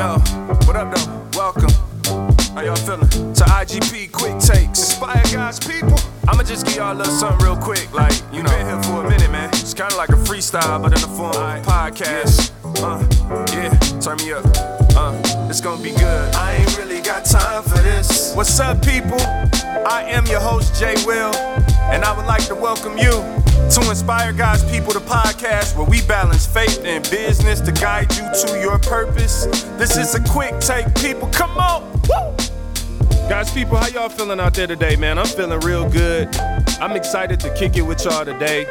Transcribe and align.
Yo, 0.00 0.16
what 0.64 0.76
up 0.76 0.96
though? 0.96 1.38
Welcome. 1.38 1.68
How 2.54 2.62
y'all 2.62 2.74
feeling? 2.74 3.06
To 3.34 3.44
IGP 3.44 4.10
Quick 4.10 4.38
Takes. 4.38 4.78
Inspire 4.78 5.22
God's 5.30 5.60
people. 5.60 5.98
I'ma 6.26 6.42
just 6.42 6.64
give 6.64 6.76
y'all 6.76 6.94
a 6.94 6.96
little 6.96 7.12
something 7.12 7.46
real 7.46 7.54
quick. 7.54 7.92
Like, 7.92 8.14
you 8.32 8.42
know, 8.42 8.48
been 8.48 8.66
here 8.66 8.82
for 8.84 9.04
a 9.04 9.10
minute, 9.10 9.30
man. 9.30 9.50
It's 9.50 9.74
kinda 9.74 9.94
like 9.96 10.08
a 10.08 10.12
freestyle, 10.12 10.80
but 10.80 10.94
in 10.94 11.02
the 11.02 11.06
form 11.06 11.36
of 11.36 11.42
a 11.42 11.60
podcast. 11.60 12.50
Uh, 12.82 13.04
yeah, 13.52 13.68
turn 14.00 14.16
me 14.24 14.32
up. 14.32 14.46
Uh, 14.96 15.48
it's 15.50 15.60
gonna 15.60 15.82
be 15.82 15.90
good. 15.90 16.34
I 16.34 16.54
ain't 16.54 16.78
really 16.78 17.02
got 17.02 17.26
time 17.26 17.62
for 17.62 17.76
this. 17.80 18.34
What's 18.34 18.58
up, 18.58 18.82
people? 18.82 19.20
I 19.20 20.06
am 20.08 20.24
your 20.28 20.40
host, 20.40 20.80
Jay 20.80 20.94
Will, 21.04 21.34
and 21.92 22.06
I 22.06 22.16
would 22.16 22.24
like 22.24 22.46
to 22.46 22.54
welcome 22.54 22.96
you 22.96 23.39
to 23.68 23.90
Inspire 23.90 24.32
God's 24.32 24.64
People, 24.70 24.92
to 24.92 25.00
podcast 25.00 25.76
where 25.76 25.86
we 25.86 26.02
balance 26.02 26.46
faith 26.46 26.82
and 26.84 27.08
business 27.10 27.60
to 27.60 27.72
guide 27.72 28.12
you 28.16 28.24
to 28.46 28.60
your 28.60 28.78
purpose. 28.78 29.44
This 29.78 29.96
is 29.96 30.14
a 30.14 30.22
quick 30.24 30.58
take, 30.60 30.94
people. 30.96 31.28
Come 31.28 31.56
on. 31.58 31.90
Woo! 32.08 32.36
Guys, 33.28 33.52
people, 33.52 33.76
how 33.76 33.86
y'all 33.88 34.08
feeling 34.08 34.40
out 34.40 34.54
there 34.54 34.66
today, 34.66 34.96
man? 34.96 35.18
I'm 35.18 35.26
feeling 35.26 35.60
real 35.60 35.88
good. 35.88 36.34
I'm 36.80 36.96
excited 36.96 37.38
to 37.40 37.54
kick 37.54 37.76
it 37.76 37.82
with 37.82 38.04
y'all 38.04 38.24
today. 38.24 38.66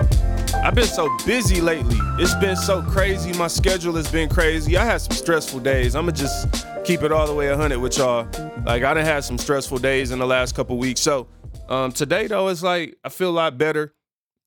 I've 0.56 0.76
been 0.76 0.86
so 0.86 1.10
busy 1.26 1.62
lately. 1.62 1.98
It's 2.18 2.36
been 2.36 2.58
so 2.58 2.82
crazy. 2.82 3.32
My 3.34 3.48
schedule 3.48 3.96
has 3.96 4.12
been 4.12 4.28
crazy. 4.28 4.76
I 4.78 4.84
had 4.84 5.00
some 5.00 5.16
stressful 5.16 5.62
days. 5.62 5.96
I'ma 5.96 6.12
just 6.12 6.66
keep 6.84 7.04
it 7.04 7.12
all 7.12 7.28
the 7.28 7.34
way 7.34 7.50
100 7.50 7.80
with 7.80 7.98
y'all. 7.98 8.28
Like 8.66 8.84
I 8.84 8.94
done 8.94 9.06
had 9.06 9.24
some 9.24 9.38
stressful 9.38 9.78
days 9.78 10.12
in 10.12 10.20
the 10.20 10.28
last 10.28 10.56
couple 10.56 10.78
weeks. 10.78 11.00
So 11.00 11.28
um, 11.70 11.92
today 11.92 12.28
though, 12.28 12.50
it's 12.50 12.64
like 12.64 12.98
I 13.04 13.10
feel 13.10 13.30
a 13.30 13.32
lot 13.32 13.58
better. 13.58 13.94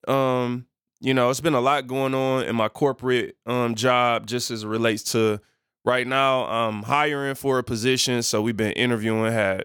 Um, 0.09 0.67
you 1.01 1.15
know, 1.15 1.31
it's 1.31 1.41
been 1.41 1.55
a 1.55 1.61
lot 1.61 1.87
going 1.87 2.15
on 2.15 2.45
in 2.45 2.55
my 2.55 2.69
corporate 2.69 3.37
um, 3.45 3.75
job, 3.75 4.27
just 4.27 4.51
as 4.51 4.63
it 4.63 4.69
relates 4.69 5.03
to 5.13 5.41
right 5.85 6.07
now. 6.07 6.45
I'm 6.45 6.85
hiring 6.85 7.35
for 7.35 7.59
a 7.59 7.65
position, 7.65 8.23
so 8.23 8.41
we've 8.41 8.57
been 8.57 8.73
interviewing. 8.73 9.33
Had 9.33 9.65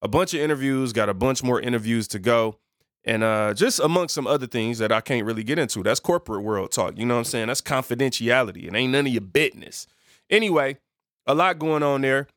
a 0.00 0.08
bunch 0.08 0.32
of 0.32 0.40
interviews, 0.40 0.92
got 0.92 1.08
a 1.08 1.14
bunch 1.14 1.42
more 1.42 1.60
interviews 1.60 2.08
to 2.08 2.18
go. 2.18 2.58
And 3.04 3.22
uh, 3.22 3.54
just 3.54 3.80
amongst 3.80 4.14
some 4.14 4.26
other 4.26 4.46
things 4.46 4.78
that 4.78 4.90
I 4.90 5.00
can't 5.00 5.24
really 5.24 5.44
get 5.44 5.58
into. 5.58 5.82
That's 5.82 6.00
corporate 6.00 6.42
world 6.42 6.72
talk. 6.72 6.98
You 6.98 7.06
know 7.06 7.14
what 7.14 7.20
I'm 7.20 7.24
saying? 7.24 7.46
That's 7.46 7.62
confidentiality. 7.62 8.66
It 8.66 8.74
ain't 8.74 8.92
none 8.92 9.06
of 9.06 9.12
your 9.12 9.22
business. 9.22 9.86
Anyway, 10.30 10.78
a 11.26 11.34
lot 11.34 11.58
going 11.58 11.82
on 11.82 12.00
there. 12.00 12.28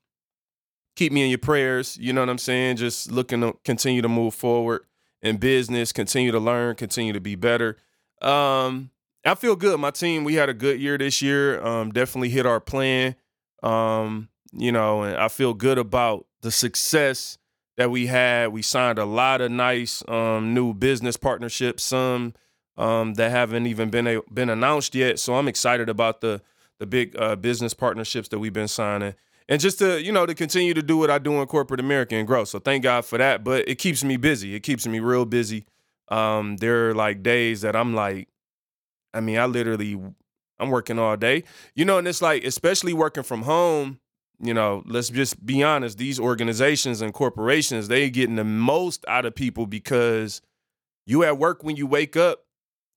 Keep 0.95 1.13
me 1.13 1.23
in 1.23 1.29
your 1.29 1.39
prayers. 1.39 1.97
You 1.97 2.13
know 2.13 2.21
what 2.21 2.29
I'm 2.29 2.37
saying? 2.37 2.77
Just 2.77 3.11
looking 3.11 3.41
to 3.41 3.55
continue 3.63 4.01
to 4.01 4.09
move 4.09 4.33
forward 4.33 4.85
in 5.21 5.37
business, 5.37 5.91
continue 5.91 6.31
to 6.31 6.39
learn, 6.39 6.75
continue 6.75 7.13
to 7.13 7.21
be 7.21 7.35
better. 7.35 7.77
Um, 8.21 8.91
I 9.25 9.35
feel 9.35 9.55
good. 9.55 9.79
My 9.79 9.91
team, 9.91 10.23
we 10.23 10.35
had 10.35 10.49
a 10.49 10.53
good 10.53 10.79
year 10.79 10.97
this 10.97 11.21
year. 11.21 11.63
Um, 11.63 11.91
definitely 11.91 12.29
hit 12.29 12.45
our 12.45 12.59
plan. 12.59 13.15
Um, 13.61 14.29
you 14.51 14.71
know, 14.71 15.03
and 15.03 15.15
I 15.15 15.27
feel 15.27 15.53
good 15.53 15.77
about 15.77 16.25
the 16.41 16.51
success 16.51 17.37
that 17.77 17.91
we 17.91 18.07
had. 18.07 18.51
We 18.51 18.61
signed 18.61 18.99
a 18.99 19.05
lot 19.05 19.41
of 19.41 19.51
nice 19.51 20.03
um, 20.07 20.53
new 20.53 20.73
business 20.73 21.17
partnerships, 21.17 21.83
some 21.83 22.33
um, 22.77 23.13
that 23.15 23.31
haven't 23.31 23.67
even 23.67 23.89
been 23.89 24.07
a, 24.07 24.21
been 24.33 24.49
announced 24.49 24.95
yet. 24.95 25.19
So 25.19 25.35
I'm 25.35 25.47
excited 25.47 25.89
about 25.89 26.21
the 26.21 26.41
the 26.79 26.87
big 26.87 27.15
uh, 27.15 27.35
business 27.35 27.75
partnerships 27.75 28.29
that 28.29 28.39
we've 28.39 28.53
been 28.53 28.67
signing, 28.67 29.13
and 29.51 29.59
just 29.59 29.79
to 29.79 30.01
you 30.01 30.11
know 30.11 30.25
to 30.25 30.33
continue 30.33 30.73
to 30.73 30.81
do 30.81 30.97
what 30.97 31.11
I 31.11 31.19
do 31.19 31.33
in 31.41 31.45
corporate 31.47 31.81
America 31.81 32.15
and 32.15 32.25
grow. 32.25 32.45
So 32.45 32.57
thank 32.57 32.83
God 32.83 33.05
for 33.05 33.17
that. 33.17 33.43
But 33.43 33.67
it 33.67 33.75
keeps 33.75 34.01
me 34.01 34.15
busy. 34.15 34.55
It 34.55 34.61
keeps 34.61 34.87
me 34.87 35.01
real 35.01 35.25
busy. 35.25 35.65
Um, 36.07 36.55
there 36.57 36.89
are 36.89 36.95
like 36.95 37.21
days 37.21 37.61
that 37.61 37.75
I'm 37.75 37.93
like, 37.93 38.29
I 39.13 39.19
mean, 39.19 39.37
I 39.37 39.45
literally 39.45 39.99
I'm 40.57 40.69
working 40.69 40.97
all 40.97 41.17
day, 41.17 41.43
you 41.75 41.83
know, 41.83 41.97
and 41.97 42.07
it's 42.07 42.21
like 42.21 42.45
especially 42.45 42.93
working 42.93 43.23
from 43.23 43.41
home 43.41 43.99
you 44.43 44.53
know, 44.53 44.81
let's 44.87 45.09
just 45.09 45.45
be 45.45 45.61
honest, 45.61 45.97
these 45.99 46.19
organizations 46.19 47.01
and 47.01 47.13
corporations, 47.13 47.87
they 47.87 48.09
getting 48.09 48.35
the 48.37 48.43
most 48.43 49.05
out 49.07 49.25
of 49.25 49.35
people 49.35 49.67
because 49.67 50.41
you 51.05 51.23
at 51.23 51.37
work 51.37 51.63
when 51.63 51.75
you 51.75 51.85
wake 51.85 52.17
up 52.17 52.45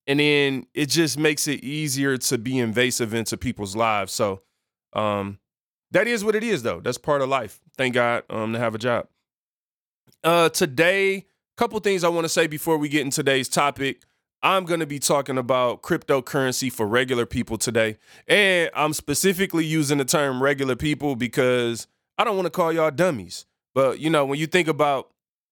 and 0.06 0.20
then 0.20 0.66
it 0.72 0.87
just 0.87 1.19
makes 1.19 1.47
it 1.47 1.62
easier 1.62 2.16
to 2.16 2.38
be 2.38 2.59
invasive 2.59 3.12
into 3.12 3.37
people's 3.37 3.76
lives. 3.76 4.12
So 4.12 4.41
um 4.94 5.38
that 5.94 6.06
is 6.06 6.22
what 6.22 6.37
it 6.37 6.44
is 6.44 6.62
though. 6.62 6.81
That's 6.81 6.99
part 6.99 7.22
of 7.22 7.28
life. 7.28 7.60
Thank 7.77 7.94
God 7.94 8.25
um 8.28 8.53
to 8.53 8.59
have 8.59 8.75
a 8.75 8.78
job. 8.78 9.09
Uh 10.22 10.50
today, 10.50 11.16
a 11.16 11.25
couple 11.56 11.81
things 11.81 12.05
I 12.05 12.09
want 12.09 12.27
to 12.27 12.28
say 12.28 12.47
before 12.47 12.77
we 12.77 12.88
get 12.88 13.00
in 13.00 13.10
today's 13.10 13.49
topic. 13.49 14.03
I'm 14.43 14.66
going 14.66 14.81
to 14.81 14.87
be 14.87 14.99
talking 14.99 15.38
about 15.38 15.81
cryptocurrency 15.81 16.71
for 16.71 16.87
regular 16.87 17.25
people 17.25 17.56
today. 17.56 17.97
And 18.28 18.69
I'm 18.75 18.93
specifically 18.93 19.65
using 19.65 19.97
the 19.97 20.05
term 20.05 20.43
regular 20.43 20.77
people 20.77 21.16
because 21.16 21.87
I 22.19 22.25
don't 22.25 22.37
want 22.37 22.44
to 22.44 22.50
call 22.50 22.71
y'all 22.71 22.91
dummies. 22.91 23.47
But, 23.75 24.00
you 24.00 24.11
know, 24.11 24.26
when 24.26 24.38
you 24.38 24.47
think 24.47 24.69
about, 24.69 25.09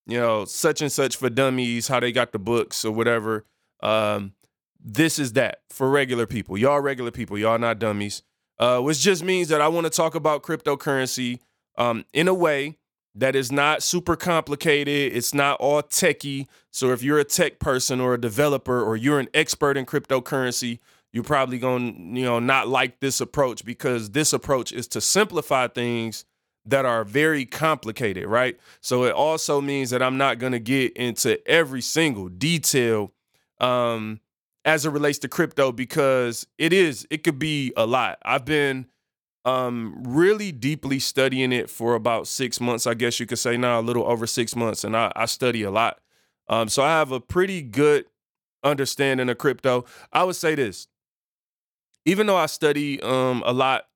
you 0.07 0.19
know, 0.19 0.45
such 0.45 0.83
and 0.83 0.93
such 0.93 1.17
for 1.17 1.31
dummies, 1.31 1.89
how 1.89 2.01
they 2.01 2.13
got 2.13 2.33
the 2.33 2.39
books 2.39 2.85
or 2.85 2.93
whatever, 2.93 3.47
um, 3.83 4.35
this 4.79 5.19
is 5.19 5.33
that 5.33 5.63
for 5.71 5.89
regular 5.89 6.27
people. 6.27 6.59
Y'all 6.59 6.81
regular 6.81 7.11
people, 7.11 7.39
y'all 7.39 7.59
not 7.59 7.79
dummies. 7.79 8.23
Uh, 8.59 8.81
which 8.81 9.01
just 9.01 9.25
means 9.25 9.49
that 9.49 9.61
I 9.61 9.69
want 9.69 9.87
to 9.87 9.91
talk 9.91 10.15
about 10.15 10.43
cryptocurrency 10.43 11.41
um, 11.77 12.05
in 12.13 12.29
a 12.29 12.35
way 12.35 12.79
that 13.15 13.35
is 13.35 13.51
not 13.51 13.83
super 13.83 14.17
complicated. 14.17 15.13
It's 15.13 15.35
not 15.35 15.61
all 15.61 15.83
techy. 15.83 16.49
So 16.71 16.93
if 16.93 17.03
you're 17.03 17.19
a 17.19 17.25
tech 17.25 17.59
person 17.59 18.01
or 18.01 18.15
a 18.15 18.21
developer 18.21 18.83
or 18.83 18.97
you're 18.97 19.19
an 19.19 19.29
expert 19.35 19.77
in 19.77 19.85
cryptocurrency, 19.85 20.79
you're 21.12 21.25
probably 21.25 21.59
going 21.59 22.15
to, 22.15 22.21
you 22.21 22.25
know, 22.25 22.39
not 22.39 22.69
like 22.69 23.01
this 23.01 23.21
approach 23.21 23.65
because 23.65 24.11
this 24.11 24.33
approach 24.33 24.73
is 24.73 24.87
to 24.89 25.01
simplify 25.01 25.67
things 25.69 26.25
that 26.65 26.87
are 26.87 27.05
very 27.05 27.45
complicated, 27.45 28.27
right? 28.27 28.59
So 28.81 29.05
it 29.05 29.12
also 29.12 29.61
means 29.61 29.91
that 29.91 30.03
I'm 30.03 30.17
not 30.17 30.39
going 30.39 30.53
to 30.53 30.61
get 30.61 30.93
into 30.97 31.47
every 31.49 31.83
single 31.83 32.29
detail 32.29 33.12
um 33.61 34.21
as 34.65 34.87
it 34.87 34.91
relates 34.91 35.19
to 35.21 35.28
crypto 35.28 35.73
because 35.73 36.47
it 36.59 36.73
is 36.73 37.06
it 37.11 37.25
could 37.25 37.39
be 37.39 37.73
a 37.77 37.87
lot. 37.87 38.19
I've 38.23 38.45
been 38.45 38.87
um 39.45 39.97
really 40.06 40.53
deeply 40.53 40.99
studying 40.99 41.53
it 41.53 41.69
for 41.69 41.95
about 41.95 42.28
six 42.28 42.61
months 42.61 42.87
i 42.87 42.95
guess 42.95 43.19
you 43.19 43.27
could 43.27 43.39
say 43.39 43.56
now 43.56 43.81
a 43.81 43.83
little 43.83 44.05
over 44.05 44.25
six 44.25 44.55
months 44.55 44.84
and 44.84 44.97
i, 44.97 45.11
I 45.17 45.27
study 45.27 45.62
a 45.62 45.71
lot. 45.71 45.99
Um 46.49 46.69
so 46.69 46.83
i 46.83 46.91
have 46.91 47.11
a 47.11 47.21
pretty 47.21 47.62
good 47.62 48.05
understanding 48.65 49.28
of 49.28 49.39
crypto. 49.39 49.84
I 50.12 50.23
would 50.23 50.37
say 50.37 50.55
this. 50.55 50.87
Even 52.05 52.27
though 52.27 52.37
i 52.37 52.47
study 52.47 53.00
um 53.03 53.43
a 53.44 53.53
lot 53.53 53.87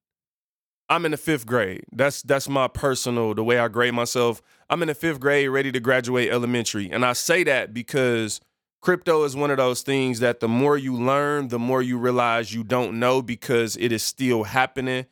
i'm 0.89 1.05
in 1.05 1.11
the 1.11 1.17
fifth 1.17 1.45
grade. 1.45 1.85
That's 1.93 2.21
that's 2.23 2.49
my 2.49 2.67
personal 2.67 3.33
the 3.33 3.43
way 3.43 3.57
i 3.57 3.69
grade 3.69 3.93
myself. 3.93 4.41
I'm 4.69 4.81
in 4.81 4.89
the 4.89 4.95
fifth 4.95 5.21
grade 5.21 5.49
ready 5.49 5.71
to 5.71 5.79
graduate 5.79 6.29
elementary. 6.29 6.91
And 6.91 7.05
i 7.05 7.13
say 7.13 7.45
that 7.45 7.73
because 7.73 8.41
crypto 8.81 9.23
is 9.23 9.35
one 9.35 9.51
of 9.51 9.57
those 9.57 9.81
things 9.81 10.19
that 10.19 10.39
the 10.39 10.47
more 10.47 10.77
you 10.77 10.93
learn 10.93 11.47
the 11.47 11.59
more 11.59 11.81
you 11.81 11.97
realize 11.97 12.53
you 12.53 12.63
don't 12.63 12.99
know 12.99 13.21
because 13.21 13.75
it 13.77 13.91
is 13.91 14.03
still 14.03 14.43
happening 14.43 15.05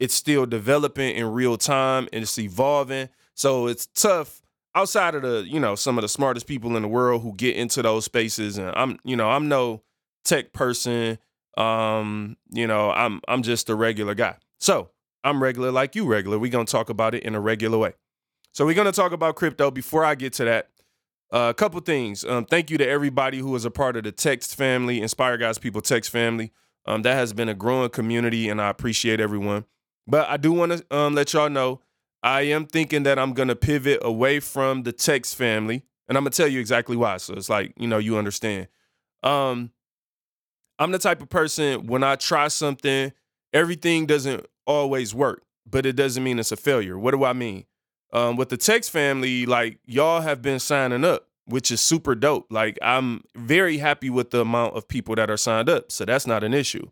it's 0.00 0.14
still 0.14 0.46
developing 0.46 1.14
in 1.14 1.26
real 1.30 1.58
time 1.58 2.08
and 2.12 2.22
it's 2.22 2.38
evolving. 2.38 3.10
So 3.34 3.66
it's 3.68 3.86
tough 3.86 4.42
outside 4.74 5.14
of 5.14 5.22
the, 5.22 5.46
you 5.46 5.60
know, 5.60 5.74
some 5.74 5.98
of 5.98 6.02
the 6.02 6.08
smartest 6.08 6.46
people 6.46 6.74
in 6.74 6.82
the 6.82 6.88
world 6.88 7.22
who 7.22 7.34
get 7.34 7.54
into 7.54 7.82
those 7.82 8.06
spaces. 8.06 8.56
And 8.56 8.72
I'm, 8.74 8.98
you 9.04 9.14
know, 9.14 9.30
I'm 9.30 9.48
no 9.48 9.82
tech 10.24 10.52
person. 10.54 11.18
Um, 11.56 12.38
you 12.50 12.66
know, 12.66 12.90
I'm 12.90 13.20
I'm 13.28 13.42
just 13.42 13.68
a 13.68 13.74
regular 13.74 14.14
guy. 14.14 14.36
So 14.58 14.90
I'm 15.22 15.42
regular 15.42 15.70
like 15.70 15.94
you 15.94 16.06
regular. 16.06 16.38
We're 16.38 16.50
gonna 16.50 16.64
talk 16.64 16.88
about 16.88 17.14
it 17.14 17.22
in 17.22 17.34
a 17.34 17.40
regular 17.40 17.76
way. 17.76 17.92
So 18.52 18.64
we're 18.64 18.74
gonna 18.74 18.92
talk 18.92 19.12
about 19.12 19.36
crypto. 19.36 19.70
Before 19.70 20.04
I 20.04 20.14
get 20.14 20.32
to 20.34 20.44
that, 20.46 20.70
uh, 21.32 21.48
a 21.50 21.54
couple 21.54 21.80
things. 21.80 22.24
Um, 22.24 22.44
thank 22.44 22.70
you 22.70 22.78
to 22.78 22.88
everybody 22.88 23.38
who 23.38 23.54
is 23.54 23.64
a 23.64 23.70
part 23.70 23.96
of 23.96 24.04
the 24.04 24.12
text 24.12 24.56
family, 24.56 25.00
Inspire 25.00 25.36
God's 25.38 25.58
People 25.58 25.80
text 25.80 26.10
family. 26.10 26.52
Um, 26.86 27.02
that 27.02 27.14
has 27.14 27.32
been 27.32 27.48
a 27.48 27.54
growing 27.54 27.90
community, 27.90 28.48
and 28.48 28.60
I 28.60 28.68
appreciate 28.68 29.20
everyone. 29.20 29.64
But 30.06 30.28
I 30.28 30.36
do 30.36 30.52
want 30.52 30.72
to 30.72 30.96
um, 30.96 31.14
let 31.14 31.32
y'all 31.32 31.50
know 31.50 31.80
I 32.22 32.42
am 32.42 32.66
thinking 32.66 33.04
that 33.04 33.18
I'm 33.18 33.32
gonna 33.32 33.56
pivot 33.56 34.00
away 34.02 34.40
from 34.40 34.82
the 34.82 34.92
text 34.92 35.36
family, 35.36 35.84
and 36.08 36.18
I'm 36.18 36.24
gonna 36.24 36.30
tell 36.30 36.48
you 36.48 36.60
exactly 36.60 36.96
why. 36.96 37.18
So 37.18 37.34
it's 37.34 37.48
like 37.48 37.72
you 37.76 37.86
know 37.86 37.98
you 37.98 38.16
understand. 38.16 38.68
Um, 39.22 39.70
I'm 40.78 40.90
the 40.90 40.98
type 40.98 41.22
of 41.22 41.28
person 41.28 41.86
when 41.86 42.02
I 42.02 42.16
try 42.16 42.48
something, 42.48 43.12
everything 43.52 44.06
doesn't 44.06 44.46
always 44.66 45.14
work, 45.14 45.42
but 45.66 45.84
it 45.86 45.94
doesn't 45.94 46.24
mean 46.24 46.38
it's 46.38 46.52
a 46.52 46.56
failure. 46.56 46.98
What 46.98 47.12
do 47.12 47.24
I 47.24 47.34
mean? 47.34 47.64
Um, 48.12 48.36
with 48.36 48.48
the 48.48 48.56
text 48.56 48.90
family, 48.90 49.46
like 49.46 49.78
y'all 49.86 50.20
have 50.20 50.42
been 50.42 50.58
signing 50.58 51.04
up, 51.04 51.28
which 51.46 51.70
is 51.70 51.80
super 51.80 52.14
dope. 52.14 52.46
Like 52.50 52.78
I'm 52.82 53.22
very 53.36 53.78
happy 53.78 54.10
with 54.10 54.30
the 54.30 54.40
amount 54.40 54.76
of 54.76 54.88
people 54.88 55.14
that 55.14 55.30
are 55.30 55.36
signed 55.36 55.68
up, 55.68 55.92
so 55.92 56.04
that's 56.04 56.26
not 56.26 56.42
an 56.42 56.54
issue. 56.54 56.88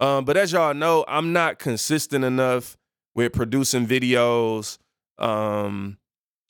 Um, 0.00 0.24
but 0.24 0.36
as 0.36 0.52
y'all 0.52 0.74
know, 0.74 1.04
I'm 1.08 1.32
not 1.32 1.58
consistent 1.58 2.24
enough 2.24 2.76
with 3.14 3.32
producing 3.32 3.86
videos 3.86 4.78
um, 5.18 5.98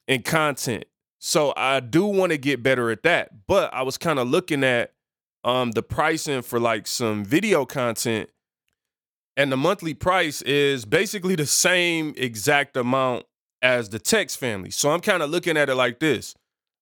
and 0.07 0.25
content. 0.25 0.85
So 1.19 1.53
I 1.57 1.81
do 1.81 2.05
want 2.05 2.33
to 2.33 2.39
get 2.39 2.63
better 2.63 2.91
at 2.91 3.03
that. 3.03 3.47
But 3.47 3.73
I 3.73 3.83
was 3.83 3.99
kind 3.99 4.19
of 4.19 4.29
looking 4.29 4.63
at 4.63 4.93
um, 5.45 5.73
the 5.73 5.83
pricing 5.83 6.43
for 6.43 6.61
like 6.61 6.87
some 6.87 7.25
video 7.25 7.65
content. 7.65 8.31
And 9.37 9.53
the 9.53 9.57
monthly 9.57 9.95
price 9.95 10.43
is 10.43 10.85
basically 10.85 11.37
the 11.37 11.47
same 11.47 12.13
exact 12.17 12.77
amount 12.77 13.25
as 13.63 13.89
the 13.89 13.99
text 13.99 14.39
family. 14.39 14.71
So 14.71 14.91
I'm 14.91 15.01
kind 15.01 15.23
of 15.23 15.31
looking 15.31 15.57
at 15.57 15.69
it 15.69 15.75
like 15.75 16.01
this. 16.01 16.35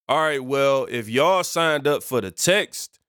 All 0.08 0.20
right, 0.20 0.43
well, 0.43 0.87
if 0.88 1.08
y'all 1.08 1.43
signed 1.43 1.87
up 1.87 2.02
for 2.02 2.20
the 2.20 2.31
text 2.31 3.00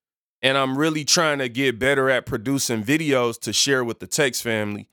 and 0.42 0.58
I'm 0.58 0.78
really 0.78 1.06
trying 1.06 1.40
to 1.40 1.50
get 1.50 1.78
better 1.78 2.10
at 2.10 2.26
producing 2.26 2.84
videos 2.84 3.40
to 3.42 3.54
share 3.54 3.84
with 3.84 4.00
the 4.00 4.08
text 4.08 4.42
family, 4.42 4.90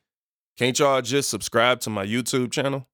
can't 0.59 0.79
y'all 0.79 1.03
just 1.03 1.31
subscribe 1.31 1.81
to 1.81 1.91
my 1.91 2.05
YouTube 2.05 2.53
channel? 2.53 2.87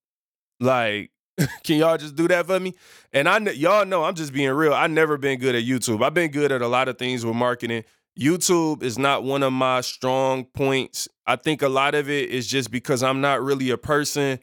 Like, 0.59 1.11
can 1.63 1.77
y'all 1.77 1.97
just 1.97 2.15
do 2.15 2.27
that 2.29 2.47
for 2.47 2.59
me? 2.59 2.73
And 3.11 3.27
I 3.27 3.37
y'all 3.51 3.85
know 3.85 4.03
I'm 4.03 4.15
just 4.15 4.33
being 4.33 4.51
real. 4.51 4.73
I 4.73 4.87
never 4.87 5.17
been 5.17 5.39
good 5.39 5.55
at 5.55 5.63
YouTube. 5.63 6.03
I've 6.03 6.13
been 6.13 6.31
good 6.31 6.51
at 6.51 6.61
a 6.61 6.67
lot 6.67 6.87
of 6.87 6.97
things 6.97 7.25
with 7.25 7.35
marketing. 7.35 7.83
YouTube 8.19 8.83
is 8.83 8.97
not 8.97 9.23
one 9.23 9.43
of 9.43 9.53
my 9.53 9.81
strong 9.81 10.45
points. 10.45 11.07
I 11.25 11.35
think 11.35 11.61
a 11.61 11.69
lot 11.69 11.95
of 11.95 12.09
it 12.09 12.29
is 12.29 12.47
just 12.47 12.71
because 12.71 13.03
I'm 13.03 13.21
not 13.21 13.41
really 13.41 13.69
a 13.69 13.77
person 13.77 14.39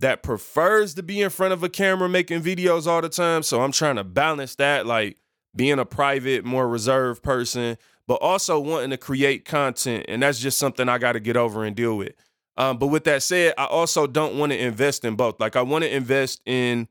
that 0.00 0.22
prefers 0.22 0.94
to 0.94 1.02
be 1.02 1.20
in 1.20 1.30
front 1.30 1.52
of 1.52 1.62
a 1.62 1.68
camera 1.68 2.08
making 2.08 2.42
videos 2.42 2.86
all 2.86 3.00
the 3.00 3.08
time. 3.08 3.42
So 3.42 3.62
I'm 3.62 3.72
trying 3.72 3.96
to 3.96 4.04
balance 4.04 4.56
that, 4.56 4.86
like 4.86 5.18
being 5.54 5.78
a 5.78 5.84
private, 5.84 6.44
more 6.44 6.68
reserved 6.68 7.22
person, 7.22 7.76
but 8.06 8.14
also 8.16 8.58
wanting 8.58 8.90
to 8.90 8.96
create 8.96 9.44
content. 9.44 10.06
And 10.08 10.22
that's 10.22 10.40
just 10.40 10.58
something 10.58 10.88
I 10.88 10.98
got 10.98 11.12
to 11.12 11.20
get 11.20 11.36
over 11.36 11.64
and 11.64 11.76
deal 11.76 11.96
with. 11.96 12.12
Um, 12.56 12.78
but 12.78 12.88
with 12.88 13.04
that 13.04 13.22
said, 13.22 13.54
I 13.56 13.66
also 13.66 14.06
don't 14.06 14.36
want 14.36 14.52
to 14.52 14.58
invest 14.62 15.04
in 15.04 15.16
both. 15.16 15.38
Like 15.38 15.54
I 15.54 15.62
want 15.62 15.84
to 15.84 15.94
invest 15.94 16.40
in 16.46 16.88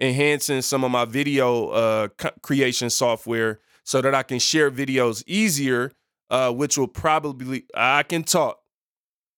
enhancing 0.00 0.62
some 0.62 0.84
of 0.84 0.90
my 0.90 1.04
video 1.04 1.68
uh, 1.68 2.08
creation 2.42 2.90
software 2.90 3.60
so 3.84 4.00
that 4.00 4.14
I 4.14 4.22
can 4.22 4.38
share 4.38 4.70
videos 4.70 5.22
easier, 5.26 5.92
uh, 6.30 6.52
which 6.52 6.78
will 6.78 6.88
probably 6.88 7.64
I 7.74 8.02
can 8.04 8.24
talk 8.24 8.60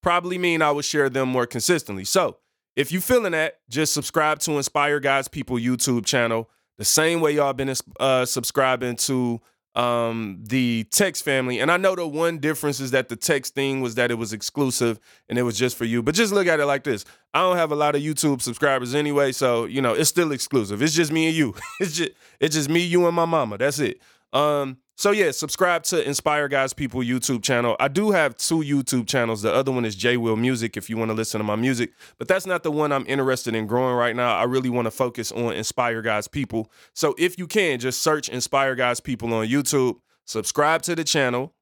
probably 0.03 0.37
mean 0.37 0.63
I 0.63 0.71
will 0.71 0.83
share 0.83 1.09
them 1.09 1.31
more 1.31 1.47
consistently. 1.47 2.05
So 2.05 2.39
if 2.77 2.93
you 2.93 3.01
feeling 3.01 3.33
that, 3.33 3.61
just 3.69 3.95
subscribe 3.95 4.39
to 4.41 4.53
Inspire 4.53 5.01
God's 5.01 5.29
People 5.29 5.57
YouTube 5.57 6.05
channel 6.05 6.51
the 6.77 6.85
same 6.85 7.21
way 7.21 7.33
y'all 7.33 7.53
been 7.53 7.75
uh, 8.01 8.25
subscribing 8.25 8.97
to 8.97 9.41
um, 9.75 10.39
the 10.41 10.85
text 10.91 11.25
family. 11.25 11.59
And 11.59 11.71
I 11.71 11.77
know 11.77 11.95
the 11.95 12.07
one 12.07 12.39
difference 12.39 12.81
is 12.81 12.93
that 12.93 13.09
the 13.09 13.17
text 13.17 13.55
thing 13.55 13.81
was 13.81 13.97
that 13.97 14.11
it 14.11 14.15
was 14.15 14.33
exclusive 14.33 15.01
and 15.29 15.39
it 15.39 15.43
was 15.43 15.59
just 15.59 15.77
for 15.77 15.85
you. 15.85 16.03
But 16.03 16.15
just 16.15 16.33
look 16.33 16.47
at 16.47 16.61
it 16.61 16.67
like 16.67 16.85
this. 16.85 17.05
I 17.33 17.41
don't 17.41 17.57
have 17.57 17.73
a 17.73 17.77
lot 17.77 17.97
of 17.97 18.03
YouTube 18.03 18.41
subscribers 18.41 18.95
anyway, 18.95 19.33
so 19.33 19.65
you 19.65 19.83
know, 19.83 19.95
it's 19.95 20.11
still 20.11 20.33
exclusive. 20.33 20.83
It's 20.83 20.95
just 20.95 21.13
me 21.13 21.27
and 21.27 21.37
you. 21.37 21.55
it's 21.81 21.97
just 21.97 22.13
it's 22.41 22.55
just 22.55 22.69
me, 22.69 22.81
you, 22.81 23.07
and 23.07 23.17
my 23.17 23.25
mama. 23.25 23.59
That's 23.59 23.79
it. 23.79 24.01
Um, 24.33 24.79
so 24.97 25.11
yeah, 25.11 25.33
subscribe 25.33 25.83
to 25.85 26.07
Inspire 26.07 26.49
God's 26.49 26.73
People 26.73 27.01
YouTube 27.01 27.43
channel. 27.43 27.77
I 27.81 27.89
do 27.89 28.13
have 28.13 28.37
two 28.37 28.59
YouTube 28.59 29.09
channels. 29.09 29.43
The 29.43 29.53
other 29.53 29.73
one 29.73 29.85
is 29.85 29.97
J 29.97 30.17
Will 30.17 30.37
Music 30.37 30.77
if 30.77 30.89
you 30.89 30.97
want 30.97 31.11
to 31.11 31.15
listen 31.15 31.39
to 31.39 31.45
my 31.45 31.57
music, 31.57 31.93
but 32.19 32.29
that's 32.29 32.47
not 32.47 32.63
the 32.63 32.71
one 32.71 32.93
I'm 32.93 33.07
interested 33.07 33.55
in 33.55 33.67
growing 33.67 33.97
right 33.97 34.15
now. 34.15 34.37
I 34.37 34.45
really 34.45 34.71
want 34.71 34.87
to 34.87 34.93
focus 34.93 35.33
on 35.33 35.53
Inspire 35.55 36.01
God's 36.01 36.29
People. 36.29 36.71
So 36.93 37.15
if 37.19 37.39
you 37.39 37.47
can, 37.49 37.81
just 37.81 38.03
search 38.03 38.29
Inspire 38.29 38.77
God's 38.77 39.01
People 39.01 39.35
on 39.35 39.49
YouTube, 39.49 39.97
subscribe 40.27 40.83
to 40.83 40.95
the 40.95 41.05
channel. 41.05 41.55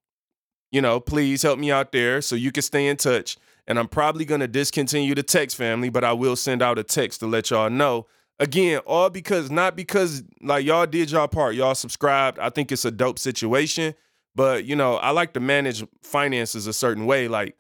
You 0.70 0.82
know, 0.82 1.00
please 1.00 1.42
help 1.42 1.58
me 1.58 1.70
out 1.70 1.92
there 1.92 2.20
so 2.20 2.34
you 2.34 2.52
can 2.52 2.62
stay 2.62 2.86
in 2.86 2.96
touch. 2.96 3.38
And 3.66 3.78
I'm 3.78 3.88
probably 3.88 4.24
going 4.24 4.40
to 4.40 4.48
discontinue 4.48 5.14
the 5.14 5.22
text 5.22 5.56
family, 5.56 5.88
but 5.88 6.04
I 6.04 6.12
will 6.12 6.36
send 6.36 6.62
out 6.62 6.78
a 6.78 6.82
text 6.82 7.20
to 7.20 7.26
let 7.26 7.50
y'all 7.50 7.70
know 7.70 8.06
Again, 8.38 8.80
all 8.86 9.10
because 9.10 9.50
not 9.50 9.76
because 9.76 10.22
like 10.40 10.64
y'all 10.64 10.86
did 10.86 11.10
y'all 11.10 11.28
part, 11.28 11.54
y'all 11.54 11.74
subscribed. 11.74 12.38
I 12.38 12.50
think 12.50 12.72
it's 12.72 12.84
a 12.84 12.90
dope 12.90 13.18
situation, 13.18 13.94
but 14.34 14.64
you 14.64 14.74
know, 14.74 14.96
I 14.96 15.10
like 15.10 15.34
to 15.34 15.40
manage 15.40 15.84
finances 16.02 16.66
a 16.66 16.72
certain 16.72 17.06
way. 17.06 17.28
Like 17.28 17.56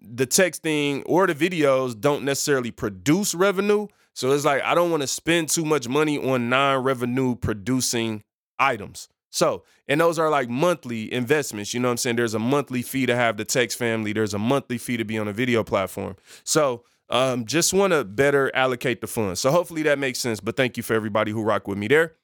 the 0.00 0.26
texting 0.26 1.02
or 1.06 1.26
the 1.26 1.34
videos 1.34 1.98
don't 1.98 2.24
necessarily 2.24 2.70
produce 2.70 3.34
revenue. 3.34 3.88
So 4.14 4.32
it's 4.32 4.44
like 4.44 4.62
I 4.62 4.74
don't 4.74 4.90
want 4.90 5.02
to 5.02 5.06
spend 5.06 5.50
too 5.50 5.64
much 5.64 5.88
money 5.88 6.18
on 6.18 6.48
non-revenue 6.48 7.36
producing 7.36 8.22
items. 8.58 9.08
So, 9.30 9.64
and 9.86 10.00
those 10.00 10.18
are 10.18 10.30
like 10.30 10.48
monthly 10.48 11.12
investments. 11.12 11.74
You 11.74 11.80
know 11.80 11.88
what 11.88 11.92
I'm 11.92 11.98
saying? 11.98 12.16
There's 12.16 12.32
a 12.32 12.38
monthly 12.38 12.80
fee 12.80 13.04
to 13.04 13.14
have 13.14 13.36
the 13.36 13.44
text 13.44 13.76
family, 13.78 14.14
there's 14.14 14.32
a 14.32 14.38
monthly 14.38 14.78
fee 14.78 14.96
to 14.96 15.04
be 15.04 15.18
on 15.18 15.28
a 15.28 15.32
video 15.32 15.62
platform. 15.62 16.16
So, 16.42 16.84
um, 17.08 17.44
just 17.44 17.72
want 17.72 17.92
to 17.92 18.04
better 18.04 18.54
allocate 18.54 19.00
the 19.00 19.06
funds. 19.06 19.40
So 19.40 19.50
hopefully 19.50 19.82
that 19.84 19.98
makes 19.98 20.18
sense. 20.18 20.40
But 20.40 20.56
thank 20.56 20.76
you 20.76 20.82
for 20.82 20.94
everybody 20.94 21.32
who 21.32 21.42
rock 21.42 21.68
with 21.68 21.78
me 21.78 21.88
there. 21.88 22.14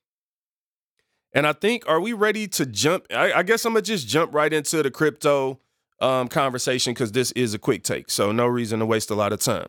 And 1.35 1.47
I 1.47 1.53
think, 1.53 1.89
are 1.89 2.01
we 2.01 2.13
ready 2.13 2.47
to 2.49 2.67
jump? 2.67 3.07
I, 3.11 3.33
I 3.33 3.43
guess 3.43 3.65
I'm 3.65 3.73
gonna 3.73 3.83
just 3.83 4.07
jump 4.07 4.35
right 4.35 4.53
into 4.53 4.83
the 4.83 4.91
crypto 4.91 5.61
um, 6.01 6.29
conversation 6.29 6.93
because 6.93 7.13
this 7.13 7.33
is 7.33 7.55
a 7.55 7.59
quick 7.59 7.85
take. 7.85 8.11
So 8.11 8.33
no 8.33 8.47
reason 8.47 8.81
to 8.81 8.87
waste 8.87 9.11
a 9.11 9.15
lot 9.15 9.33
of 9.33 9.41
time. 9.41 9.69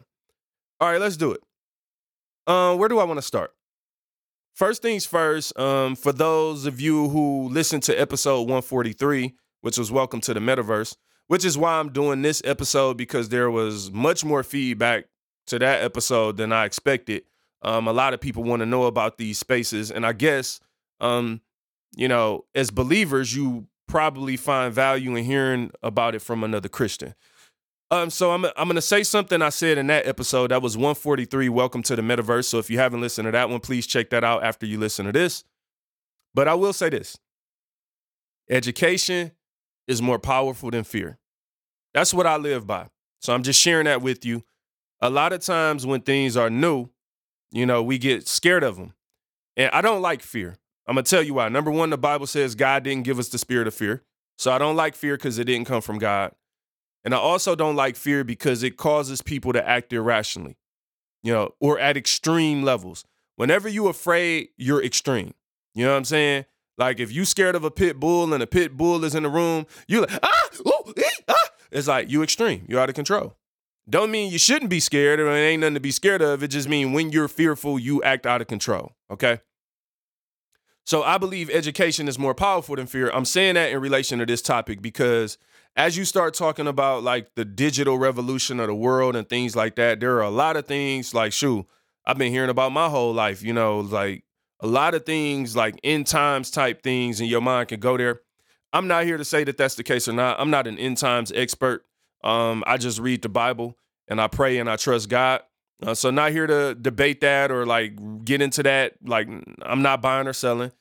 All 0.82 0.92
right, 0.92 1.00
let's 1.00 1.16
do 1.16 1.32
it. 1.32 1.42
Uh, 2.46 2.76
where 2.76 2.90
do 2.90 3.00
I 3.00 3.06
want 3.06 3.18
to 3.18 3.22
start? 3.22 3.54
First 4.54 4.82
things 4.82 5.06
first, 5.06 5.58
um, 5.58 5.96
for 5.96 6.12
those 6.12 6.66
of 6.66 6.82
you 6.82 7.10
who 7.10 7.48
listened 7.50 7.84
to 7.84 8.00
episode 8.00 8.42
143, 8.42 9.34
which 9.62 9.78
was 9.78 9.92
Welcome 9.92 10.22
to 10.22 10.34
the 10.34 10.40
Metaverse, 10.40 10.96
which 11.28 11.46
is 11.46 11.58
why 11.58 11.80
I'm 11.80 11.92
doing 11.92 12.22
this 12.22 12.42
episode 12.46 12.98
because 12.98 13.30
there 13.30 13.50
was 13.50 13.92
much 13.92 14.26
more 14.26 14.44
feedback 14.44 15.06
to 15.48 15.60
that 15.60 15.84
episode 15.84 16.38
than 16.38 16.52
I 16.52 16.66
expected. 16.66 17.24
Um, 17.62 17.88
a 17.88 17.94
lot 17.94 18.14
of 18.14 18.22
people 18.22 18.44
want 18.44 18.60
to 18.62 18.66
know 18.66 18.84
about 18.84 19.18
these 19.18 19.40
spaces, 19.40 19.90
and 19.90 20.06
I 20.06 20.14
guess, 20.14 20.60
um, 21.00 21.42
you 21.96 22.08
know, 22.08 22.46
as 22.54 22.72
believers, 22.72 23.36
you 23.36 23.68
probably 23.88 24.38
find 24.38 24.74
value 24.74 25.16
in 25.16 25.24
hearing 25.24 25.72
about 25.82 26.16
it 26.16 26.22
from 26.22 26.44
another 26.44 26.70
Christian. 26.70 27.16
Um, 27.92 28.10
so 28.10 28.32
I'm 28.32 28.46
I'm 28.58 28.68
gonna 28.68 28.82
say 28.82 29.04
something 29.04 29.42
I 29.42 29.50
said 29.50 29.78
in 29.78 29.88
that 29.88 30.08
episode. 30.08 30.52
That 30.52 30.62
was 30.62 30.76
143. 30.76 31.48
Welcome 31.50 31.84
to 31.84 31.96
the 31.96 32.02
metaverse. 32.02 32.46
So 32.46 32.58
if 32.58 32.70
you 32.70 32.80
haven't 32.80 33.02
listened 33.02 33.28
to 33.28 33.32
that 33.32 33.50
one, 33.50 33.60
please 33.60 33.86
check 33.86 34.10
that 34.10 34.24
out 34.24 34.44
after 34.44 34.66
you 34.66 34.80
listen 34.80 35.06
to 35.06 35.12
this. 35.12 35.44
But 36.34 36.48
I 36.48 36.56
will 36.56 36.74
say 36.74 36.90
this: 36.90 37.18
education 38.50 39.32
is 39.88 40.02
more 40.02 40.20
powerful 40.20 40.72
than 40.72 40.84
fear. 40.84 41.18
That's 41.94 42.14
what 42.14 42.26
I 42.26 42.38
live 42.38 42.66
by. 42.66 42.88
So 43.22 43.34
I'm 43.34 43.44
just 43.44 43.60
sharing 43.60 43.86
that 43.86 44.02
with 44.02 44.26
you. 44.26 44.44
A 45.02 45.10
lot 45.10 45.34
of 45.34 45.42
times 45.42 45.86
when 45.86 46.02
things 46.02 46.38
are 46.38 46.50
new, 46.50 46.90
you 47.52 47.66
know, 47.66 47.84
we 47.84 47.98
get 47.98 48.28
scared 48.28 48.64
of 48.64 48.78
them. 48.78 48.94
And 49.56 49.70
I 49.72 49.82
don't 49.82 50.02
like 50.02 50.22
fear. 50.22 50.58
I'm 50.88 50.96
going 50.96 51.06
to 51.06 51.10
tell 51.10 51.24
you 51.24 51.36
why. 51.36 51.50
Number 51.50 51.72
one, 51.72 51.90
the 51.90 51.98
Bible 51.98 52.28
says 52.28 52.56
God 52.56 52.84
didn't 52.84 53.04
give 53.04 53.20
us 53.20 53.30
the 53.30 53.38
spirit 53.38 53.68
of 53.68 53.74
fear. 53.74 54.04
So 54.38 54.52
I 54.52 54.58
don't 54.58 54.76
like 54.76 54.96
fear 54.96 55.16
because 55.16 55.38
it 55.38 55.46
didn't 55.46 55.68
come 55.68 55.82
from 55.82 56.00
God. 56.00 56.34
And 57.06 57.14
I 57.14 57.18
also 57.18 57.56
don't 57.56 57.76
like 57.76 57.96
fear 57.96 58.24
because 58.24 58.64
it 58.64 58.78
causes 58.78 59.22
people 59.22 59.54
to 59.54 59.68
act 59.68 59.94
irrationally, 59.94 60.58
you 61.22 61.34
know, 61.34 61.54
or 61.60 61.78
at 61.78 61.98
extreme 61.98 62.64
levels. 62.64 63.04
Whenever 63.36 63.68
you're 63.68 63.90
afraid, 63.90 64.50
you're 64.58 64.84
extreme. 64.84 65.34
You 65.76 65.86
know 65.86 65.92
what 65.92 65.98
I'm 65.98 66.06
saying? 66.06 66.46
Like 66.78 67.00
if 67.00 67.12
you 67.12 67.26
scared 67.26 67.56
of 67.56 67.64
a 67.64 67.72
pit 67.72 68.00
bull 68.00 68.34
and 68.34 68.42
a 68.42 68.48
pit 68.48 68.76
bull 68.76 69.04
is 69.04 69.16
in 69.16 69.24
the 69.24 69.30
room, 69.30 69.66
you're 69.88 70.02
like, 70.02 70.20
ah, 70.24 70.50
ooh, 70.68 70.94
ee, 70.98 71.04
ah. 71.28 71.50
It's 71.72 71.88
like 71.88 72.10
you 72.10 72.24
extreme. 72.24 72.66
You're 72.68 72.80
out 72.80 72.90
of 72.90 72.96
control. 72.96 73.36
Don't 73.90 74.12
mean 74.12 74.32
you 74.32 74.40
shouldn't 74.40 74.70
be 74.70 74.80
scared 74.80 75.20
or 75.20 75.30
it 75.30 75.40
ain't 75.40 75.62
nothing 75.62 75.74
to 75.74 75.80
be 75.80 75.92
scared 75.92 76.22
of. 76.22 76.42
It 76.42 76.50
just 76.50 76.70
mean 76.70 76.94
when 76.94 77.12
you're 77.12 77.28
fearful, 77.28 77.78
you 77.78 78.02
act 78.04 78.26
out 78.26 78.42
of 78.42 78.48
control. 78.48 78.94
Okay. 79.12 79.42
So 80.86 81.04
I 81.04 81.18
believe 81.18 81.50
education 81.50 82.08
is 82.08 82.20
more 82.20 82.34
powerful 82.34 82.76
than 82.76 82.88
fear. 82.88 83.10
I'm 83.12 83.26
saying 83.26 83.56
that 83.56 83.72
in 83.72 83.80
relation 83.80 84.20
to 84.20 84.26
this 84.26 84.42
topic 84.42 84.82
because 84.82 85.38
as 85.76 85.98
you 85.98 86.06
start 86.06 86.34
talking 86.34 86.68
about 86.68 87.04
like 87.04 87.36
the 87.36 87.46
digital 87.46 87.98
revolution 87.98 88.60
of 88.60 88.68
the 88.68 88.76
world 88.76 89.16
and 89.16 89.28
things 89.28 89.56
like 89.56 89.76
that, 89.76 90.00
there 90.00 90.16
are 90.18 90.22
a 90.24 90.30
lot 90.30 90.56
of 90.56 90.66
things 90.66 91.14
like, 91.14 91.34
shoo, 91.34 91.66
I've 92.06 92.18
been 92.18 92.32
hearing 92.32 92.50
about 92.50 92.74
my 92.74 92.90
whole 92.90 93.14
life, 93.14 93.42
you 93.44 93.54
know, 93.54 93.80
like 93.80 94.24
a 94.64 94.68
lot 94.68 94.96
of 94.96 95.06
things 95.06 95.56
like 95.56 95.78
end 95.84 96.08
times 96.08 96.50
type 96.50 96.82
things 96.82 97.20
in 97.20 97.28
your 97.28 97.42
mind 97.42 97.68
can 97.68 97.82
go 97.82 97.98
there. 97.98 98.22
I'm 98.72 98.88
not 98.88 99.04
here 99.04 99.18
to 99.18 99.26
say 99.26 99.44
that 99.44 99.58
that's 99.58 99.76
the 99.76 99.84
case 99.84 100.08
or 100.08 100.14
not. 100.14 100.40
I'm 100.40 100.50
not 100.50 100.68
an 100.68 100.80
end 100.80 100.98
times 100.98 101.32
expert. 101.36 101.86
Um, 102.24 102.64
I 102.66 102.78
just 102.78 102.98
read 102.98 103.22
the 103.22 103.30
Bible 103.30 103.78
and 104.08 104.22
I 104.22 104.28
pray 104.28 104.58
and 104.58 104.70
I 104.70 104.78
trust 104.78 105.10
God. 105.10 105.42
Uh, 105.86 105.94
so 105.94 106.10
not 106.12 106.32
here 106.32 106.48
to 106.48 106.76
debate 106.76 107.20
that 107.22 107.52
or 107.52 107.66
like 107.66 108.24
get 108.24 108.42
into 108.42 108.64
that. 108.64 108.94
Like 109.04 109.28
I'm 109.62 109.82
not 109.82 110.02
buying 110.02 110.28
or 110.28 110.34
selling. 110.34 110.72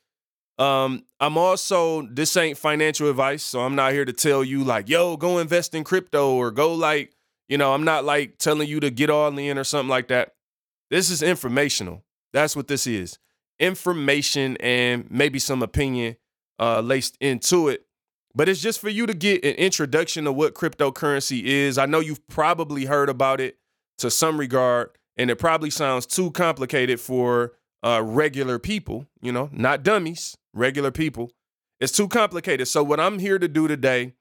Um, 0.59 1.05
I'm 1.19 1.37
also 1.37 2.03
this 2.03 2.37
ain't 2.37 2.59
financial 2.59 3.11
advice, 3.11 3.43
so 3.43 3.63
I'm 3.63 3.75
not 3.75 3.93
here 3.93 4.05
to 4.05 4.13
tell 4.13 4.45
you 4.45 4.63
like, 4.63 4.89
yo, 4.89 5.17
go 5.17 5.39
invest 5.39 5.75
in 5.75 5.83
crypto 5.83 6.33
or 6.33 6.53
go 6.53 6.73
like, 6.73 7.17
you 7.49 7.59
know, 7.59 7.75
I'm 7.75 7.83
not 7.83 8.05
like 8.05 8.39
telling 8.39 8.69
you 8.69 8.79
to 8.79 8.91
get 8.91 9.11
all 9.11 9.37
in 9.37 9.59
or 9.59 9.65
something 9.65 9.91
like 9.91 10.07
that. 10.09 10.35
This 10.89 11.11
is 11.11 11.21
informational. 11.21 12.05
That's 12.33 12.55
what 12.55 12.69
this 12.69 12.87
is 12.87 13.19
information 13.63 14.57
and 14.59 15.11
maybe 15.11 15.39
some 15.39 15.63
opinion 15.63 16.17
uh, 16.59 16.81
laced 16.81 17.17
into 17.21 17.69
it. 17.69 17.87
But 18.35 18.49
it's 18.49 18.61
just 18.61 18.81
for 18.81 18.89
you 18.89 19.07
to 19.07 19.15
get 19.15 19.45
an 19.45 19.55
introduction 19.55 20.27
of 20.27 20.35
what 20.35 20.55
cryptocurrency 20.55 21.45
is. 21.45 21.79
I 21.79 21.87
know 21.87 22.01
you've 22.01 22.27
probably 22.29 22.87
heard 22.87 23.09
about 23.09 23.41
it 23.41 23.59
to 23.99 24.11
some 24.11 24.39
regard, 24.39 24.91
and 25.17 25.31
it 25.31 25.37
probably 25.37 25.71
sounds 25.71 26.07
too 26.07 26.31
complicated 26.33 26.99
for 26.99 27.53
uh, 27.83 28.03
regular 28.05 28.59
people, 28.59 29.07
you 29.21 29.33
know, 29.33 29.49
not 29.53 29.83
dummies, 29.83 30.37
regular 30.55 30.91
people. 30.91 31.31
It's 31.79 31.93
too 31.93 32.09
complicated. 32.09 32.69
So, 32.69 32.83
what 32.83 33.01
I'm 33.01 33.19
here 33.19 33.39
to 33.39 33.49
do 33.49 33.69
today 33.69 34.15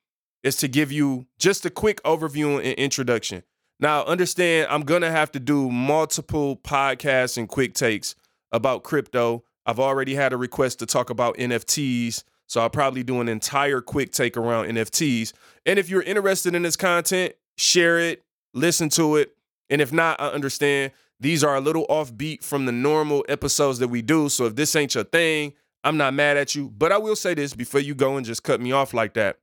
is 0.43 0.55
to 0.57 0.67
give 0.67 0.91
you 0.91 1.27
just 1.39 1.65
a 1.65 1.69
quick 1.69 2.03
overview 2.03 2.55
and 2.57 2.73
introduction. 2.73 3.43
Now, 3.79 4.03
understand 4.03 4.67
I'm 4.69 4.81
going 4.83 5.01
to 5.01 5.11
have 5.11 5.31
to 5.31 5.39
do 5.39 5.71
multiple 5.71 6.57
podcasts 6.57 7.37
and 7.37 7.47
quick 7.47 7.73
takes 7.73 8.15
about 8.51 8.83
crypto. 8.83 9.43
I've 9.65 9.79
already 9.79 10.15
had 10.15 10.33
a 10.33 10.37
request 10.37 10.79
to 10.79 10.85
talk 10.85 11.09
about 11.09 11.37
NFTs, 11.37 12.23
so 12.47 12.61
I'll 12.61 12.69
probably 12.69 13.03
do 13.03 13.21
an 13.21 13.29
entire 13.29 13.81
quick 13.81 14.11
take 14.11 14.35
around 14.35 14.67
NFTs. 14.67 15.33
And 15.65 15.77
if 15.77 15.89
you're 15.89 16.01
interested 16.01 16.55
in 16.55 16.63
this 16.63 16.75
content, 16.75 17.33
share 17.57 17.99
it, 17.99 18.23
listen 18.53 18.89
to 18.89 19.17
it. 19.17 19.35
And 19.69 19.81
if 19.81 19.93
not, 19.93 20.19
I 20.19 20.29
understand 20.29 20.91
these 21.19 21.43
are 21.43 21.55
a 21.55 21.61
little 21.61 21.85
offbeat 21.87 22.43
from 22.43 22.65
the 22.65 22.71
normal 22.71 23.23
episodes 23.29 23.79
that 23.79 23.87
we 23.87 24.01
do. 24.01 24.27
So 24.27 24.45
if 24.47 24.55
this 24.55 24.75
ain't 24.75 24.95
your 24.95 25.03
thing, 25.03 25.53
I'm 25.83 25.97
not 25.97 26.13
mad 26.13 26.37
at 26.37 26.55
you. 26.55 26.69
But 26.69 26.91
I 26.91 26.97
will 26.97 27.15
say 27.15 27.33
this 27.33 27.53
before 27.53 27.79
you 27.79 27.95
go 27.95 28.17
and 28.17 28.25
just 28.25 28.43
cut 28.43 28.59
me 28.59 28.71
off 28.71 28.93
like 28.93 29.13
that. 29.13 29.37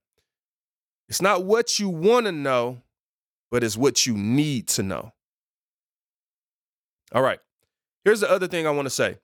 It's 1.08 1.22
not 1.22 1.44
what 1.44 1.78
you 1.78 1.88
want 1.88 2.26
to 2.26 2.32
know, 2.32 2.82
but 3.50 3.64
it's 3.64 3.76
what 3.76 4.06
you 4.06 4.14
need 4.14 4.68
to 4.68 4.82
know. 4.82 5.12
All 7.12 7.22
right. 7.22 7.38
Here's 8.08 8.20
the 8.20 8.30
other 8.30 8.46
thing 8.46 8.66
I 8.66 8.70
want 8.70 8.86
to 8.86 8.90
say. 8.90 9.18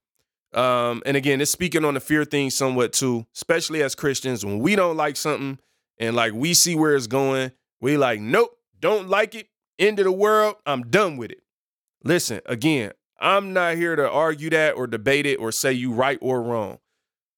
Um, 0.53 1.03
and 1.07 1.17
again, 1.17 1.41
it's 1.41 1.51
speaking 1.51 1.87
on 1.87 1.95
the 1.95 2.01
fear 2.01 2.27
thing 2.27 2.51
somewhat 2.51 2.93
too, 2.93 3.25
especially 3.35 3.83
as 3.83 3.95
Christians. 3.95 4.45
When 4.45 4.59
we 4.59 4.77
don't 4.77 4.99
like 4.99 5.17
something 5.17 5.59
and 5.97 6.15
like 6.15 6.35
we 6.35 6.53
see 6.53 6.75
where 6.75 6.95
it's 6.95 7.07
going, 7.07 7.53
we 7.81 7.97
like, 7.97 8.21
nope, 8.21 8.51
don't 8.79 9.09
like 9.09 9.35
it. 9.35 9.49
End 9.79 10.01
of 10.01 10.05
the 10.05 10.13
world. 10.13 10.57
I'm 10.67 10.83
done 10.91 11.17
with 11.17 11.31
it. 11.31 11.41
Listen, 12.03 12.43
again, 12.45 12.93
I'm 13.19 13.55
not 13.55 13.77
here 13.77 13.97
to 13.97 14.07
argue 14.07 14.51
that 14.51 14.77
or 14.77 14.87
debate 14.87 15.25
it 15.25 15.37
or 15.37 15.51
say 15.51 15.73
you 15.73 15.91
right 15.91 16.19
or 16.21 16.43
wrong. 16.43 16.77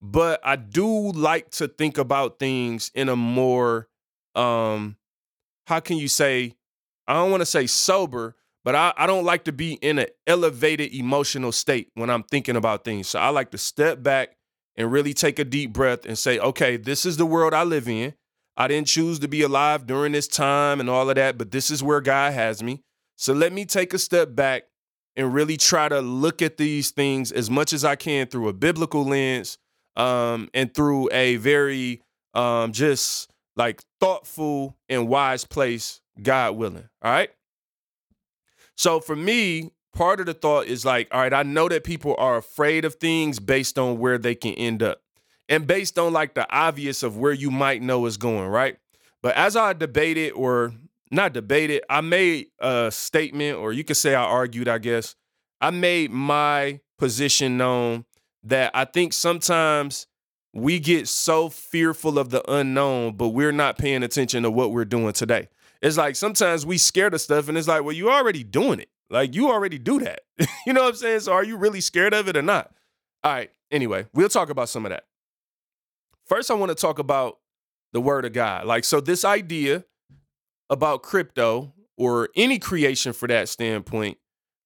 But 0.03 0.41
I 0.43 0.57
do 0.57 1.13
like 1.13 1.53
to 1.53 1.69
think 1.69 1.97
about 1.97 2.41
things 2.41 2.91
in 2.93 3.09
a 3.09 3.15
more 3.15 3.87
um 4.35 4.97
how 5.69 5.79
can 5.79 5.97
you 5.97 6.09
say 6.09 6.57
I 7.07 7.15
don't 7.15 7.31
want 7.31 7.43
to 7.43 7.47
say 7.47 7.69
sober, 7.69 8.35
but 8.67 8.75
I, 8.75 8.93
I 8.97 9.07
don't 9.07 9.25
like 9.25 9.45
to 9.45 9.53
be 9.53 9.75
in 9.75 10.01
an 10.01 10.09
elevated 10.27 10.93
emotional 10.93 11.53
state 11.53 11.93
when 11.95 12.11
I'm 12.11 12.25
thinking 12.25 12.57
about 12.57 12.83
things. 12.83 13.07
So 13.07 13.21
I 13.21 13.29
like 13.29 13.53
to 13.53 13.59
step 13.59 14.03
back 14.03 14.31
and 14.75 14.91
really 14.91 15.15
take 15.15 15.39
a 15.39 15.45
deep 15.45 15.73
breath 15.73 16.05
and 16.05 16.19
say, 16.19 16.41
okay, 16.41 16.77
this 16.77 17.07
is 17.07 17.17
the 17.17 17.27
world 17.27 17.55
I 17.55 17.63
live 17.63 17.89
in. 17.89 18.15
I 18.57 18.67
didn't 18.67 18.89
choose 18.89 19.21
to 19.21 19.29
be 19.29 19.43
alive 19.43 19.87
during 19.87 20.11
this 20.11 20.27
time 20.27 20.81
and 20.81 20.91
all 20.91 21.09
of 21.09 21.15
that, 21.15 21.39
but 21.39 21.53
this 21.53 21.71
is 21.71 21.81
where 21.81 22.01
God 22.01 22.33
has 22.33 22.61
me. 22.61 22.83
So 23.15 23.33
let 23.33 23.53
me 23.53 23.67
take 23.67 23.95
a 23.95 24.01
step 24.01 24.35
back 24.35 24.65
and 25.15 25.33
really 25.33 25.57
try 25.57 25.89
to 25.89 26.01
look 26.01 26.43
at 26.43 26.57
these 26.57 26.91
things 26.91 27.31
as 27.31 27.49
much 27.49 27.73
as 27.73 27.85
I 27.85 27.95
can 27.95 28.27
through 28.27 28.49
a 28.49 28.53
biblical 28.53 29.05
lens 29.05 29.59
um, 29.95 30.51
and 30.53 30.75
through 30.75 31.09
a 31.13 31.37
very 31.37 32.03
um, 32.35 32.73
just 32.73 33.31
like 33.55 33.81
thoughtful 34.01 34.77
and 34.89 35.07
wise 35.07 35.45
place, 35.45 36.01
God 36.21 36.57
willing. 36.57 36.89
All 37.01 37.13
right. 37.13 37.31
So 38.77 39.01
for 39.01 39.17
me, 39.17 39.71
part 39.95 40.21
of 40.21 40.27
the 40.27 40.35
thought 40.35 40.67
is 40.67 40.85
like, 40.85 41.09
all 41.11 41.21
right, 41.21 41.33
I 41.33 41.43
know 41.43 41.69
that 41.69 41.85
people 41.85 42.15
are 42.19 42.37
afraid 42.37 42.85
of 42.85 42.95
things 42.97 43.41
based 43.41 43.79
on 43.79 43.99
where 43.99 44.19
they 44.19 44.35
can 44.35 44.53
end 44.55 44.83
up 44.83 45.01
and 45.49 45.67
based 45.67 45.99
on 45.99 46.13
like 46.13 46.35
the 46.35 46.47
obvious 46.55 47.03
of 47.03 47.17
where 47.17 47.33
you 47.33 47.51
might 47.51 47.83
know 47.83 48.07
is 48.07 48.17
going, 48.17 48.49
right? 48.49 48.77
But 49.23 49.37
as 49.37 49.57
I 49.57 49.73
debated 49.73 50.33
or 50.33 50.73
not 51.11 51.33
debated, 51.33 51.83
I 51.89 52.01
made 52.01 52.49
a 52.59 52.91
statement, 52.91 53.59
or 53.59 53.73
you 53.73 53.85
could 53.85 53.97
say 53.97 54.15
I 54.15 54.25
argued, 54.25 54.69
I 54.69 54.79
guess. 54.79 55.15
I 55.61 55.71
made 55.71 56.11
my 56.11 56.81
position 56.99 57.57
known 57.57 58.05
that 58.45 58.71
I 58.75 58.85
think 58.85 59.13
sometimes 59.13 60.07
we 60.53 60.79
get 60.79 61.09
so 61.09 61.49
fearful 61.49 62.19
of 62.19 62.31
the 62.31 62.43
unknown, 62.51 63.17
but 63.17 63.29
we're 63.29 63.53
not 63.53 63.79
paying 63.79 64.03
attention 64.03 64.43
to 64.43 64.51
what 64.51 64.73
we're 64.73 64.85
doing 64.85 65.13
today. 65.13 65.49
It's 65.87 65.97
like 65.97 66.17
sometimes 66.17 66.67
we 66.67 66.79
scared 66.79 67.15
of 67.15 67.21
stuff, 67.21 67.49
and 67.49 67.57
it's 67.57 67.69
like, 67.69 67.85
well, 67.85 67.93
you 67.93 68.11
already 68.11 68.43
doing 68.43 68.81
it. 68.81 68.89
Like 69.09 69.37
you 69.37 69.51
already 69.51 69.79
do 69.79 70.01
that. 70.01 70.23
you 70.67 70.73
know 70.73 70.83
what 70.83 70.89
I'm 70.89 70.97
saying? 70.97 71.21
So 71.21 71.33
are 71.33 71.45
you 71.45 71.57
really 71.57 71.81
scared 71.81 72.13
of 72.13 72.27
it 72.27 72.37
or 72.37 72.43
not? 72.43 72.73
All 73.23 73.33
right. 73.33 73.51
Anyway, 73.71 74.07
we'll 74.13 74.29
talk 74.29 74.51
about 74.51 74.69
some 74.69 74.85
of 74.85 74.91
that. 74.91 75.05
First, 76.27 76.51
I 76.51 76.55
want 76.55 76.71
to 76.71 76.75
talk 76.75 76.99
about 76.99 77.39
the 77.93 78.01
word 78.01 78.25
of 78.25 78.33
God. 78.33 78.67
Like, 78.67 78.85
so 78.85 79.01
this 79.01 79.25
idea 79.25 79.85
about 80.69 81.05
crypto 81.05 81.73
or 81.97 82.31
any 82.35 82.59
creation 82.59 83.13
for 83.13 83.29
that 83.29 83.49
standpoint, 83.49 84.19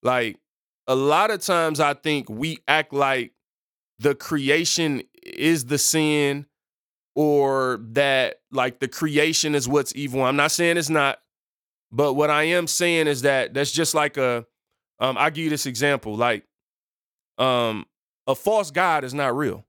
like 0.03 0.39
a 0.87 0.95
lot 0.95 1.31
of 1.31 1.43
times 1.43 1.81
I 1.81 1.93
think 1.93 2.31
we 2.31 2.61
act 2.67 2.95
like 2.95 3.33
the 3.99 4.15
creation 4.15 5.03
is 5.23 5.67
the 5.67 5.77
sin 5.77 6.47
or 7.14 7.81
that 7.93 8.40
like 8.50 8.81
the 8.81 8.88
creation 8.88 9.55
is 9.55 9.69
what's 9.69 9.95
evil. 9.95 10.23
I'm 10.23 10.37
not 10.37 10.52
saying 10.52 10.76
it's 10.76 10.90
not, 10.90 11.21
but 11.90 12.14
what 12.14 12.31
I 12.31 12.45
am 12.45 12.67
saying 12.67 13.07
is 13.07 13.23
that 13.23 13.55
that's 13.55 13.73
just 13.73 13.95
like 13.95 14.17
a 14.17 14.47
um 14.99 15.17
I 15.19 15.31
give 15.31 15.45
you 15.45 15.50
this 15.50 15.67
example 15.67 16.14
like 16.14 16.45
um 17.38 17.87
a 18.26 18.35
false 18.35 18.71
god 18.71 19.05
is 19.05 19.14
not 19.14 19.37
real. 19.37 19.67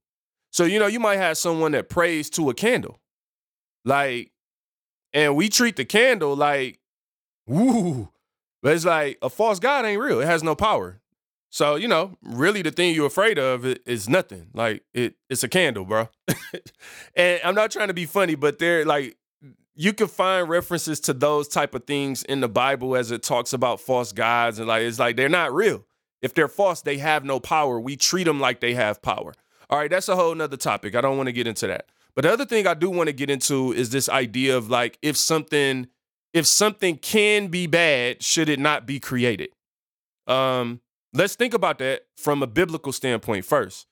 So 0.51 0.65
you 0.65 0.79
know 0.79 0.87
you 0.87 0.99
might 0.99 1.17
have 1.17 1.37
someone 1.37 1.71
that 1.71 1.89
prays 1.89 2.29
to 2.31 2.49
a 2.49 2.53
candle. 2.53 2.99
Like 3.85 4.31
and 5.13 5.35
we 5.35 5.49
treat 5.49 5.75
the 5.75 5.85
candle 5.85 6.35
like 6.35 6.79
woo, 7.47 8.09
but 8.61 8.75
it's 8.75 8.85
like 8.85 9.17
a 9.21 9.29
false 9.29 9.59
god 9.59 9.85
ain't 9.85 10.01
real. 10.01 10.21
It 10.21 10.27
has 10.27 10.43
no 10.43 10.55
power. 10.55 11.01
So, 11.51 11.75
you 11.75 11.89
know, 11.89 12.17
really 12.23 12.61
the 12.61 12.71
thing 12.71 12.95
you're 12.95 13.07
afraid 13.07 13.37
of 13.37 13.65
is 13.65 14.07
nothing. 14.07 14.47
Like 14.53 14.83
it 14.93 15.15
it's 15.29 15.43
a 15.43 15.49
candle, 15.49 15.83
bro. 15.83 16.07
and 17.15 17.41
I'm 17.43 17.55
not 17.55 17.71
trying 17.71 17.89
to 17.89 17.93
be 17.93 18.05
funny, 18.05 18.35
but 18.35 18.57
they're 18.57 18.85
like 18.85 19.17
you 19.75 19.93
can 19.93 20.07
find 20.07 20.47
references 20.47 20.99
to 21.01 21.13
those 21.13 21.49
type 21.49 21.75
of 21.75 21.85
things 21.85 22.23
in 22.23 22.39
the 22.39 22.47
Bible 22.47 22.95
as 22.95 23.11
it 23.11 23.21
talks 23.21 23.51
about 23.51 23.81
false 23.81 24.13
gods 24.13 24.59
and 24.59 24.67
like 24.69 24.83
it's 24.83 24.97
like 24.97 25.17
they're 25.17 25.27
not 25.29 25.53
real. 25.53 25.85
If 26.21 26.33
they're 26.33 26.47
false, 26.47 26.81
they 26.81 26.99
have 26.99 27.25
no 27.25 27.39
power. 27.41 27.79
We 27.79 27.97
treat 27.97 28.25
them 28.25 28.39
like 28.39 28.61
they 28.61 28.73
have 28.75 29.01
power. 29.01 29.33
All 29.69 29.77
right, 29.77 29.89
that's 29.89 30.07
a 30.07 30.15
whole 30.15 30.33
nother 30.33 30.57
topic. 30.57 30.95
I 30.95 31.01
don't 31.01 31.17
want 31.17 31.27
to 31.27 31.33
get 31.33 31.47
into 31.47 31.67
that. 31.67 31.87
But 32.15 32.23
the 32.23 32.31
other 32.31 32.45
thing 32.45 32.65
I 32.65 32.75
do 32.75 32.89
want 32.89 33.07
to 33.07 33.13
get 33.13 33.29
into 33.29 33.73
is 33.73 33.89
this 33.89 34.07
idea 34.07 34.55
of 34.55 34.69
like 34.69 34.97
if 35.01 35.17
something 35.17 35.87
if 36.31 36.45
something 36.45 36.95
can 36.97 37.47
be 37.47 37.67
bad, 37.67 38.23
should 38.23 38.47
it 38.47 38.59
not 38.59 38.85
be 38.85 39.01
created? 39.01 39.49
Um 40.27 40.79
Let's 41.13 41.35
think 41.35 41.53
about 41.53 41.79
that 41.79 42.03
from 42.15 42.41
a 42.41 42.47
biblical 42.47 42.93
standpoint 42.93 43.45
first. 43.45 43.87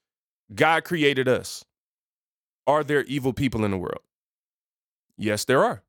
God 0.54 0.84
created 0.84 1.28
us. 1.28 1.66
Are 2.66 2.84
there 2.84 3.04
evil 3.04 3.34
people 3.34 3.66
in 3.66 3.72
the 3.72 3.78
world? 3.78 4.02
Yes, 5.18 5.46
there 5.46 5.64
are. 5.64 5.84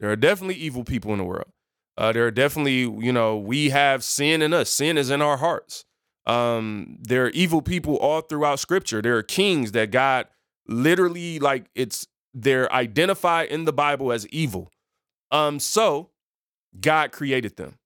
There 0.00 0.10
are 0.10 0.16
definitely 0.16 0.56
evil 0.56 0.82
people 0.82 1.12
in 1.12 1.18
the 1.18 1.24
world. 1.24 1.52
Uh, 1.96 2.12
there 2.12 2.26
are 2.26 2.30
definitely, 2.32 2.80
you 2.80 3.12
know, 3.12 3.36
we 3.36 3.70
have 3.70 4.02
sin 4.02 4.42
in 4.42 4.52
us. 4.52 4.70
Sin 4.70 4.98
is 4.98 5.10
in 5.10 5.22
our 5.22 5.36
hearts. 5.36 5.84
Um, 6.26 6.98
there 7.00 7.26
are 7.26 7.30
evil 7.30 7.62
people 7.62 7.96
all 7.96 8.22
throughout 8.22 8.58
Scripture. 8.58 9.02
There 9.02 9.16
are 9.16 9.22
kings 9.22 9.72
that 9.72 9.90
God 9.90 10.26
literally, 10.66 11.38
like, 11.38 11.66
it's 11.74 12.06
they're 12.34 12.72
identified 12.72 13.48
in 13.48 13.64
the 13.66 13.72
Bible 13.72 14.10
as 14.10 14.26
evil. 14.28 14.70
Um, 15.30 15.60
so 15.60 16.10
God 16.80 17.12
created 17.12 17.56
them. 17.56 17.78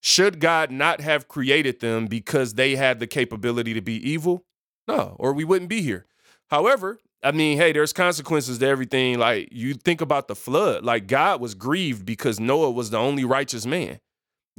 Should 0.00 0.40
God 0.40 0.70
not 0.70 1.00
have 1.00 1.28
created 1.28 1.80
them 1.80 2.06
because 2.06 2.54
they 2.54 2.76
had 2.76 3.00
the 3.00 3.06
capability 3.06 3.74
to 3.74 3.80
be 3.80 3.94
evil? 4.08 4.44
No, 4.86 5.16
or 5.18 5.32
we 5.32 5.44
wouldn't 5.44 5.68
be 5.68 5.82
here. 5.82 6.06
However, 6.50 6.98
I 7.22 7.32
mean, 7.32 7.58
hey, 7.58 7.72
there's 7.72 7.92
consequences 7.92 8.58
to 8.58 8.66
everything. 8.66 9.18
Like 9.18 9.48
you 9.50 9.74
think 9.74 10.00
about 10.00 10.28
the 10.28 10.36
flood, 10.36 10.84
like 10.84 11.06
God 11.06 11.40
was 11.40 11.54
grieved 11.54 12.06
because 12.06 12.38
Noah 12.38 12.70
was 12.70 12.90
the 12.90 12.98
only 12.98 13.24
righteous 13.24 13.66
man. 13.66 13.98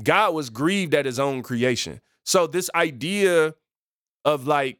God 0.04 0.34
was 0.34 0.50
grieved 0.50 0.94
at 0.94 1.06
his 1.06 1.20
own 1.20 1.42
creation. 1.42 2.02
So 2.26 2.48
this 2.48 2.70
idea 2.76 3.56
of 4.26 4.46
like 4.46 4.80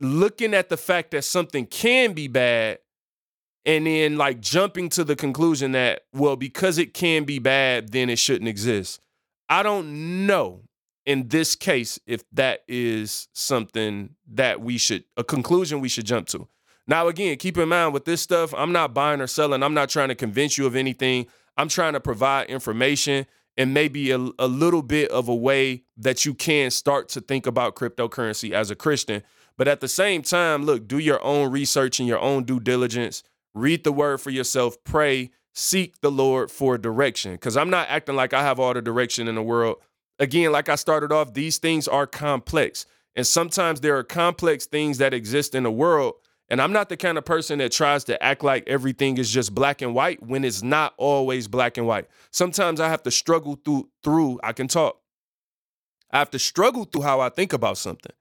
looking 0.00 0.54
at 0.54 0.68
the 0.68 0.76
fact 0.76 1.12
that 1.12 1.24
something 1.24 1.66
can 1.66 2.12
be 2.12 2.28
bad 2.28 2.78
and 3.64 3.86
then 3.86 4.18
like 4.18 4.40
jumping 4.40 4.88
to 4.90 5.04
the 5.04 5.16
conclusion 5.16 5.72
that 5.72 6.02
well 6.12 6.36
because 6.36 6.78
it 6.78 6.92
can 6.92 7.24
be 7.24 7.38
bad 7.38 7.92
then 7.92 8.10
it 8.10 8.18
shouldn't 8.18 8.48
exist 8.48 9.00
I 9.48 9.62
don't 9.62 10.26
know 10.26 10.62
in 11.04 11.28
this 11.28 11.54
case 11.54 11.98
if 12.06 12.24
that 12.32 12.64
is 12.66 13.28
something 13.32 14.10
that 14.32 14.60
we 14.60 14.76
should 14.76 15.04
a 15.16 15.24
conclusion 15.24 15.80
we 15.80 15.88
should 15.88 16.06
jump 16.06 16.28
to. 16.28 16.48
Now 16.88 17.08
again, 17.08 17.36
keep 17.36 17.58
in 17.58 17.68
mind 17.68 17.94
with 17.94 18.04
this 18.04 18.20
stuff, 18.20 18.54
I'm 18.56 18.72
not 18.72 18.94
buying 18.94 19.20
or 19.20 19.26
selling. 19.26 19.62
I'm 19.62 19.74
not 19.74 19.88
trying 19.88 20.08
to 20.08 20.14
convince 20.14 20.58
you 20.58 20.66
of 20.66 20.76
anything. 20.76 21.26
I'm 21.56 21.68
trying 21.68 21.94
to 21.94 22.00
provide 22.00 22.48
information 22.48 23.26
and 23.56 23.72
maybe 23.72 24.10
a, 24.10 24.18
a 24.38 24.46
little 24.46 24.82
bit 24.82 25.10
of 25.10 25.28
a 25.28 25.34
way 25.34 25.84
that 25.96 26.24
you 26.24 26.34
can 26.34 26.70
start 26.70 27.08
to 27.10 27.20
think 27.20 27.46
about 27.46 27.74
cryptocurrency 27.74 28.52
as 28.52 28.70
a 28.70 28.76
Christian. 28.76 29.22
But 29.56 29.68
at 29.68 29.80
the 29.80 29.88
same 29.88 30.22
time, 30.22 30.64
look, 30.64 30.86
do 30.86 30.98
your 30.98 31.22
own 31.24 31.50
research 31.50 31.98
and 31.98 32.06
your 32.06 32.20
own 32.20 32.44
due 32.44 32.60
diligence. 32.60 33.22
Read 33.54 33.84
the 33.84 33.92
word 33.92 34.20
for 34.20 34.30
yourself, 34.30 34.76
pray, 34.84 35.30
seek 35.56 35.98
the 36.02 36.10
Lord 36.10 36.50
for 36.50 36.76
direction 36.76 37.32
because 37.32 37.56
I'm 37.56 37.70
not 37.70 37.88
acting 37.88 38.14
like 38.14 38.34
I 38.34 38.42
have 38.42 38.60
all 38.60 38.74
the 38.74 38.82
direction 38.82 39.26
in 39.26 39.34
the 39.34 39.42
world. 39.42 39.78
Again, 40.18 40.52
like 40.52 40.68
I 40.68 40.74
started 40.74 41.12
off, 41.12 41.32
these 41.32 41.56
things 41.56 41.88
are 41.88 42.06
complex. 42.06 42.84
And 43.16 43.26
sometimes 43.26 43.80
there 43.80 43.96
are 43.96 44.04
complex 44.04 44.66
things 44.66 44.98
that 44.98 45.14
exist 45.14 45.54
in 45.54 45.62
the 45.62 45.70
world. 45.70 46.14
And 46.50 46.60
I'm 46.60 46.72
not 46.72 46.90
the 46.90 46.96
kind 46.96 47.16
of 47.16 47.24
person 47.24 47.58
that 47.58 47.72
tries 47.72 48.04
to 48.04 48.22
act 48.22 48.44
like 48.44 48.68
everything 48.68 49.16
is 49.16 49.30
just 49.30 49.54
black 49.54 49.80
and 49.80 49.94
white 49.94 50.22
when 50.22 50.44
it's 50.44 50.62
not 50.62 50.92
always 50.98 51.48
black 51.48 51.78
and 51.78 51.86
white. 51.86 52.06
Sometimes 52.30 52.78
I 52.78 52.88
have 52.88 53.02
to 53.04 53.10
struggle 53.10 53.58
through 53.64 53.88
through 54.04 54.38
I 54.44 54.52
can 54.52 54.68
talk. 54.68 55.00
I 56.10 56.18
have 56.18 56.30
to 56.30 56.38
struggle 56.38 56.84
through 56.84 57.02
how 57.02 57.20
I 57.20 57.30
think 57.30 57.54
about 57.54 57.78
something. 57.78 58.12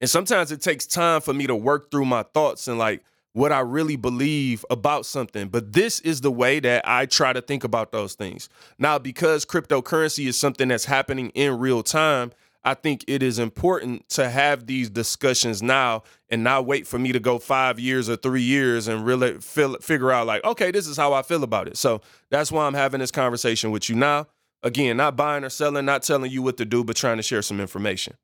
And 0.00 0.08
sometimes 0.08 0.52
it 0.52 0.62
takes 0.62 0.86
time 0.86 1.20
for 1.20 1.34
me 1.34 1.46
to 1.46 1.56
work 1.56 1.90
through 1.90 2.06
my 2.06 2.22
thoughts 2.22 2.68
and 2.68 2.78
like 2.78 3.04
what 3.34 3.52
I 3.52 3.60
really 3.60 3.96
believe 3.96 4.64
about 4.70 5.04
something. 5.04 5.48
But 5.48 5.72
this 5.72 6.00
is 6.00 6.22
the 6.22 6.30
way 6.30 6.60
that 6.60 6.88
I 6.88 7.04
try 7.06 7.32
to 7.32 7.42
think 7.42 7.64
about 7.64 7.92
those 7.92 8.14
things. 8.14 8.48
Now, 8.78 8.98
because 8.98 9.44
cryptocurrency 9.44 10.26
is 10.26 10.38
something 10.38 10.68
that's 10.68 10.86
happening 10.86 11.30
in 11.30 11.58
real 11.58 11.82
time, 11.82 12.32
I 12.62 12.74
think 12.74 13.04
it 13.08 13.22
is 13.22 13.38
important 13.38 14.08
to 14.10 14.30
have 14.30 14.66
these 14.66 14.88
discussions 14.88 15.62
now 15.62 16.04
and 16.30 16.42
not 16.42 16.64
wait 16.64 16.86
for 16.86 16.98
me 16.98 17.12
to 17.12 17.20
go 17.20 17.38
five 17.38 17.78
years 17.78 18.08
or 18.08 18.16
three 18.16 18.42
years 18.42 18.88
and 18.88 19.04
really 19.04 19.38
feel, 19.40 19.76
figure 19.78 20.12
out, 20.12 20.26
like, 20.26 20.42
okay, 20.44 20.70
this 20.70 20.86
is 20.86 20.96
how 20.96 21.12
I 21.12 21.22
feel 21.22 21.42
about 21.42 21.68
it. 21.68 21.76
So 21.76 22.00
that's 22.30 22.50
why 22.50 22.66
I'm 22.66 22.74
having 22.74 23.00
this 23.00 23.10
conversation 23.10 23.70
with 23.70 23.90
you 23.90 23.96
now. 23.96 24.28
Again, 24.62 24.96
not 24.96 25.16
buying 25.16 25.44
or 25.44 25.50
selling, 25.50 25.84
not 25.84 26.04
telling 26.04 26.30
you 26.30 26.40
what 26.40 26.56
to 26.56 26.64
do, 26.64 26.84
but 26.84 26.96
trying 26.96 27.18
to 27.18 27.22
share 27.22 27.42
some 27.42 27.60
information. 27.60 28.14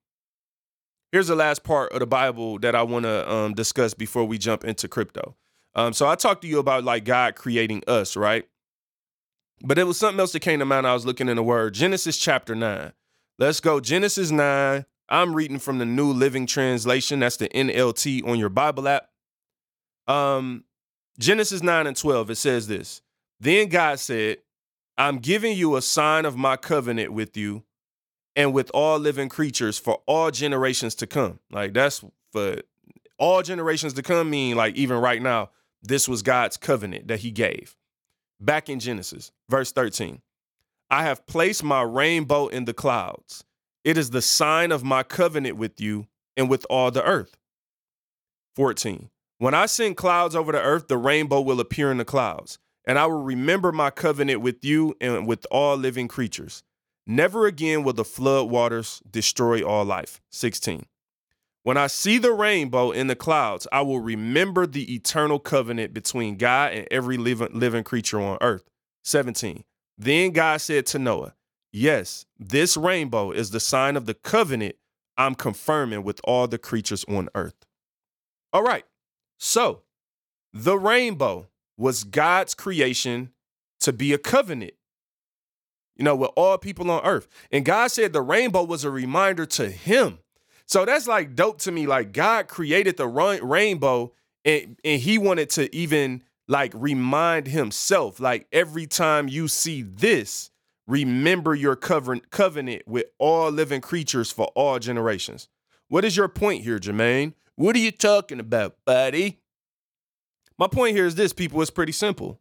Here's 1.13 1.29
the 1.29 1.35
last 1.35 1.65
part 1.65 1.93
of 1.93 2.01
the 2.01 2.07
Bible 2.07 2.59
that 2.61 2.75
I 2.75 2.83
want 2.83 3.05
to 3.05 3.31
um, 3.31 3.55
discuss 3.55 3.95
before 3.95 4.25
we 4.25 4.39
jump 4.39 4.65
into 4.65 4.89
crypto. 4.89 5.35
Um, 5.75 5.93
so 5.93 6.09
I 6.09 6.15
talked 6.15 6.43
to 6.43 6.49
you 6.49 6.59
about 6.59 6.85
like 6.85 7.05
God 7.05 7.35
creating 7.35 7.83
us, 7.87 8.17
right? 8.17 8.47
But 9.63 9.79
it 9.79 9.85
was 9.85 9.99
something 9.99 10.21
else 10.21 10.33
that 10.33 10.41
came 10.41 10.61
to 10.61 10.65
mind. 10.65 10.87
I 10.87 10.95
was 10.95 11.05
looking 11.05 11.29
in 11.29 11.37
the 11.37 11.43
Word, 11.43 11.75
Genesis 11.75 12.17
chapter 12.17 12.55
nine. 12.55 12.93
Let's 13.41 13.61
go. 13.61 13.81
Genesis 13.81 14.31
9. 14.31 14.85
I'm 15.09 15.35
reading 15.35 15.59
from 15.59 15.79
the 15.79 15.87
New 15.87 16.13
Living 16.13 16.47
Translation. 16.47 17.21
That's 17.21 17.39
the 17.39 17.49
NLT 17.49 18.29
on 18.29 18.39
your 18.39 18.51
Bible 18.51 18.87
app. 18.87 19.09
Um, 20.07 20.65
Genesis 21.19 21.63
9 21.63 21.87
and 21.87 21.97
12, 21.97 22.31
it 22.31 22.35
says 22.35 22.69
this 22.69 23.01
Then 23.41 23.69
God 23.69 23.99
said, 23.99 24.39
I'm 24.99 25.21
giving 25.21 25.57
you 25.57 25.77
a 25.77 25.81
sign 25.81 26.27
of 26.27 26.37
my 26.37 26.57
covenant 26.57 27.15
with 27.15 27.35
you 27.35 27.63
and 28.41 28.55
with 28.55 28.71
all 28.73 28.99
living 28.99 29.29
creatures 29.29 29.79
for 29.79 30.01
all 30.07 30.31
generations 30.31 30.95
to 30.95 31.07
come. 31.07 31.41
Like 31.53 31.75
that's 31.75 32.03
for 32.33 32.63
all 33.19 33.43
generations 33.43 33.93
to 33.95 34.03
come, 34.03 34.31
mean 34.31 34.57
like 34.57 34.77
even 34.77 34.97
right 34.97 35.21
now, 35.21 35.51
this 35.83 36.09
was 36.09 36.23
God's 36.23 36.57
covenant 36.57 37.09
that 37.09 37.21
he 37.21 37.33
gave. 37.33 37.77
Back 38.41 38.71
in 38.71 38.81
Genesis, 38.81 39.31
verse 39.51 39.73
13. 39.73 40.23
I 40.91 41.03
have 41.03 41.27
placed 41.27 41.63
my 41.63 41.83
rainbow 41.83 42.47
in 42.47 42.65
the 42.65 42.73
clouds. 42.73 43.45
It 43.85 43.99
is 43.99 44.09
the 44.09 44.23
sign 44.23 44.73
of 44.73 44.83
my 44.83 45.03
covenant 45.03 45.59
with 45.59 45.79
you 45.79 46.07
and 46.35 46.49
with 46.49 46.65
all 46.71 46.91
the 46.91 47.05
earth. 47.05 47.37
14. 48.57 49.11
When 49.37 49.53
I 49.53 49.67
send 49.67 49.99
clouds 49.99 50.35
over 50.35 50.51
the 50.51 50.63
earth, 50.63 50.89
the 50.89 50.97
rainbow 50.97 51.43
will 51.43 51.61
appear 51.61 51.91
in 51.91 51.99
the 51.99 52.07
clouds, 52.07 52.59
and 52.87 52.99
I 52.99 53.05
will 53.05 53.23
remember 53.23 53.71
my 53.71 53.91
covenant 53.91 54.41
with 54.41 54.65
you 54.65 54.97
and 54.99 55.27
with 55.27 55.47
all 55.51 55.77
living 55.77 56.09
creatures. 56.09 56.63
Never 57.11 57.47
again 57.47 57.83
will 57.83 57.93
the 57.93 58.05
flood 58.05 58.51
waters 58.51 59.03
destroy 59.11 59.65
all 59.67 59.85
life. 59.85 60.21
16. 60.31 60.87
When 61.65 61.77
I 61.77 61.89
see 61.89 62.19
the 62.19 62.33
rainbow 62.33 62.93
in 62.93 63.09
the 63.09 63.17
clouds, 63.17 63.67
I 63.73 63.81
will 63.81 63.99
remember 63.99 64.65
the 64.65 64.95
eternal 64.95 65.41
covenant 65.41 65.93
between 65.93 66.37
God 66.37 66.73
and 66.73 66.87
every 66.89 67.17
living, 67.17 67.49
living 67.53 67.83
creature 67.83 68.21
on 68.21 68.39
earth. 68.41 68.63
17. 69.03 69.65
Then 69.99 70.31
God 70.31 70.61
said 70.61 70.87
to 70.87 71.01
Noah, 71.01 71.35
Yes, 71.73 72.27
this 72.39 72.77
rainbow 72.77 73.33
is 73.33 73.51
the 73.51 73.59
sign 73.59 73.97
of 73.97 74.07
the 74.07 74.15
covenant 74.15 74.77
I'm 75.17 75.35
confirming 75.35 76.05
with 76.05 76.21
all 76.23 76.47
the 76.47 76.59
creatures 76.59 77.05
on 77.09 77.29
earth. 77.35 77.67
All 78.53 78.63
right, 78.63 78.85
so 79.37 79.83
the 80.53 80.79
rainbow 80.79 81.49
was 81.77 82.05
God's 82.05 82.55
creation 82.55 83.33
to 83.81 83.93
be 83.93 84.13
a 84.13 84.19
covenant, 84.19 84.75
you 85.97 86.05
know, 86.05 86.17
with 86.17 86.31
all 86.37 86.59
people 86.59 86.91
on 86.91 87.05
earth. 87.05 87.29
And 87.51 87.65
God 87.65 87.89
said 87.89 88.13
the 88.13 88.23
rainbow 88.23 88.65
was 88.65 88.85
a 88.85 88.91
reminder 88.91 89.47
to 89.47 89.71
him. 89.71 90.19
So 90.67 90.85
that's 90.85 91.07
like 91.07 91.35
dope 91.35 91.59
to 91.63 91.73
me. 91.73 91.87
Like 91.87 92.13
God 92.13 92.49
created 92.49 92.97
the 92.97 93.09
rainbow 93.09 94.13
and, 94.45 94.79
and 94.85 95.01
he 95.01 95.19
wanted 95.19 95.51
to 95.51 95.75
even 95.75 96.23
like 96.51 96.73
remind 96.75 97.47
himself 97.47 98.19
like 98.19 98.47
every 98.53 98.87
time 98.87 99.29
you 99.29 99.49
see 99.49 99.83
this 99.83 100.51
remember 100.87 101.55
your 101.55 101.77
covenant 101.77 102.83
with 102.87 103.07
all 103.19 103.51
living 103.51 103.81
creatures 103.81 104.33
for 104.33 104.47
all 104.57 104.79
generations 104.81 105.49
what 105.89 106.05
is 106.05 106.17
your 106.17 106.29
point 106.29 106.65
here 106.65 106.81
jermaine 106.81 107.35
what 107.55 107.77
are 107.77 107.81
you 107.81 107.93
talking 107.93 108.41
about 108.41 108.77
buddy 108.85 109.39
my 110.59 110.67
point 110.67 110.97
here 110.97 111.07
is 111.07 111.15
this 111.15 111.33
people 111.33 111.63
it's 111.63 111.71
pretty 111.71 111.93
simple 111.93 112.41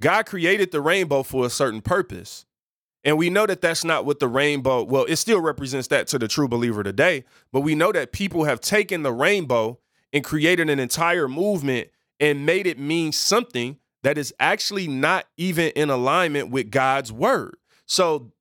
god 0.00 0.24
created 0.24 0.72
the 0.72 0.80
rainbow 0.80 1.22
for 1.22 1.44
a 1.44 1.50
certain 1.50 1.82
purpose 1.82 2.46
and 3.04 3.18
we 3.18 3.28
know 3.28 3.46
that 3.46 3.60
that's 3.60 3.84
not 3.84 4.04
what 4.04 4.18
the 4.18 4.28
rainbow 4.28 4.82
well 4.82 5.04
it 5.04 5.16
still 5.16 5.40
represents 5.40 5.88
that 5.88 6.06
to 6.06 6.18
the 6.18 6.28
true 6.28 6.48
believer 6.48 6.82
today 6.82 7.24
but 7.52 7.60
we 7.60 7.74
know 7.74 7.92
that 7.92 8.12
people 8.12 8.44
have 8.44 8.60
taken 8.60 9.02
the 9.02 9.12
rainbow 9.12 9.78
and 10.12 10.22
created 10.22 10.70
an 10.70 10.78
entire 10.78 11.28
movement 11.28 11.88
and 12.20 12.46
made 12.46 12.66
it 12.66 12.78
mean 12.78 13.12
something 13.12 13.78
that 14.04 14.16
is 14.16 14.32
actually 14.38 14.86
not 14.86 15.26
even 15.36 15.70
in 15.70 15.90
alignment 15.90 16.50
with 16.50 16.70
God's 16.70 17.10
word. 17.10 17.56
So, 17.86 18.32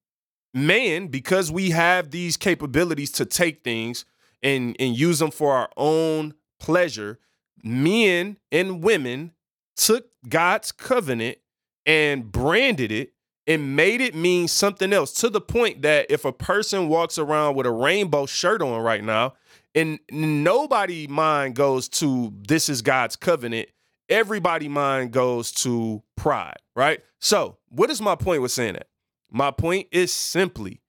man, 0.54 1.08
because 1.08 1.52
we 1.52 1.72
have 1.72 2.12
these 2.12 2.38
capabilities 2.38 3.12
to 3.14 3.26
take 3.26 3.64
things 3.64 4.06
and, 4.44 4.76
and 4.80 4.98
use 4.98 5.20
them 5.20 5.32
for 5.32 5.54
our 5.54 5.70
own 5.78 6.36
pleasure, 6.60 7.20
men 7.64 8.38
and 8.52 8.84
women 8.84 9.32
took 9.76 10.08
God's 10.30 10.72
covenant 10.72 11.40
and 11.86 12.32
branded 12.32 12.92
it 12.92 13.14
and 13.48 13.76
made 13.76 14.02
it 14.02 14.16
mean 14.16 14.48
something 14.48 14.94
else 14.94 15.12
to 15.14 15.30
the 15.30 15.42
point 15.42 15.82
that 15.82 16.08
if 16.10 16.26
a 16.26 16.32
person 16.32 16.88
walks 16.88 17.18
around 17.18 17.56
with 17.56 17.66
a 17.66 17.72
rainbow 17.72 18.26
shirt 18.26 18.62
on 18.62 18.82
right 18.82 19.04
now, 19.04 19.34
and 19.76 20.00
nobody 20.12 21.08
mind 21.08 21.56
goes 21.56 21.90
to 21.90 22.34
this 22.48 22.70
is 22.70 22.82
God's 22.82 23.16
covenant. 23.16 23.70
Everybody 24.10 24.68
mind 24.68 25.12
goes 25.12 25.52
to 25.54 26.04
pride, 26.16 26.58
right? 26.76 27.02
So, 27.20 27.58
what 27.70 27.90
is 27.90 28.02
my 28.02 28.16
point 28.16 28.42
with 28.42 28.52
saying 28.52 28.74
that? 28.74 28.88
My 29.32 29.50
point 29.50 29.88
is 29.92 30.12
simply 30.12 30.82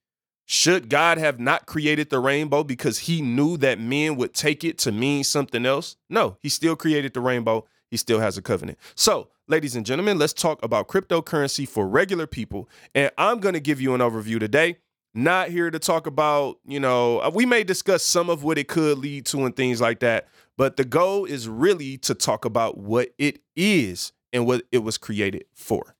should 0.47 0.91
God 0.91 1.17
have 1.17 1.41
not 1.41 1.67
created 1.67 2.11
the 2.11 2.19
rainbow 2.19 2.63
because 2.65 3.01
he 3.01 3.23
knew 3.23 3.57
that 3.59 3.81
men 3.81 4.17
would 4.17 4.35
take 4.35 4.63
it 4.63 4.77
to 4.79 4.93
mean 4.93 5.25
something 5.25 5.65
else? 5.65 5.97
No, 6.11 6.37
he 6.41 6.51
still 6.51 6.77
created 6.77 7.15
the 7.15 7.21
rainbow. 7.21 7.67
He 7.91 7.97
still 7.97 8.21
has 8.21 8.37
a 8.37 8.43
covenant. 8.43 8.79
So, 8.95 9.29
ladies 9.49 9.77
and 9.77 9.85
gentlemen, 9.85 10.19
let's 10.19 10.33
talk 10.33 10.63
about 10.63 10.89
cryptocurrency 10.89 11.69
for 11.69 11.87
regular 11.87 12.27
people. 12.27 12.69
And 12.95 13.11
I'm 13.19 13.41
going 13.41 13.55
to 13.55 13.61
give 13.61 13.81
you 13.81 13.95
an 13.95 14.01
overview 14.01 14.41
today 14.41 14.79
not 15.15 15.49
here 15.49 15.71
to 15.71 15.79
talk 15.79 16.07
about, 16.07 16.59
you 16.67 16.81
know, 16.81 17.21
uh, 17.21 17.31
we 17.33 17.47
may 17.47 17.63
discuss 17.63 18.03
some 18.03 18.29
of 18.29 18.43
what 18.43 18.59
it 18.59 18.67
could 18.67 18.99
lead 18.99 19.25
to 19.27 19.45
and 19.45 19.55
things 19.55 19.81
like 19.81 20.01
that, 20.01 20.29
but 20.59 20.77
the 20.77 20.85
goal 20.85 21.25
is 21.25 21.49
really 21.49 21.97
to 21.99 22.15
talk 22.15 22.45
about 22.45 22.77
what 22.77 23.11
it 23.17 23.41
is 23.55 24.13
and 24.33 24.45
what 24.45 24.65
it 24.73 24.79
was 24.79 24.99
created 24.99 25.45
for. 25.55 25.95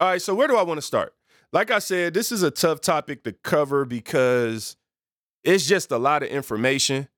All 0.00 0.08
right, 0.08 0.22
so 0.22 0.34
where 0.34 0.48
do 0.48 0.56
I 0.56 0.62
want 0.62 0.78
to 0.78 0.82
start? 0.82 1.14
Like 1.52 1.70
I 1.70 1.78
said, 1.78 2.14
this 2.14 2.32
is 2.32 2.42
a 2.42 2.50
tough 2.50 2.80
topic 2.80 3.24
to 3.24 3.32
cover 3.32 3.84
because 3.84 4.76
it's 5.44 5.66
just 5.66 5.92
a 5.92 5.98
lot 5.98 6.22
of 6.22 6.30
information. 6.30 7.08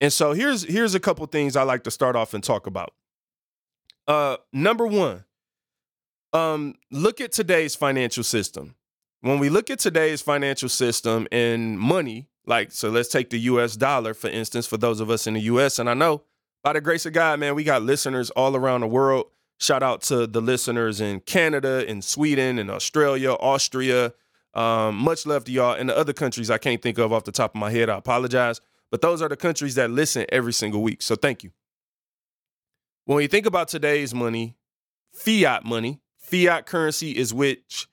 And 0.00 0.12
so 0.12 0.32
here's 0.32 0.64
here's 0.64 0.94
a 0.94 1.00
couple 1.00 1.24
things 1.26 1.56
I 1.56 1.62
like 1.62 1.84
to 1.84 1.90
start 1.90 2.16
off 2.16 2.34
and 2.34 2.44
talk 2.44 2.66
about. 2.66 2.92
Uh 4.06 4.36
number 4.52 4.86
1, 4.86 5.24
um 6.32 6.74
look 6.90 7.20
at 7.20 7.32
today's 7.32 7.74
financial 7.74 8.22
system 8.24 8.76
when 9.26 9.38
we 9.40 9.48
look 9.48 9.70
at 9.70 9.78
today's 9.78 10.22
financial 10.22 10.68
system 10.68 11.26
and 11.32 11.78
money, 11.78 12.28
like, 12.46 12.70
so 12.70 12.90
let's 12.90 13.08
take 13.08 13.30
the 13.30 13.40
US 13.40 13.76
dollar, 13.76 14.14
for 14.14 14.28
instance, 14.28 14.66
for 14.66 14.76
those 14.76 15.00
of 15.00 15.10
us 15.10 15.26
in 15.26 15.34
the 15.34 15.40
US. 15.40 15.78
And 15.78 15.90
I 15.90 15.94
know 15.94 16.22
by 16.62 16.72
the 16.72 16.80
grace 16.80 17.06
of 17.06 17.12
God, 17.12 17.40
man, 17.40 17.54
we 17.54 17.64
got 17.64 17.82
listeners 17.82 18.30
all 18.30 18.54
around 18.54 18.82
the 18.82 18.86
world. 18.86 19.26
Shout 19.58 19.82
out 19.82 20.02
to 20.02 20.26
the 20.26 20.40
listeners 20.40 21.00
in 21.00 21.20
Canada, 21.20 21.88
in 21.90 22.02
Sweden, 22.02 22.58
in 22.58 22.70
Australia, 22.70 23.32
Austria. 23.32 24.12
Um, 24.54 24.96
much 24.96 25.26
love 25.26 25.44
to 25.44 25.52
y'all. 25.52 25.74
And 25.74 25.88
the 25.88 25.96
other 25.96 26.12
countries 26.12 26.50
I 26.50 26.58
can't 26.58 26.80
think 26.80 26.98
of 26.98 27.12
off 27.12 27.24
the 27.24 27.32
top 27.32 27.54
of 27.54 27.58
my 27.60 27.70
head, 27.70 27.88
I 27.88 27.96
apologize. 27.96 28.60
But 28.90 29.00
those 29.00 29.20
are 29.22 29.28
the 29.28 29.36
countries 29.36 29.74
that 29.74 29.90
listen 29.90 30.24
every 30.28 30.52
single 30.52 30.82
week. 30.82 31.02
So 31.02 31.16
thank 31.16 31.42
you. 31.42 31.50
When 33.06 33.22
you 33.22 33.28
think 33.28 33.46
about 33.46 33.68
today's 33.68 34.12
money, 34.12 34.56
fiat 35.12 35.64
money, 35.64 36.00
fiat 36.18 36.66
currency 36.66 37.12
is 37.12 37.32
which 37.32 37.86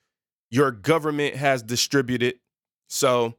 your 0.50 0.72
government 0.72 1.36
has 1.36 1.62
distributed. 1.62 2.40
So 2.88 3.34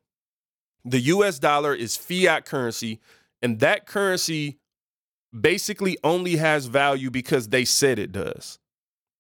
the 0.86 1.02
US 1.02 1.38
dollar 1.38 1.76
is 1.76 1.98
fiat 1.98 2.46
currency, 2.46 3.02
and 3.42 3.60
that 3.60 3.86
currency 3.86 4.58
basically 5.38 5.98
only 6.02 6.38
has 6.38 6.68
value 6.68 7.12
because 7.12 7.50
they 7.50 7.66
said 7.66 8.00
it 8.00 8.14
does. 8.14 8.58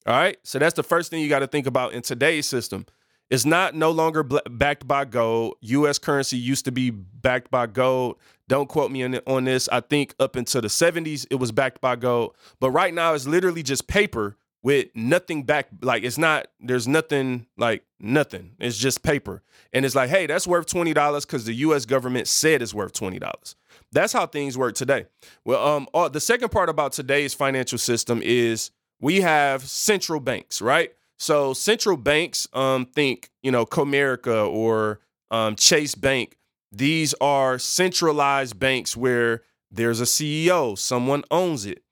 All 0.05 0.15
right. 0.15 0.37
So 0.43 0.57
that's 0.57 0.75
the 0.75 0.83
first 0.83 1.11
thing 1.11 1.21
you 1.21 1.27
got 1.27 1.39
to 1.39 1.47
think 1.47 1.67
about 1.67 1.91
in 1.91 2.03
today's 2.03 2.47
system. 2.47 2.85
It's 3.29 3.45
not 3.45 3.73
no 3.73 3.91
longer 3.91 4.23
backed 4.23 4.87
by 4.87 5.05
gold. 5.05 5.55
US 5.61 5.97
currency 5.97 6.37
used 6.37 6.65
to 6.65 6.71
be 6.71 6.91
backed 6.91 7.49
by 7.49 7.65
gold. 7.65 8.17
Don't 8.47 8.69
quote 8.69 8.91
me 8.91 9.03
on, 9.03 9.15
on 9.25 9.45
this. 9.45 9.67
I 9.69 9.79
think 9.79 10.13
up 10.19 10.35
until 10.35 10.61
the 10.61 10.67
70s, 10.67 11.25
it 11.31 11.35
was 11.35 11.51
backed 11.51 11.81
by 11.81 11.95
gold. 11.95 12.35
But 12.59 12.69
right 12.71 12.93
now, 12.93 13.13
it's 13.13 13.25
literally 13.25 13.63
just 13.63 13.87
paper 13.87 14.37
with 14.61 14.87
nothing 14.93 15.43
back. 15.43 15.67
Like, 15.81 16.03
it's 16.03 16.19
not, 16.19 16.47
there's 16.59 16.87
nothing, 16.87 17.47
like, 17.57 17.83
nothing. 17.99 18.51
It's 18.59 18.77
just 18.77 19.01
paper. 19.01 19.41
And 19.73 19.85
it's 19.85 19.95
like, 19.95 20.09
hey, 20.09 20.27
that's 20.27 20.45
worth 20.45 20.67
$20 20.67 21.21
because 21.21 21.45
the 21.45 21.53
US 21.55 21.85
government 21.85 22.27
said 22.27 22.61
it's 22.61 22.73
worth 22.73 22.93
$20. 22.93 23.55
That's 23.91 24.13
how 24.13 24.27
things 24.27 24.57
work 24.57 24.75
today. 24.75 25.07
Well, 25.43 25.65
um, 25.65 25.87
uh, 25.93 26.09
the 26.09 26.19
second 26.19 26.49
part 26.49 26.69
about 26.69 26.91
today's 26.91 27.33
financial 27.33 27.79
system 27.79 28.21
is 28.23 28.69
we 28.99 29.21
have 29.21 29.63
central 29.63 30.19
banks, 30.19 30.61
right? 30.61 30.93
So 31.17 31.53
central 31.53 31.97
banks, 31.97 32.47
um, 32.53 32.85
think 32.85 33.29
you 33.41 33.51
know 33.51 33.65
Comerica 33.65 34.49
or 34.49 34.99
um, 35.31 35.55
Chase 35.55 35.95
Bank. 35.95 36.37
These 36.71 37.13
are 37.21 37.57
centralized 37.57 38.59
banks 38.59 38.97
where 38.97 39.43
there's 39.71 40.01
a 40.01 40.05
CEO, 40.05 40.77
someone 40.77 41.23
owns 41.31 41.65
it. 41.65 41.83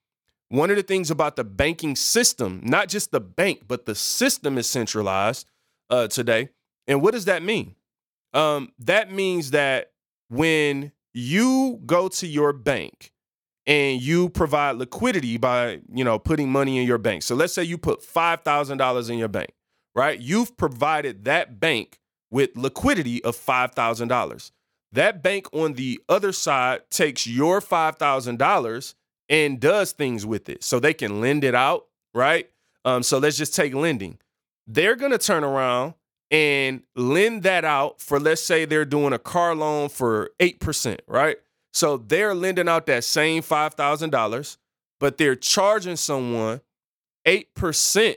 One 0.50 0.70
of 0.70 0.76
the 0.76 0.84
things 0.84 1.10
about 1.10 1.36
the 1.36 1.44
banking 1.44 1.96
system, 1.96 2.62
not 2.64 2.90
just 2.90 3.12
the 3.12 3.22
bank, 3.22 3.64
but 3.68 3.86
the 3.86 3.96
system 3.96 4.58
is 4.58 4.70
centralized 4.70 5.50
uh, 5.90 6.08
today. 6.08 6.50
And 6.86 7.02
what 7.02 7.12
does 7.14 7.26
that 7.26 7.44
mean? 7.44 7.76
Um, 8.34 8.72
that 8.80 9.12
means 9.12 9.52
that 9.52 9.92
when 10.30 10.92
you 11.14 11.80
go 11.86 12.08
to 12.10 12.28
your 12.28 12.52
bank 12.52 13.13
and 13.66 14.02
you 14.02 14.30
provide 14.30 14.76
liquidity 14.76 15.38
by, 15.38 15.80
you 15.94 16.04
know, 16.04 16.20
putting 16.20 16.52
money 16.52 16.78
in 16.78 16.88
your 16.88 16.98
bank. 16.98 17.24
So 17.24 17.36
let's 17.36 17.54
say 17.54 17.64
you 17.64 17.78
put 17.78 18.02
$5,000 18.02 19.10
in 19.10 19.18
your 19.18 19.28
bank, 19.28 19.52
right? 19.96 20.20
You've 20.20 20.58
provided 20.58 21.26
that 21.26 21.60
bank 21.60 22.00
with 22.30 22.58
liquidity 22.58 23.24
of 23.24 23.36
$5,000. 23.38 24.52
That 24.92 25.24
bank 25.24 25.48
on 25.54 25.74
the 25.74 26.00
other 26.10 26.32
side 26.32 26.82
takes 26.90 27.26
your 27.26 27.62
$5,000 27.62 28.94
and 29.30 29.60
does 29.60 29.92
things 29.92 30.26
with 30.26 30.50
it. 30.50 30.64
So 30.64 30.80
they 30.80 30.94
can 30.94 31.22
lend 31.22 31.44
it 31.44 31.56
out, 31.56 31.86
right? 32.14 32.50
Um, 32.86 33.02
so 33.02 33.18
let's 33.18 33.38
just 33.38 33.56
take 33.56 33.74
lending. 33.74 34.20
They're 34.68 34.96
going 34.96 35.12
to 35.12 35.18
turn 35.18 35.44
around 35.44 35.94
and 36.30 36.82
lend 36.96 37.44
that 37.44 37.64
out 37.64 38.02
for, 38.02 38.20
let's 38.20 38.42
say 38.42 38.66
they're 38.66 38.86
doing 38.86 39.14
a 39.14 39.20
car 39.20 39.56
loan 39.56 39.90
for 39.90 40.32
8%, 40.40 41.00
right? 41.08 41.38
So 41.74 41.98
they're 41.98 42.36
lending 42.36 42.70
out 42.70 42.86
that 42.86 43.04
same 43.04 43.42
$5,000, 43.42 44.58
but 45.00 45.18
they're 45.18 45.36
charging 45.36 45.96
someone 45.96 46.62
8% 47.26 48.16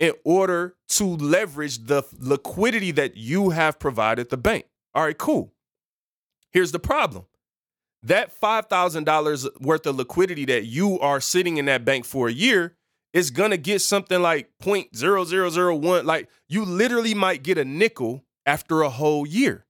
in 0.00 0.12
order 0.24 0.74
to 0.88 1.04
leverage 1.04 1.84
the 1.84 2.02
liquidity 2.18 2.90
that 2.92 3.16
you 3.16 3.50
have 3.50 3.78
provided 3.78 4.30
the 4.30 4.36
bank. 4.36 4.64
All 4.94 5.04
right, 5.04 5.16
cool. 5.16 5.52
Here's 6.50 6.72
the 6.72 6.78
problem 6.78 7.26
that 8.02 8.38
$5,000 8.38 9.60
worth 9.60 9.86
of 9.86 9.96
liquidity 9.96 10.44
that 10.46 10.66
you 10.66 11.00
are 11.00 11.20
sitting 11.20 11.56
in 11.56 11.64
that 11.66 11.84
bank 11.84 12.04
for 12.04 12.28
a 12.28 12.32
year 12.32 12.76
is 13.14 13.30
going 13.30 13.50
to 13.50 13.56
get 13.56 13.80
something 13.80 14.20
like 14.20 14.50
0.0001. 14.62 16.04
Like 16.04 16.28
you 16.48 16.64
literally 16.64 17.14
might 17.14 17.42
get 17.42 17.58
a 17.58 17.64
nickel 17.64 18.24
after 18.44 18.82
a 18.82 18.90
whole 18.90 19.26
year. 19.26 19.64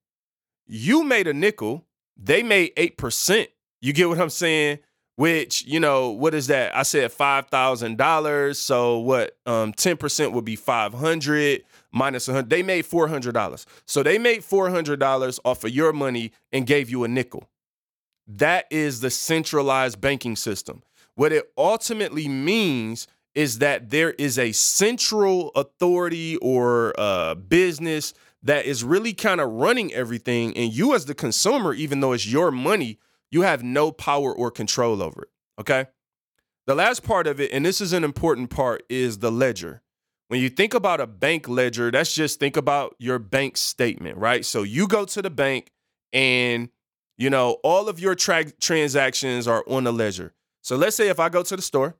You 0.66 1.04
made 1.04 1.28
a 1.28 1.34
nickel 1.34 1.83
they 2.16 2.42
made 2.42 2.74
8%. 2.76 3.48
You 3.80 3.92
get 3.92 4.08
what 4.08 4.20
I'm 4.20 4.30
saying? 4.30 4.78
Which, 5.16 5.64
you 5.64 5.78
know, 5.78 6.10
what 6.10 6.34
is 6.34 6.48
that? 6.48 6.76
I 6.76 6.82
said 6.82 7.12
$5,000. 7.12 8.56
So 8.56 8.98
what? 8.98 9.36
Um, 9.46 9.72
10% 9.72 10.32
would 10.32 10.44
be 10.44 10.56
500 10.56 11.62
minus 11.92 12.26
100. 12.26 12.50
They 12.50 12.62
made 12.62 12.84
$400. 12.84 13.66
So 13.86 14.02
they 14.02 14.18
made 14.18 14.40
$400 14.40 15.40
off 15.44 15.64
of 15.64 15.70
your 15.70 15.92
money 15.92 16.32
and 16.52 16.66
gave 16.66 16.90
you 16.90 17.04
a 17.04 17.08
nickel. 17.08 17.48
That 18.26 18.66
is 18.70 19.00
the 19.00 19.10
centralized 19.10 20.00
banking 20.00 20.34
system. 20.34 20.82
What 21.14 21.32
it 21.32 21.44
ultimately 21.56 22.26
means 22.26 23.06
is 23.34 23.58
that 23.58 23.90
there 23.90 24.12
is 24.12 24.38
a 24.38 24.52
central 24.52 25.50
authority 25.54 26.36
or 26.38 26.98
uh, 26.98 27.34
business 27.34 28.14
that 28.44 28.66
is 28.66 28.84
really 28.84 29.14
kind 29.14 29.40
of 29.40 29.50
running 29.50 29.92
everything. 29.92 30.56
And 30.56 30.72
you, 30.72 30.94
as 30.94 31.06
the 31.06 31.14
consumer, 31.14 31.72
even 31.72 32.00
though 32.00 32.12
it's 32.12 32.26
your 32.26 32.50
money, 32.50 32.98
you 33.30 33.42
have 33.42 33.62
no 33.62 33.90
power 33.90 34.32
or 34.32 34.50
control 34.50 35.02
over 35.02 35.22
it. 35.22 35.30
Okay. 35.60 35.86
The 36.66 36.74
last 36.74 37.02
part 37.02 37.26
of 37.26 37.40
it, 37.40 37.50
and 37.52 37.64
this 37.64 37.80
is 37.80 37.92
an 37.92 38.04
important 38.04 38.50
part, 38.50 38.84
is 38.88 39.18
the 39.18 39.32
ledger. 39.32 39.82
When 40.28 40.40
you 40.40 40.48
think 40.48 40.72
about 40.72 41.00
a 41.00 41.06
bank 41.06 41.48
ledger, 41.48 41.90
that's 41.90 42.14
just 42.14 42.38
think 42.38 42.56
about 42.56 42.94
your 42.98 43.18
bank 43.18 43.56
statement, 43.56 44.16
right? 44.18 44.44
So 44.44 44.62
you 44.62 44.88
go 44.88 45.04
to 45.04 45.22
the 45.22 45.30
bank 45.30 45.70
and 46.12 46.70
you 47.16 47.28
know 47.28 47.58
all 47.62 47.88
of 47.88 48.00
your 48.00 48.14
tra- 48.14 48.50
transactions 48.52 49.46
are 49.46 49.64
on 49.68 49.84
the 49.84 49.92
ledger. 49.92 50.32
So 50.62 50.76
let's 50.76 50.96
say 50.96 51.08
if 51.08 51.20
I 51.20 51.28
go 51.28 51.42
to 51.42 51.56
the 51.56 51.62
store, 51.62 51.96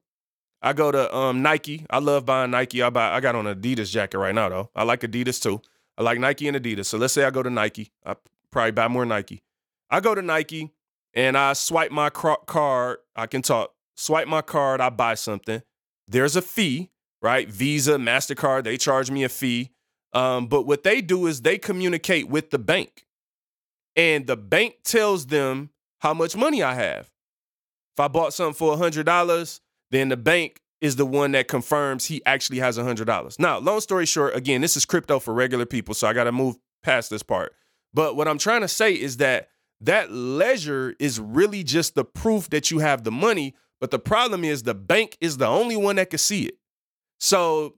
I 0.63 0.73
go 0.73 0.91
to 0.91 1.15
um, 1.15 1.43
Nike. 1.43 1.85
I 1.91 1.99
love 1.99 2.25
buying 2.25 2.51
Nike. 2.51 2.83
I 2.83 2.89
buy. 2.89 3.13
I 3.13 3.21
got 3.21 3.35
on 3.35 3.47
an 3.47 3.61
Adidas 3.61 3.91
jacket 3.91 4.19
right 4.19 4.35
now 4.35 4.49
though. 4.49 4.71
I 4.75 4.85
like 4.85 5.03
Adidas 5.03 5.43
too. 5.43 5.61
I 5.97 6.03
like 6.03 6.19
Nike 6.19 6.49
and 6.49 6.57
Adidas. 6.57 6.87
So 6.87 6.99
let's 6.99 7.13
say 7.13 7.25
I 7.25 7.31
go 7.31 7.43
to 7.43 7.51
Nike. 7.51 7.93
I 8.05 8.17
probably 8.51 8.73
buy 8.73 8.89
more 8.89 9.07
Nike. 9.07 9.43
I 9.91 10.01
go 10.01 10.15
to 10.15 10.23
Nike 10.23 10.73
and 11.15 11.37
I 11.37 11.53
swipe 11.53 11.93
my 11.93 12.11
card. 12.11 12.99
I 13.15 13.27
can 13.27 13.43
talk. 13.43 13.73
Swipe 13.97 14.27
my 14.27 14.43
card. 14.43 14.81
I 14.81 14.91
buy 14.91 15.15
something. 15.15 15.63
There's 16.09 16.37
a 16.37 16.43
fee, 16.43 16.91
right? 17.23 17.49
Visa, 17.49 17.97
MasterCard, 17.97 18.65
they 18.65 18.77
charge 18.77 19.11
me 19.11 19.25
a 19.25 19.29
fee. 19.29 19.71
Um, 20.13 20.47
but 20.47 20.67
what 20.67 20.83
they 20.83 21.01
do 21.01 21.27
is 21.27 21.43
they 21.43 21.59
communicate 21.59 22.29
with 22.29 22.51
the 22.51 22.59
bank. 22.59 23.07
And 23.97 24.27
the 24.27 24.37
bank 24.37 24.77
tells 24.85 25.27
them 25.27 25.71
how 26.01 26.15
much 26.15 26.37
money 26.37 26.63
I 26.63 26.75
have. 26.75 27.11
If 27.95 28.01
I 28.01 28.09
bought 28.09 28.35
something 28.35 28.55
for 28.55 28.77
$100, 28.77 29.61
then 29.91 30.09
the 30.09 30.17
bank 30.17 30.61
is 30.81 30.97
the 30.97 31.07
one 31.07 31.33
that 31.33 31.49
confirms 31.49 32.07
he 32.07 32.25
actually 32.27 32.59
has 32.59 32.79
$100. 32.79 33.39
Now, 33.39 33.59
long 33.59 33.81
story 33.81 34.07
short, 34.07 34.37
again, 34.37 34.61
this 34.61 34.77
is 34.77 34.85
crypto 34.85 35.19
for 35.19 35.33
regular 35.33 35.67
people, 35.67 35.95
so 35.95 36.07
I 36.07 36.13
got 36.13 36.25
to 36.25 36.33
move 36.33 36.57
past 36.83 37.11
this 37.11 37.23
part. 37.23 37.55
But 37.93 38.17
what 38.17 38.29
I'm 38.29 38.39
trying 38.39 38.61
to 38.63 38.69
say 38.69 38.93
is 38.93 39.19
that 39.19 39.49
that 39.81 40.13
ledger 40.13 40.95
is 40.99 41.21
really 41.21 41.63
just 41.63 41.95
the 41.95 42.05
proof 42.05 42.51
that 42.51 42.71
you 42.71 42.79
have 42.81 43.05
the 43.05 43.13
money, 43.13 43.55
but 43.81 43.91
the 43.91 43.99
problem 43.99 44.45
is 44.45 44.63
the 44.63 44.75
bank 44.75 45.17
is 45.21 45.37
the 45.37 45.47
only 45.47 45.77
one 45.77 45.97
that 45.97 46.11
can 46.11 46.19
see 46.19 46.45
it. 46.45 46.55
So 47.19 47.75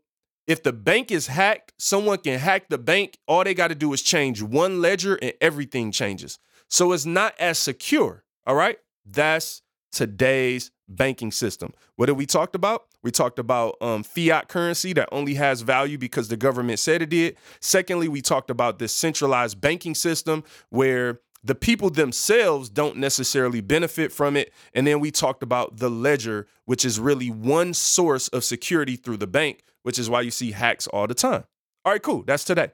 if 0.47 0.63
the 0.63 0.73
bank 0.73 1.11
is 1.11 1.27
hacked, 1.27 1.73
someone 1.79 2.19
can 2.19 2.39
hack 2.39 2.69
the 2.69 2.79
bank. 2.79 3.19
All 3.27 3.45
they 3.45 3.55
got 3.55 3.69
to 3.69 3.75
do 3.75 3.93
is 3.93 4.03
change 4.03 4.43
one 4.43 4.81
ledger 4.81 5.17
and 5.17 5.33
everything 5.41 5.91
changes. 5.91 6.39
So 6.69 6.93
it's 6.93 7.07
not 7.07 7.35
as 7.39 7.59
secure. 7.59 8.25
All 8.47 8.55
right. 8.55 8.79
That's 9.05 9.63
today's 9.93 10.71
banking 10.89 11.33
system. 11.33 11.73
What 11.97 12.07
did 12.07 12.17
we 12.17 12.27
talked 12.27 12.55
about? 12.55 12.87
We 13.03 13.11
talked 13.11 13.39
about 13.39 13.77
um, 13.81 14.03
fiat 14.03 14.49
currency 14.49 14.93
that 14.95 15.09
only 15.13 15.35
has 15.35 15.63
value 15.63 15.99
because 15.99 16.29
the 16.29 16.37
government 16.37 16.79
said 16.79 17.03
it 17.03 17.11
did. 17.11 17.37
Secondly, 17.61 18.09
we 18.09 18.21
talked 18.23 18.51
about 18.51 18.79
this 18.79 18.93
centralized 18.93 19.61
banking 19.61 19.95
system 19.95 20.45
where 20.71 21.21
the 21.43 21.55
people 21.55 21.91
themselves 21.91 22.69
don't 22.69 22.97
necessarily 22.97 23.61
benefit 23.61 24.11
from 24.13 24.37
it. 24.37 24.53
And 24.75 24.87
then 24.87 24.99
we 25.01 25.11
talked 25.11 25.43
about 25.43 25.77
the 25.77 25.89
ledger, 25.89 26.49
which 26.65 26.85
is 26.85 26.99
really 26.99 27.31
one 27.31 27.73
source 27.73 28.29
of 28.29 28.43
security 28.43 28.97
through 28.97 29.19
the 29.19 29.29
bank, 29.29 29.63
which 29.83 29.99
is 29.99 30.11
why 30.11 30.23
you 30.23 30.33
see 30.33 30.51
hacks 30.51 30.87
all 30.89 31.07
the 31.07 31.15
time. 31.15 31.45
All 31.85 31.93
right, 31.93 32.03
cool. 32.03 32.25
That's 32.25 32.43
today. 32.43 32.73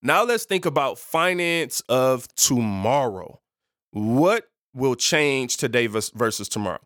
Now 0.00 0.24
let's 0.24 0.44
think 0.44 0.64
about 0.64 0.98
finance 0.98 1.82
of 1.88 2.28
tomorrow. 2.34 3.40
What 3.90 4.48
will 4.74 4.94
change 4.94 5.56
today 5.56 5.86
versus 5.86 6.48
tomorrow. 6.48 6.80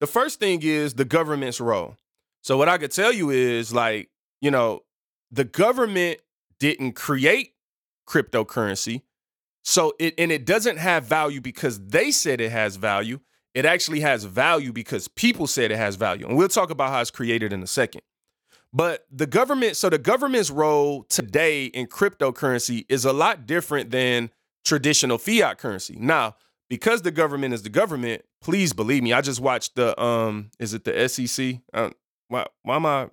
The 0.00 0.06
first 0.06 0.38
thing 0.38 0.60
is 0.62 0.94
the 0.94 1.04
government's 1.04 1.60
role. 1.60 1.96
So 2.42 2.56
what 2.58 2.68
I 2.68 2.78
could 2.78 2.92
tell 2.92 3.12
you 3.12 3.30
is 3.30 3.72
like, 3.72 4.10
you 4.40 4.50
know, 4.50 4.82
the 5.30 5.44
government 5.44 6.20
didn't 6.60 6.92
create 6.92 7.54
cryptocurrency. 8.08 9.02
So 9.64 9.94
it 9.98 10.14
and 10.18 10.30
it 10.30 10.46
doesn't 10.46 10.76
have 10.76 11.04
value 11.04 11.40
because 11.40 11.80
they 11.80 12.10
said 12.12 12.40
it 12.40 12.52
has 12.52 12.76
value. 12.76 13.20
It 13.54 13.64
actually 13.64 14.00
has 14.00 14.24
value 14.24 14.72
because 14.72 15.08
people 15.08 15.46
said 15.46 15.70
it 15.70 15.78
has 15.78 15.96
value. 15.96 16.26
And 16.28 16.36
we'll 16.36 16.48
talk 16.48 16.70
about 16.70 16.90
how 16.90 17.00
it's 17.00 17.10
created 17.10 17.52
in 17.52 17.62
a 17.62 17.66
second. 17.66 18.02
But 18.72 19.06
the 19.10 19.26
government, 19.26 19.76
so 19.76 19.88
the 19.88 19.98
government's 19.98 20.50
role 20.50 21.04
today 21.04 21.64
in 21.64 21.86
cryptocurrency 21.86 22.84
is 22.90 23.06
a 23.06 23.12
lot 23.12 23.46
different 23.46 23.90
than 23.90 24.30
traditional 24.64 25.16
fiat 25.16 25.58
currency. 25.58 25.96
Now, 25.98 26.36
because 26.68 27.02
the 27.02 27.10
government 27.10 27.54
is 27.54 27.62
the 27.62 27.68
government, 27.68 28.22
please 28.40 28.72
believe 28.72 29.02
me. 29.02 29.12
I 29.12 29.20
just 29.20 29.40
watched 29.40 29.76
the 29.76 30.00
um, 30.00 30.50
is 30.58 30.74
it 30.74 30.84
the 30.84 31.08
SEC? 31.08 31.56
Um, 31.72 31.92
why 32.28 32.46
why 32.62 32.76
am 32.76 32.86
I? 32.86 33.08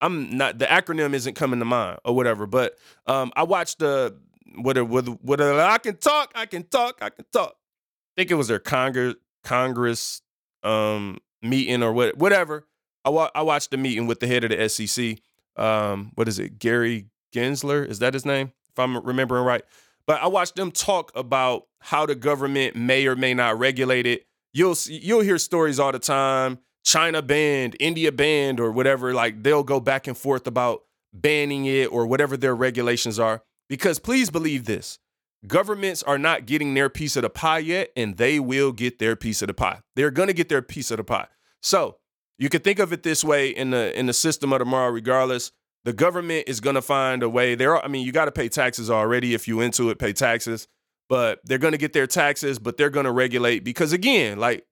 I'm 0.00 0.36
not 0.36 0.58
the 0.58 0.66
acronym 0.66 1.14
isn't 1.14 1.34
coming 1.34 1.58
to 1.60 1.64
mind 1.64 1.98
or 2.04 2.14
whatever. 2.14 2.46
But 2.46 2.76
um, 3.06 3.32
I 3.36 3.44
watched 3.44 3.78
the 3.78 4.16
what 4.56 4.80
what 4.88 5.06
what 5.22 5.40
I 5.40 5.78
can 5.78 5.96
talk, 5.96 6.32
I 6.34 6.46
can 6.46 6.64
talk, 6.64 6.98
I 7.00 7.10
can 7.10 7.24
talk. 7.32 7.54
I 7.54 8.20
think 8.20 8.30
it 8.30 8.34
was 8.34 8.48
their 8.48 8.58
Congress 8.58 9.14
Congress 9.44 10.22
um 10.62 11.18
meeting 11.42 11.82
or 11.82 11.92
what 11.92 12.16
whatever. 12.16 12.66
I 13.04 13.10
wa- 13.10 13.30
I 13.34 13.42
watched 13.42 13.70
the 13.72 13.76
meeting 13.76 14.06
with 14.06 14.20
the 14.20 14.26
head 14.28 14.44
of 14.44 14.50
the 14.50 14.68
SEC. 14.68 15.18
Um, 15.56 16.12
what 16.14 16.28
is 16.28 16.38
it? 16.38 16.58
Gary 16.58 17.06
Gensler 17.34 17.86
is 17.88 17.98
that 17.98 18.14
his 18.14 18.24
name? 18.24 18.52
If 18.70 18.78
I'm 18.78 18.96
remembering 18.98 19.44
right. 19.44 19.62
But 20.06 20.22
I 20.22 20.26
watched 20.26 20.56
them 20.56 20.70
talk 20.70 21.12
about 21.14 21.64
how 21.80 22.06
the 22.06 22.14
government 22.14 22.76
may 22.76 23.06
or 23.06 23.16
may 23.16 23.34
not 23.34 23.58
regulate 23.58 24.06
it. 24.06 24.26
You'll 24.52 24.76
you'll 24.86 25.20
hear 25.20 25.38
stories 25.38 25.78
all 25.78 25.92
the 25.92 25.98
time. 25.98 26.58
China 26.84 27.22
banned, 27.22 27.76
India 27.78 28.10
banned, 28.10 28.60
or 28.60 28.72
whatever. 28.72 29.14
Like 29.14 29.42
they'll 29.42 29.62
go 29.62 29.80
back 29.80 30.06
and 30.06 30.16
forth 30.16 30.46
about 30.46 30.82
banning 31.12 31.66
it 31.66 31.86
or 31.86 32.06
whatever 32.06 32.36
their 32.36 32.54
regulations 32.54 33.18
are. 33.18 33.42
Because 33.68 33.98
please 33.98 34.30
believe 34.30 34.64
this 34.64 34.98
governments 35.46 36.02
are 36.02 36.18
not 36.18 36.46
getting 36.46 36.74
their 36.74 36.88
piece 36.88 37.16
of 37.16 37.22
the 37.22 37.30
pie 37.30 37.58
yet, 37.58 37.90
and 37.96 38.16
they 38.16 38.38
will 38.38 38.72
get 38.72 38.98
their 38.98 39.16
piece 39.16 39.42
of 39.42 39.48
the 39.48 39.54
pie. 39.54 39.80
They're 39.96 40.10
going 40.10 40.28
to 40.28 40.34
get 40.34 40.48
their 40.48 40.62
piece 40.62 40.90
of 40.90 40.98
the 40.98 41.04
pie. 41.04 41.28
So 41.60 41.98
you 42.38 42.48
can 42.48 42.60
think 42.60 42.78
of 42.78 42.92
it 42.92 43.02
this 43.02 43.22
way 43.24 43.48
in 43.48 43.70
the 43.70 43.98
in 43.98 44.06
the 44.06 44.12
system 44.12 44.52
of 44.52 44.58
tomorrow, 44.58 44.90
regardless. 44.90 45.52
The 45.84 45.92
government 45.92 46.44
is 46.46 46.60
going 46.60 46.74
to 46.74 46.82
find 46.82 47.22
a 47.22 47.28
way. 47.28 47.54
There, 47.54 47.76
are, 47.76 47.84
I 47.84 47.88
mean, 47.88 48.06
you 48.06 48.12
got 48.12 48.26
to 48.26 48.32
pay 48.32 48.48
taxes 48.48 48.88
already. 48.88 49.34
If 49.34 49.48
you 49.48 49.60
into 49.60 49.90
it, 49.90 49.98
pay 49.98 50.12
taxes. 50.12 50.68
But 51.08 51.40
they're 51.44 51.58
going 51.58 51.72
to 51.72 51.78
get 51.78 51.92
their 51.92 52.06
taxes, 52.06 52.58
but 52.58 52.76
they're 52.76 52.90
going 52.90 53.04
to 53.04 53.12
regulate 53.12 53.64
because 53.64 53.92
again, 53.92 54.38
like 54.38 54.64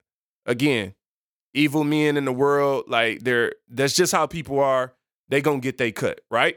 again, 0.47 0.95
evil 1.55 1.85
men 1.85 2.17
in 2.17 2.25
the 2.25 2.33
world, 2.33 2.85
like 2.89 3.21
they're 3.21 3.53
that's 3.69 3.95
just 3.95 4.13
how 4.13 4.27
people 4.27 4.61
are. 4.61 4.95
They 5.29 5.41
gonna 5.41 5.61
get 5.61 5.79
they 5.79 5.93
cut, 5.93 6.21
right? 6.31 6.57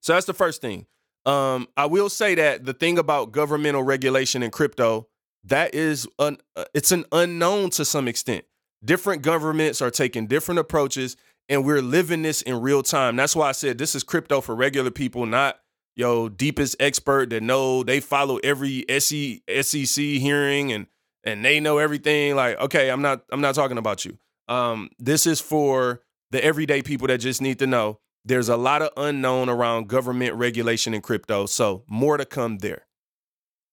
So 0.00 0.14
that's 0.14 0.26
the 0.26 0.34
first 0.34 0.60
thing. 0.60 0.86
Um, 1.24 1.68
I 1.76 1.86
will 1.86 2.08
say 2.08 2.34
that 2.34 2.64
the 2.64 2.72
thing 2.72 2.98
about 2.98 3.30
governmental 3.30 3.82
regulation 3.82 4.42
in 4.42 4.50
crypto, 4.50 5.08
that 5.44 5.74
is 5.74 6.08
an 6.18 6.38
uh, 6.56 6.64
it's 6.74 6.92
an 6.92 7.04
unknown 7.12 7.70
to 7.70 7.84
some 7.84 8.08
extent. 8.08 8.44
Different 8.84 9.22
governments 9.22 9.80
are 9.80 9.90
taking 9.90 10.26
different 10.26 10.58
approaches, 10.58 11.16
and 11.48 11.64
we're 11.64 11.82
living 11.82 12.22
this 12.22 12.42
in 12.42 12.60
real 12.60 12.82
time. 12.82 13.16
That's 13.16 13.36
why 13.36 13.48
I 13.48 13.52
said 13.52 13.78
this 13.78 13.94
is 13.94 14.02
crypto 14.02 14.40
for 14.40 14.54
regular 14.54 14.90
people, 14.90 15.26
not 15.26 15.58
yo 15.94 16.28
deepest 16.28 16.76
expert 16.80 17.30
that 17.30 17.42
know 17.42 17.82
they 17.82 18.00
follow 18.00 18.38
every 18.38 18.84
SEC 18.88 19.98
hearing 19.98 20.72
and 20.72 20.86
and 21.24 21.44
they 21.44 21.60
know 21.60 21.78
everything. 21.78 22.34
Like, 22.34 22.58
okay, 22.60 22.90
I'm 22.90 23.02
not 23.02 23.24
I'm 23.30 23.40
not 23.40 23.54
talking 23.54 23.78
about 23.78 24.04
you. 24.04 24.18
Um, 24.48 24.90
this 24.98 25.26
is 25.26 25.40
for 25.40 26.02
the 26.30 26.44
everyday 26.44 26.82
people 26.82 27.06
that 27.08 27.18
just 27.18 27.40
need 27.42 27.58
to 27.60 27.66
know 27.66 28.00
there's 28.24 28.48
a 28.48 28.56
lot 28.56 28.82
of 28.82 28.90
unknown 28.96 29.48
around 29.48 29.88
government 29.88 30.34
regulation 30.34 30.94
in 30.94 31.00
crypto, 31.00 31.46
so 31.46 31.84
more 31.88 32.16
to 32.16 32.24
come 32.24 32.58
there. 32.58 32.86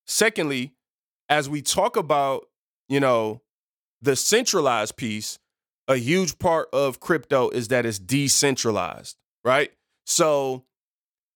Secondly, 0.07 0.73
as 1.27 1.47
we 1.47 1.61
talk 1.61 1.95
about, 1.95 2.45
you 2.87 2.99
know, 2.99 3.41
the 4.01 4.15
centralized 4.15 4.97
piece, 4.97 5.37
a 5.89 5.97
huge 5.97 6.37
part 6.37 6.69
of 6.71 6.99
crypto 6.99 7.49
is 7.49 7.67
that 7.69 7.85
it's 7.85 7.97
decentralized, 7.99 9.17
right? 9.43 9.71
So 10.05 10.65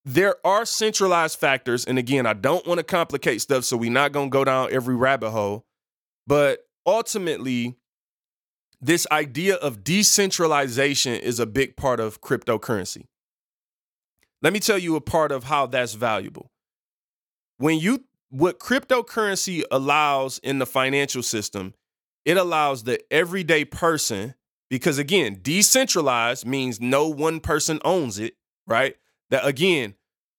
there 0.05 0.35
are 0.45 0.63
centralized 0.63 1.39
factors, 1.39 1.83
and 1.85 1.97
again, 1.97 2.27
I 2.27 2.33
don't 2.33 2.65
want 2.67 2.77
to 2.77 2.83
complicate 2.83 3.41
stuff, 3.41 3.65
so 3.65 3.75
we're 3.75 3.91
not 3.91 4.11
gonna 4.11 4.29
go 4.29 4.43
down 4.45 4.71
every 4.71 4.95
rabbit 4.95 5.31
hole, 5.31 5.65
but 6.27 6.67
ultimately, 6.85 7.77
this 8.79 9.07
idea 9.11 9.55
of 9.55 9.83
decentralization 9.83 11.13
is 11.13 11.39
a 11.39 11.45
big 11.45 11.75
part 11.75 11.99
of 11.99 12.21
cryptocurrency. 12.21 13.07
Let 14.43 14.53
me 14.53 14.59
tell 14.59 14.77
you 14.77 14.95
a 14.95 15.01
part 15.01 15.31
of 15.31 15.45
how 15.45 15.65
that's 15.67 15.93
valuable. 15.93 16.51
When 17.57 17.79
you 17.79 18.03
what 18.29 18.59
cryptocurrency 18.59 19.63
allows 19.71 20.39
in 20.39 20.59
the 20.59 20.65
financial 20.65 21.23
system, 21.23 21.73
it 22.25 22.35
allows 22.35 22.83
the 22.83 22.99
everyday 23.11 23.63
person 23.63 24.35
because 24.73 24.97
again, 24.97 25.37
decentralized 25.39 26.47
means 26.47 26.81
no 26.81 27.07
one 27.07 27.39
person 27.39 27.79
owns 27.85 28.17
it, 28.17 28.37
right? 28.65 28.95
That 29.29 29.45
again, 29.45 29.93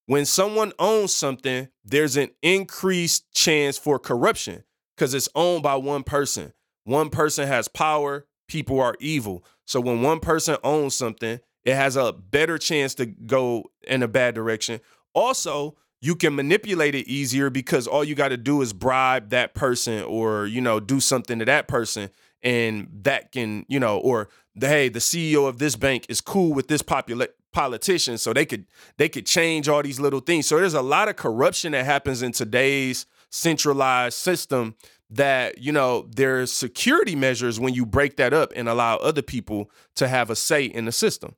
when 0.06 0.24
someone 0.24 0.72
owns 0.76 1.14
something, 1.14 1.68
there's 1.84 2.16
an 2.16 2.30
increased 2.42 3.30
chance 3.32 3.78
for 3.78 3.96
corruption 3.96 4.64
because 4.96 5.14
it's 5.14 5.28
owned 5.36 5.62
by 5.62 5.76
one 5.76 6.02
person. 6.02 6.52
One 6.82 7.10
person 7.10 7.46
has 7.46 7.68
power, 7.68 8.26
people 8.48 8.80
are 8.80 8.96
evil. 8.98 9.44
So 9.66 9.80
when 9.80 10.02
one 10.02 10.18
person 10.18 10.56
owns 10.64 10.96
something, 10.96 11.38
it 11.62 11.74
has 11.76 11.94
a 11.94 12.12
better 12.12 12.58
chance 12.58 12.96
to 12.96 13.06
go 13.06 13.70
in 13.86 14.02
a 14.02 14.08
bad 14.08 14.34
direction. 14.34 14.80
Also, 15.14 15.76
you 16.00 16.16
can 16.16 16.34
manipulate 16.34 16.96
it 16.96 17.06
easier 17.06 17.50
because 17.50 17.86
all 17.86 18.02
you 18.02 18.16
got 18.16 18.30
to 18.30 18.36
do 18.36 18.62
is 18.62 18.72
bribe 18.72 19.30
that 19.30 19.54
person 19.54 20.02
or, 20.02 20.46
you 20.46 20.60
know, 20.60 20.80
do 20.80 20.98
something 20.98 21.38
to 21.38 21.44
that 21.44 21.68
person 21.68 22.10
and 22.44 22.88
that 23.02 23.32
can, 23.32 23.64
you 23.68 23.80
know, 23.80 23.98
or 23.98 24.28
the 24.54 24.68
hey, 24.68 24.88
the 24.88 25.00
CEO 25.00 25.48
of 25.48 25.58
this 25.58 25.74
bank 25.74 26.06
is 26.08 26.20
cool 26.20 26.52
with 26.52 26.68
this 26.68 26.82
popula- 26.82 27.28
politician 27.52 28.18
so 28.18 28.32
they 28.32 28.44
could 28.44 28.66
they 28.98 29.08
could 29.08 29.26
change 29.26 29.68
all 29.68 29.82
these 29.82 29.98
little 29.98 30.20
things. 30.20 30.46
So 30.46 30.58
there's 30.58 30.74
a 30.74 30.82
lot 30.82 31.08
of 31.08 31.16
corruption 31.16 31.72
that 31.72 31.86
happens 31.86 32.22
in 32.22 32.32
today's 32.32 33.06
centralized 33.30 34.16
system 34.18 34.76
that 35.10 35.58
you 35.58 35.72
know 35.72 36.06
there's 36.14 36.52
security 36.52 37.16
measures 37.16 37.58
when 37.58 37.72
you 37.74 37.86
break 37.86 38.16
that 38.16 38.34
up 38.34 38.52
and 38.54 38.68
allow 38.68 38.96
other 38.96 39.22
people 39.22 39.70
to 39.96 40.06
have 40.06 40.28
a 40.28 40.36
say 40.36 40.64
in 40.64 40.84
the 40.84 40.92
system. 40.92 41.34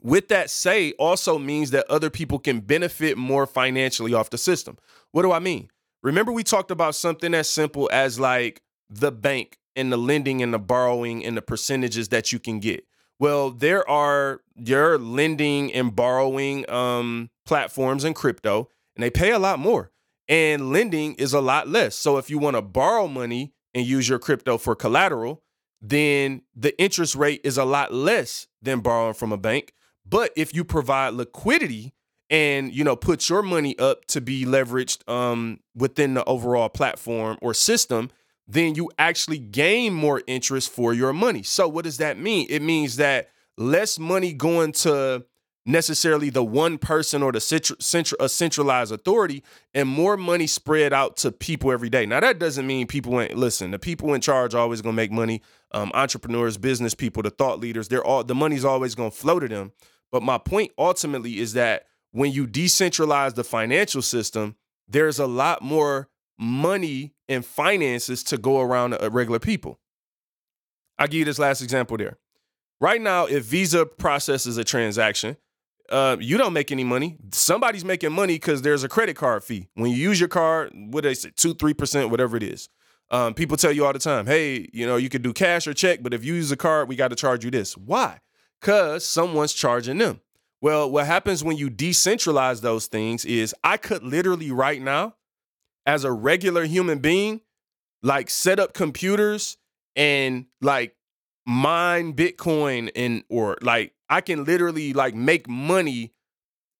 With 0.00 0.28
that 0.28 0.50
say 0.50 0.92
also 0.92 1.38
means 1.38 1.70
that 1.72 1.90
other 1.90 2.10
people 2.10 2.38
can 2.38 2.60
benefit 2.60 3.18
more 3.18 3.46
financially 3.46 4.14
off 4.14 4.30
the 4.30 4.38
system. 4.38 4.76
What 5.10 5.22
do 5.22 5.32
i 5.32 5.38
mean? 5.38 5.70
Remember 6.02 6.30
we 6.30 6.44
talked 6.44 6.70
about 6.70 6.94
something 6.94 7.34
as 7.34 7.48
simple 7.48 7.88
as 7.92 8.20
like 8.20 8.62
the 8.88 9.10
bank 9.10 9.58
and 9.78 9.92
the 9.92 9.96
lending 9.96 10.42
and 10.42 10.52
the 10.52 10.58
borrowing 10.58 11.24
and 11.24 11.36
the 11.36 11.42
percentages 11.42 12.08
that 12.08 12.32
you 12.32 12.38
can 12.38 12.60
get 12.60 12.84
well 13.18 13.50
there 13.50 13.88
are 13.88 14.42
your 14.56 14.98
lending 14.98 15.72
and 15.72 15.96
borrowing 15.96 16.68
um, 16.70 17.30
platforms 17.46 18.04
in 18.04 18.12
crypto 18.12 18.68
and 18.94 19.02
they 19.02 19.10
pay 19.10 19.30
a 19.30 19.38
lot 19.38 19.58
more 19.58 19.90
and 20.28 20.70
lending 20.70 21.14
is 21.14 21.32
a 21.32 21.40
lot 21.40 21.68
less. 21.68 21.96
So 21.96 22.18
if 22.18 22.28
you 22.28 22.38
want 22.38 22.56
to 22.56 22.62
borrow 22.62 23.08
money 23.08 23.54
and 23.74 23.86
use 23.86 24.08
your 24.08 24.18
crypto 24.18 24.58
for 24.58 24.74
collateral, 24.74 25.42
then 25.80 26.42
the 26.54 26.78
interest 26.80 27.14
rate 27.14 27.40
is 27.44 27.56
a 27.56 27.64
lot 27.64 27.92
less 27.92 28.46
than 28.60 28.80
borrowing 28.80 29.14
from 29.14 29.32
a 29.32 29.38
bank. 29.38 29.72
But 30.04 30.32
if 30.36 30.54
you 30.54 30.64
provide 30.64 31.14
liquidity 31.14 31.94
and 32.30 32.72
you 32.72 32.84
know 32.84 32.96
put 32.96 33.28
your 33.30 33.42
money 33.42 33.78
up 33.78 34.04
to 34.06 34.20
be 34.20 34.44
leveraged 34.44 35.08
um, 35.08 35.60
within 35.74 36.14
the 36.14 36.24
overall 36.24 36.68
platform 36.68 37.38
or 37.40 37.54
system, 37.54 38.10
then 38.48 38.74
you 38.74 38.90
actually 38.98 39.38
gain 39.38 39.92
more 39.92 40.22
interest 40.26 40.70
for 40.70 40.94
your 40.94 41.12
money. 41.12 41.42
So 41.42 41.68
what 41.68 41.84
does 41.84 41.98
that 41.98 42.18
mean? 42.18 42.46
It 42.48 42.62
means 42.62 42.96
that 42.96 43.30
less 43.58 43.98
money 43.98 44.32
going 44.32 44.72
to 44.72 45.26
necessarily 45.66 46.30
the 46.30 46.42
one 46.42 46.78
person 46.78 47.22
or 47.22 47.30
the 47.30 47.40
central, 47.40 48.16
a 48.18 48.28
centralized 48.28 48.90
authority 48.90 49.44
and 49.74 49.86
more 49.86 50.16
money 50.16 50.46
spread 50.46 50.94
out 50.94 51.18
to 51.18 51.30
people 51.30 51.70
every 51.70 51.90
day. 51.90 52.06
Now 52.06 52.20
that 52.20 52.38
doesn't 52.38 52.66
mean 52.66 52.86
people 52.86 53.20
ain't 53.20 53.36
listen. 53.36 53.70
The 53.70 53.78
people 53.78 54.14
in 54.14 54.22
charge 54.22 54.54
always 54.54 54.80
gonna 54.80 54.94
make 54.94 55.12
money. 55.12 55.42
Um, 55.72 55.90
entrepreneurs, 55.92 56.56
business 56.56 56.94
people, 56.94 57.22
the 57.22 57.28
thought 57.28 57.60
leaders, 57.60 57.88
they're 57.88 58.04
all 58.04 58.24
the 58.24 58.34
money's 58.34 58.64
always 58.64 58.94
gonna 58.94 59.10
flow 59.10 59.38
to 59.38 59.46
them. 59.46 59.72
But 60.10 60.22
my 60.22 60.38
point 60.38 60.72
ultimately 60.78 61.38
is 61.38 61.52
that 61.52 61.84
when 62.12 62.32
you 62.32 62.46
decentralize 62.46 63.34
the 63.34 63.44
financial 63.44 64.00
system, 64.00 64.56
there's 64.88 65.18
a 65.18 65.26
lot 65.26 65.60
more 65.60 66.08
money 66.38 67.12
and 67.28 67.44
finances 67.44 68.22
to 68.24 68.38
go 68.38 68.60
around 68.60 68.96
regular 69.12 69.38
people. 69.38 69.78
I'll 70.98 71.06
give 71.06 71.18
you 71.18 71.24
this 71.24 71.38
last 71.38 71.62
example 71.62 71.96
there. 71.96 72.18
Right 72.80 73.00
now, 73.00 73.26
if 73.26 73.44
Visa 73.44 73.86
processes 73.86 74.56
a 74.56 74.64
transaction, 74.64 75.36
uh, 75.90 76.16
you 76.20 76.36
don't 76.38 76.52
make 76.52 76.70
any 76.70 76.84
money. 76.84 77.16
Somebody's 77.32 77.84
making 77.84 78.12
money 78.12 78.34
because 78.34 78.62
there's 78.62 78.84
a 78.84 78.88
credit 78.88 79.16
card 79.16 79.42
fee. 79.42 79.68
When 79.74 79.90
you 79.90 79.96
use 79.96 80.20
your 80.20 80.28
card, 80.28 80.72
what 80.74 81.04
they 81.04 81.14
say, 81.14 81.30
two, 81.34 81.54
three 81.54 81.74
percent, 81.74 82.10
whatever 82.10 82.36
it 82.36 82.42
is. 82.42 82.68
Um, 83.10 83.32
people 83.32 83.56
tell 83.56 83.72
you 83.72 83.86
all 83.86 83.92
the 83.94 83.98
time, 83.98 84.26
hey, 84.26 84.68
you 84.72 84.86
know, 84.86 84.96
you 84.96 85.08
could 85.08 85.22
do 85.22 85.32
cash 85.32 85.66
or 85.66 85.72
check, 85.72 86.02
but 86.02 86.12
if 86.12 86.24
you 86.24 86.34
use 86.34 86.52
a 86.52 86.58
card, 86.58 86.88
we 86.88 86.96
got 86.96 87.08
to 87.08 87.16
charge 87.16 87.42
you 87.42 87.50
this. 87.50 87.74
Why? 87.74 88.20
Because 88.60 89.06
someone's 89.06 89.54
charging 89.54 89.96
them. 89.96 90.20
Well, 90.60 90.90
what 90.90 91.06
happens 91.06 91.42
when 91.42 91.56
you 91.56 91.70
decentralize 91.70 92.60
those 92.60 92.86
things 92.86 93.24
is 93.24 93.54
I 93.64 93.78
could 93.78 94.02
literally 94.02 94.50
right 94.50 94.82
now, 94.82 95.14
as 95.88 96.04
a 96.04 96.12
regular 96.12 96.66
human 96.66 96.98
being, 96.98 97.40
like 98.02 98.28
set 98.28 98.60
up 98.60 98.74
computers 98.74 99.56
and 99.96 100.44
like 100.60 100.94
mine 101.46 102.12
Bitcoin 102.12 102.90
and 102.94 103.24
or 103.30 103.56
like 103.62 103.94
I 104.10 104.20
can 104.20 104.44
literally 104.44 104.92
like 104.92 105.14
make 105.14 105.48
money 105.48 106.12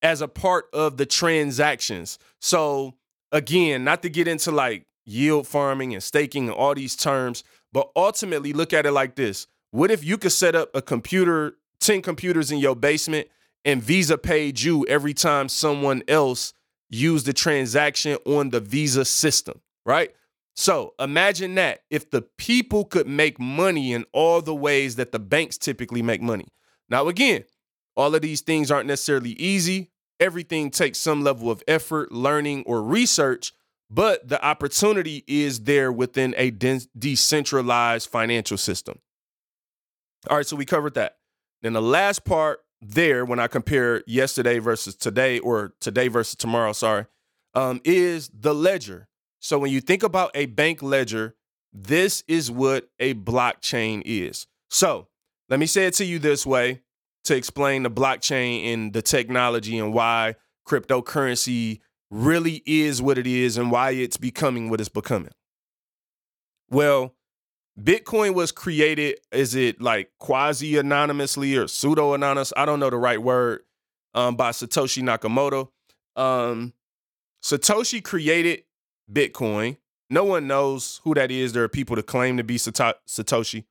as 0.03 0.21
a 0.21 0.29
part 0.29 0.67
of 0.75 0.99
the 0.99 1.07
transactions. 1.07 2.19
So 2.43 2.97
again, 3.33 3.83
not 3.83 4.03
to 4.03 4.11
get 4.11 4.29
into 4.29 4.53
like 4.53 4.85
yield 5.07 5.49
farming 5.49 5.95
and 5.95 6.03
staking 6.03 6.49
and 6.49 6.53
all 6.53 6.75
these 6.75 6.95
terms, 6.95 7.45
but 7.73 7.91
ultimately 7.97 8.53
look 8.53 8.75
at 8.75 8.85
it 8.85 8.93
like 8.93 9.17
this. 9.17 9.47
What 9.71 9.91
if 9.91 10.05
you 10.05 10.19
could 10.19 10.33
set 10.33 10.55
up 10.55 10.69
a 10.75 10.83
computer, 10.83 11.57
10 11.81 12.03
computers 12.03 12.53
in 12.53 12.59
your 12.59 12.77
basement 12.77 13.29
and 13.65 13.83
Visa 13.83 14.19
paid 14.19 14.61
you 14.61 14.85
every 14.87 15.15
time 15.15 15.49
someone 15.49 16.03
else 16.09 16.53
used 16.91 17.27
the 17.27 17.33
transaction 17.33 18.17
on 18.25 18.51
the 18.51 18.61
Visa 18.61 19.05
system, 19.05 19.61
right? 19.85 20.15
So 20.57 20.95
imagine 20.99 21.55
that 21.55 21.83
if 21.91 22.11
the 22.11 22.23
people 22.23 22.85
could 22.85 23.07
make 23.07 23.39
money 23.39 23.93
in 23.93 24.05
all 24.13 24.43
the 24.43 24.55
ways 24.55 24.97
that 24.97 25.13
the 25.13 25.19
banks 25.19 25.57
typically 25.57 26.03
make 26.03 26.21
money. 26.21 26.49
Now, 26.89 27.09
again, 27.09 27.45
all 27.95 28.15
of 28.15 28.23
these 28.23 28.41
things 28.41 28.71
aren't 28.71 28.89
necessarily 28.89 29.31
easy. 29.33 29.91
everything 30.21 30.71
takes 30.71 30.99
some 30.99 31.23
level 31.23 31.51
of 31.51 31.63
effort, 31.69 32.13
learning, 32.13 32.65
or 32.67 32.83
research, 32.83 33.53
but 33.91 34.29
the 34.29 34.45
opportunity 34.45 35.25
is 35.27 35.61
there 35.61 35.91
within 35.93 36.35
a 36.37 36.51
de- 36.51 36.81
decentralized 36.99 38.09
financial 38.09 38.57
system. 38.57 38.99
All 40.29 40.37
right, 40.37 40.47
so 40.47 40.57
we 40.57 40.65
covered 40.65 40.95
that. 40.95 41.17
Then 41.63 41.73
the 41.73 41.83
last 41.83 42.25
part 42.25 42.61
there, 42.81 43.25
when 43.25 43.41
I 43.41 43.47
compare 43.47 44.03
yesterday 44.07 44.59
versus 44.59 44.95
today, 44.95 45.39
or 45.39 45.75
today 45.81 46.09
versus 46.09 46.37
tomorrow, 46.37 46.73
sorry, 46.73 47.07
um, 47.55 47.81
is 47.85 48.31
the 48.33 48.55
ledger. 48.55 49.09
So 49.41 49.59
when 49.59 49.73
you 49.73 49.81
think 49.81 50.03
about 50.03 50.31
a 50.35 50.47
bank 50.47 50.83
ledger, 50.83 51.35
this 51.73 52.23
is 52.27 52.51
what 52.51 52.89
a 52.99 53.15
blockchain 53.15 54.03
is. 54.05 54.47
So 54.71 55.09
let 55.49 55.61
me 55.61 55.67
say 55.67 55.87
it 55.87 55.95
to 55.95 56.05
you 56.05 56.19
this 56.19 56.47
way 56.47 56.83
to 57.25 57.37
explain 57.37 57.83
the 57.83 57.91
blockchain 57.91 58.73
and 58.73 58.93
the 58.93 59.03
technology 59.03 59.79
and 59.79 59.93
why 59.93 60.37
cryptocurrency 60.67 61.81
really 62.11 62.63
is 62.65 63.03
what 63.03 63.19
it 63.19 63.27
is 63.27 63.57
and 63.57 63.71
why 63.71 63.91
it's 63.91 64.17
becoming 64.17 64.71
what 64.71 64.81
it's 64.81 64.89
becoming. 64.89 65.33
Well, 66.71 67.15
Bitcoin 67.81 68.35
was 68.35 68.51
created, 68.51 69.21
is 69.31 69.55
it 69.55 69.81
like 69.81 70.11
quasi 70.19 70.77
anonymously 70.77 71.57
or 71.57 71.69
pseudo 71.69 72.15
anonymous? 72.15 72.53
I 72.57 72.65
don't 72.65 72.81
know 72.81 72.91
the 72.91 72.97
right 72.97 73.23
word, 73.23 73.61
um, 74.15 74.35
by 74.35 74.51
Satoshi 74.51 75.03
Nakamoto. 75.03 75.69
Um, 76.21 76.73
Satoshi 77.43 78.03
created 78.03 78.65
Bitcoin. 79.11 79.77
No 80.11 80.25
one 80.25 80.47
knows 80.47 81.01
who 81.05 81.15
that 81.15 81.31
is. 81.31 81.53
There 81.53 81.63
are 81.63 81.69
people 81.69 81.95
that 81.97 82.07
claim 82.07 82.37
to 82.39 82.45
be 82.45 82.57
Satoshi. 82.57 83.65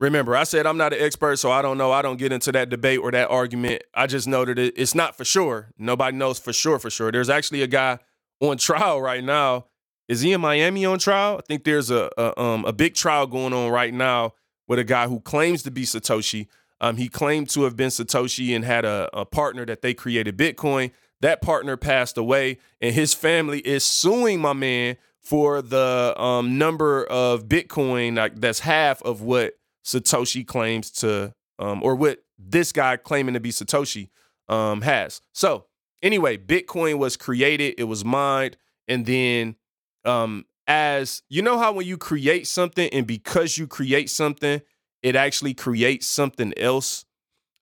Remember, 0.00 0.34
I 0.34 0.42
said 0.42 0.66
I'm 0.66 0.78
not 0.78 0.92
an 0.92 1.00
expert, 1.00 1.36
so 1.36 1.52
I 1.52 1.62
don't 1.62 1.78
know. 1.78 1.92
I 1.92 2.02
don't 2.02 2.16
get 2.16 2.32
into 2.32 2.50
that 2.52 2.68
debate 2.68 2.98
or 2.98 3.12
that 3.12 3.30
argument. 3.30 3.82
I 3.94 4.08
just 4.08 4.26
know 4.26 4.44
that 4.44 4.58
it's 4.58 4.96
not 4.96 5.16
for 5.16 5.24
sure. 5.24 5.70
Nobody 5.78 6.16
knows 6.16 6.40
for 6.40 6.52
sure, 6.52 6.80
for 6.80 6.90
sure. 6.90 7.12
There's 7.12 7.30
actually 7.30 7.62
a 7.62 7.68
guy 7.68 8.00
on 8.40 8.56
trial 8.56 9.00
right 9.00 9.22
now. 9.22 9.66
Is 10.12 10.20
he 10.20 10.34
in 10.34 10.42
Miami 10.42 10.84
on 10.84 10.98
trial? 10.98 11.38
I 11.38 11.40
think 11.40 11.64
there's 11.64 11.90
a, 11.90 12.10
a 12.18 12.38
um 12.38 12.66
a 12.66 12.72
big 12.72 12.94
trial 12.94 13.26
going 13.26 13.54
on 13.54 13.70
right 13.70 13.94
now 13.94 14.34
with 14.68 14.78
a 14.78 14.84
guy 14.84 15.08
who 15.08 15.20
claims 15.20 15.62
to 15.62 15.70
be 15.70 15.84
Satoshi. 15.84 16.48
Um, 16.82 16.98
he 16.98 17.08
claimed 17.08 17.48
to 17.50 17.62
have 17.62 17.76
been 17.76 17.88
Satoshi 17.88 18.54
and 18.54 18.62
had 18.62 18.84
a, 18.84 19.08
a 19.14 19.24
partner 19.24 19.64
that 19.64 19.80
they 19.80 19.94
created 19.94 20.36
Bitcoin. 20.36 20.90
That 21.22 21.40
partner 21.40 21.78
passed 21.78 22.18
away, 22.18 22.58
and 22.78 22.94
his 22.94 23.14
family 23.14 23.60
is 23.60 23.84
suing 23.84 24.38
my 24.38 24.52
man 24.52 24.98
for 25.18 25.62
the 25.62 26.14
um, 26.20 26.58
number 26.58 27.04
of 27.04 27.44
Bitcoin 27.44 28.14
like, 28.14 28.38
that's 28.38 28.58
half 28.58 29.00
of 29.02 29.22
what 29.22 29.54
Satoshi 29.82 30.46
claims 30.46 30.90
to, 30.90 31.32
um, 31.58 31.82
or 31.82 31.94
what 31.94 32.22
this 32.38 32.70
guy 32.70 32.98
claiming 32.98 33.32
to 33.32 33.40
be 33.40 33.50
Satoshi 33.50 34.10
um, 34.50 34.82
has. 34.82 35.22
So 35.32 35.64
anyway, 36.02 36.36
Bitcoin 36.36 36.98
was 36.98 37.16
created, 37.16 37.76
it 37.78 37.84
was 37.84 38.04
mined, 38.04 38.58
and 38.86 39.06
then 39.06 39.56
um, 40.04 40.44
as 40.66 41.22
you 41.28 41.42
know 41.42 41.58
how 41.58 41.72
when 41.72 41.86
you 41.86 41.96
create 41.96 42.46
something 42.46 42.88
and 42.90 43.06
because 43.06 43.58
you 43.58 43.66
create 43.66 44.10
something, 44.10 44.60
it 45.02 45.16
actually 45.16 45.54
creates 45.54 46.06
something 46.06 46.52
else. 46.56 47.04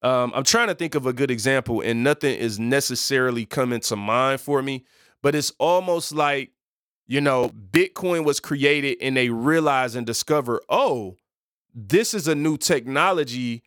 Um, 0.02 0.32
I'm 0.34 0.44
trying 0.44 0.68
to 0.68 0.74
think 0.74 0.94
of 0.94 1.06
a 1.06 1.12
good 1.12 1.30
example, 1.30 1.80
and 1.80 2.02
nothing 2.02 2.36
is 2.38 2.58
necessarily 2.58 3.44
coming 3.44 3.80
to 3.80 3.96
mind 3.96 4.40
for 4.40 4.62
me, 4.62 4.84
but 5.22 5.34
it's 5.34 5.52
almost 5.58 6.12
like, 6.12 6.52
you 7.06 7.20
know, 7.20 7.48
Bitcoin 7.48 8.24
was 8.24 8.40
created 8.40 8.98
and 9.00 9.16
they 9.16 9.28
realize 9.28 9.94
and 9.94 10.06
discover, 10.06 10.60
oh, 10.68 11.16
this 11.74 12.14
is 12.14 12.28
a 12.28 12.34
new 12.34 12.56
technology 12.56 13.62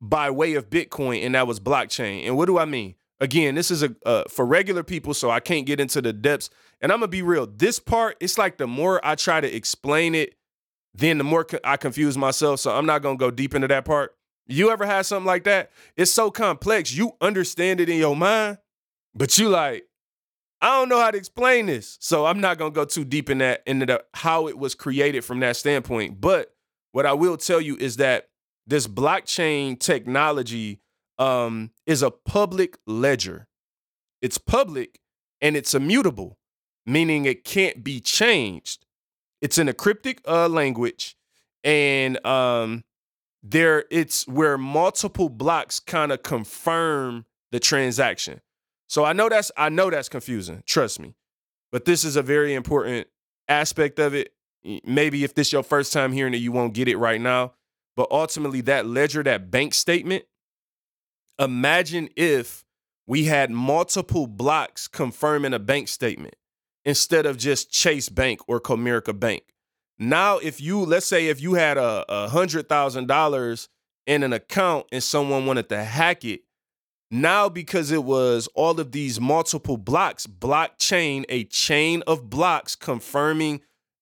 by 0.00 0.30
way 0.30 0.54
of 0.54 0.70
Bitcoin, 0.70 1.24
and 1.24 1.34
that 1.34 1.46
was 1.46 1.60
blockchain. 1.60 2.26
And 2.26 2.36
what 2.36 2.46
do 2.46 2.58
I 2.58 2.64
mean? 2.64 2.94
Again, 3.18 3.54
this 3.54 3.70
is 3.70 3.82
a 3.82 3.94
uh, 4.04 4.24
for 4.28 4.44
regular 4.44 4.82
people, 4.82 5.14
so 5.14 5.30
I 5.30 5.40
can't 5.40 5.66
get 5.66 5.80
into 5.80 6.02
the 6.02 6.12
depths. 6.12 6.50
And 6.80 6.92
I'm 6.92 6.98
gonna 6.98 7.08
be 7.08 7.22
real. 7.22 7.46
This 7.46 7.78
part, 7.78 8.16
it's 8.20 8.36
like 8.36 8.58
the 8.58 8.66
more 8.66 9.00
I 9.02 9.14
try 9.14 9.40
to 9.40 9.54
explain 9.54 10.14
it, 10.14 10.34
then 10.94 11.18
the 11.18 11.24
more 11.24 11.46
I 11.64 11.76
confuse 11.76 12.18
myself. 12.18 12.60
So 12.60 12.76
I'm 12.76 12.86
not 12.86 13.02
gonna 13.02 13.16
go 13.16 13.30
deep 13.30 13.54
into 13.54 13.68
that 13.68 13.84
part. 13.84 14.14
You 14.46 14.70
ever 14.70 14.86
had 14.86 15.06
something 15.06 15.26
like 15.26 15.44
that? 15.44 15.70
It's 15.96 16.10
so 16.10 16.30
complex. 16.30 16.92
You 16.94 17.12
understand 17.20 17.80
it 17.80 17.88
in 17.88 17.98
your 17.98 18.14
mind, 18.14 18.58
but 19.14 19.38
you 19.38 19.48
like, 19.48 19.84
I 20.60 20.78
don't 20.78 20.88
know 20.88 21.00
how 21.00 21.10
to 21.10 21.18
explain 21.18 21.66
this. 21.66 21.96
So 22.00 22.26
I'm 22.26 22.40
not 22.40 22.58
gonna 22.58 22.70
go 22.70 22.84
too 22.84 23.04
deep 23.04 23.30
in 23.30 23.38
that 23.38 23.62
into 23.66 23.86
the, 23.86 24.04
how 24.12 24.46
it 24.48 24.58
was 24.58 24.74
created 24.74 25.24
from 25.24 25.40
that 25.40 25.56
standpoint. 25.56 26.20
But 26.20 26.54
what 26.92 27.06
I 27.06 27.14
will 27.14 27.36
tell 27.38 27.60
you 27.60 27.76
is 27.78 27.96
that 27.96 28.28
this 28.66 28.86
blockchain 28.86 29.78
technology 29.78 30.80
um, 31.18 31.70
is 31.86 32.02
a 32.02 32.10
public 32.10 32.78
ledger. 32.86 33.48
It's 34.22 34.38
public 34.38 35.00
and 35.40 35.56
it's 35.56 35.74
immutable, 35.74 36.38
meaning 36.84 37.24
it 37.24 37.44
can't 37.44 37.84
be 37.84 38.00
changed. 38.00 38.86
It's 39.42 39.58
in 39.58 39.68
a 39.68 39.74
cryptic 39.74 40.20
uh, 40.26 40.48
language, 40.48 41.16
and 41.62 42.24
um, 42.26 42.84
there 43.42 43.84
it's 43.90 44.26
where 44.26 44.56
multiple 44.56 45.28
blocks 45.28 45.78
kind 45.78 46.10
of 46.10 46.22
confirm 46.22 47.26
the 47.52 47.60
transaction. 47.60 48.40
So 48.88 49.04
I 49.04 49.12
know 49.12 49.28
that's 49.28 49.52
I 49.56 49.68
know 49.68 49.90
that's 49.90 50.08
confusing, 50.08 50.62
trust 50.66 51.00
me. 51.00 51.14
But 51.72 51.84
this 51.84 52.04
is 52.04 52.16
a 52.16 52.22
very 52.22 52.54
important 52.54 53.08
aspect 53.48 53.98
of 53.98 54.14
it. 54.14 54.32
Maybe 54.84 55.24
if 55.24 55.34
this 55.34 55.52
your 55.52 55.62
first 55.62 55.92
time 55.92 56.12
hearing 56.12 56.34
it, 56.34 56.38
you 56.38 56.52
won't 56.52 56.74
get 56.74 56.88
it 56.88 56.96
right 56.96 57.20
now. 57.20 57.52
But 57.96 58.08
ultimately, 58.10 58.60
that 58.62 58.86
ledger, 58.86 59.22
that 59.22 59.50
bank 59.50 59.74
statement, 59.74 60.24
imagine 61.38 62.08
if 62.16 62.64
we 63.06 63.24
had 63.24 63.50
multiple 63.50 64.26
blocks 64.26 64.88
confirming 64.88 65.54
a 65.54 65.58
bank 65.58 65.88
statement 65.88 66.34
instead 66.84 67.26
of 67.26 67.36
just 67.36 67.70
Chase 67.70 68.08
Bank 68.08 68.40
or 68.48 68.60
Comerica 68.60 69.18
Bank. 69.18 69.44
Now, 69.98 70.38
if 70.38 70.60
you 70.60 70.80
let's 70.80 71.06
say 71.06 71.28
if 71.28 71.40
you 71.40 71.54
had 71.54 71.78
a, 71.78 72.04
a 72.08 72.28
hundred 72.28 72.68
thousand 72.68 73.06
dollars 73.06 73.68
in 74.06 74.22
an 74.22 74.32
account 74.32 74.86
and 74.92 75.02
someone 75.02 75.46
wanted 75.46 75.68
to 75.70 75.82
hack 75.82 76.24
it, 76.24 76.42
now 77.10 77.48
because 77.48 77.90
it 77.90 78.04
was 78.04 78.48
all 78.54 78.78
of 78.78 78.92
these 78.92 79.20
multiple 79.20 79.76
blocks, 79.76 80.26
blockchain, 80.26 81.24
a 81.28 81.44
chain 81.44 82.02
of 82.06 82.28
blocks 82.28 82.74
confirming 82.74 83.60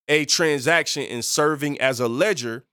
a 0.09 0.25
transaction 0.25 1.05
and 1.05 1.25
serving 1.25 1.81
as 1.81 2.01
a 2.01 2.09
ledger. 2.09 2.65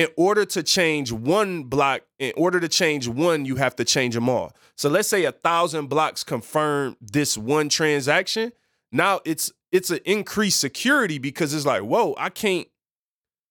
In 0.00 0.08
order 0.16 0.46
to 0.46 0.62
change 0.62 1.12
one 1.12 1.64
block, 1.64 2.00
in 2.18 2.32
order 2.34 2.58
to 2.58 2.68
change 2.68 3.06
one, 3.06 3.44
you 3.44 3.56
have 3.56 3.76
to 3.76 3.84
change 3.84 4.14
them 4.14 4.30
all. 4.30 4.56
So 4.74 4.88
let's 4.88 5.08
say 5.08 5.26
a 5.26 5.32
thousand 5.32 5.88
blocks 5.88 6.24
confirm 6.24 6.96
this 7.02 7.36
one 7.36 7.68
transaction. 7.68 8.52
Now 8.90 9.20
it's 9.26 9.52
it's 9.70 9.90
an 9.90 9.98
increased 10.06 10.58
security 10.58 11.18
because 11.18 11.52
it's 11.52 11.66
like, 11.66 11.82
whoa, 11.82 12.14
I 12.16 12.30
can't. 12.30 12.66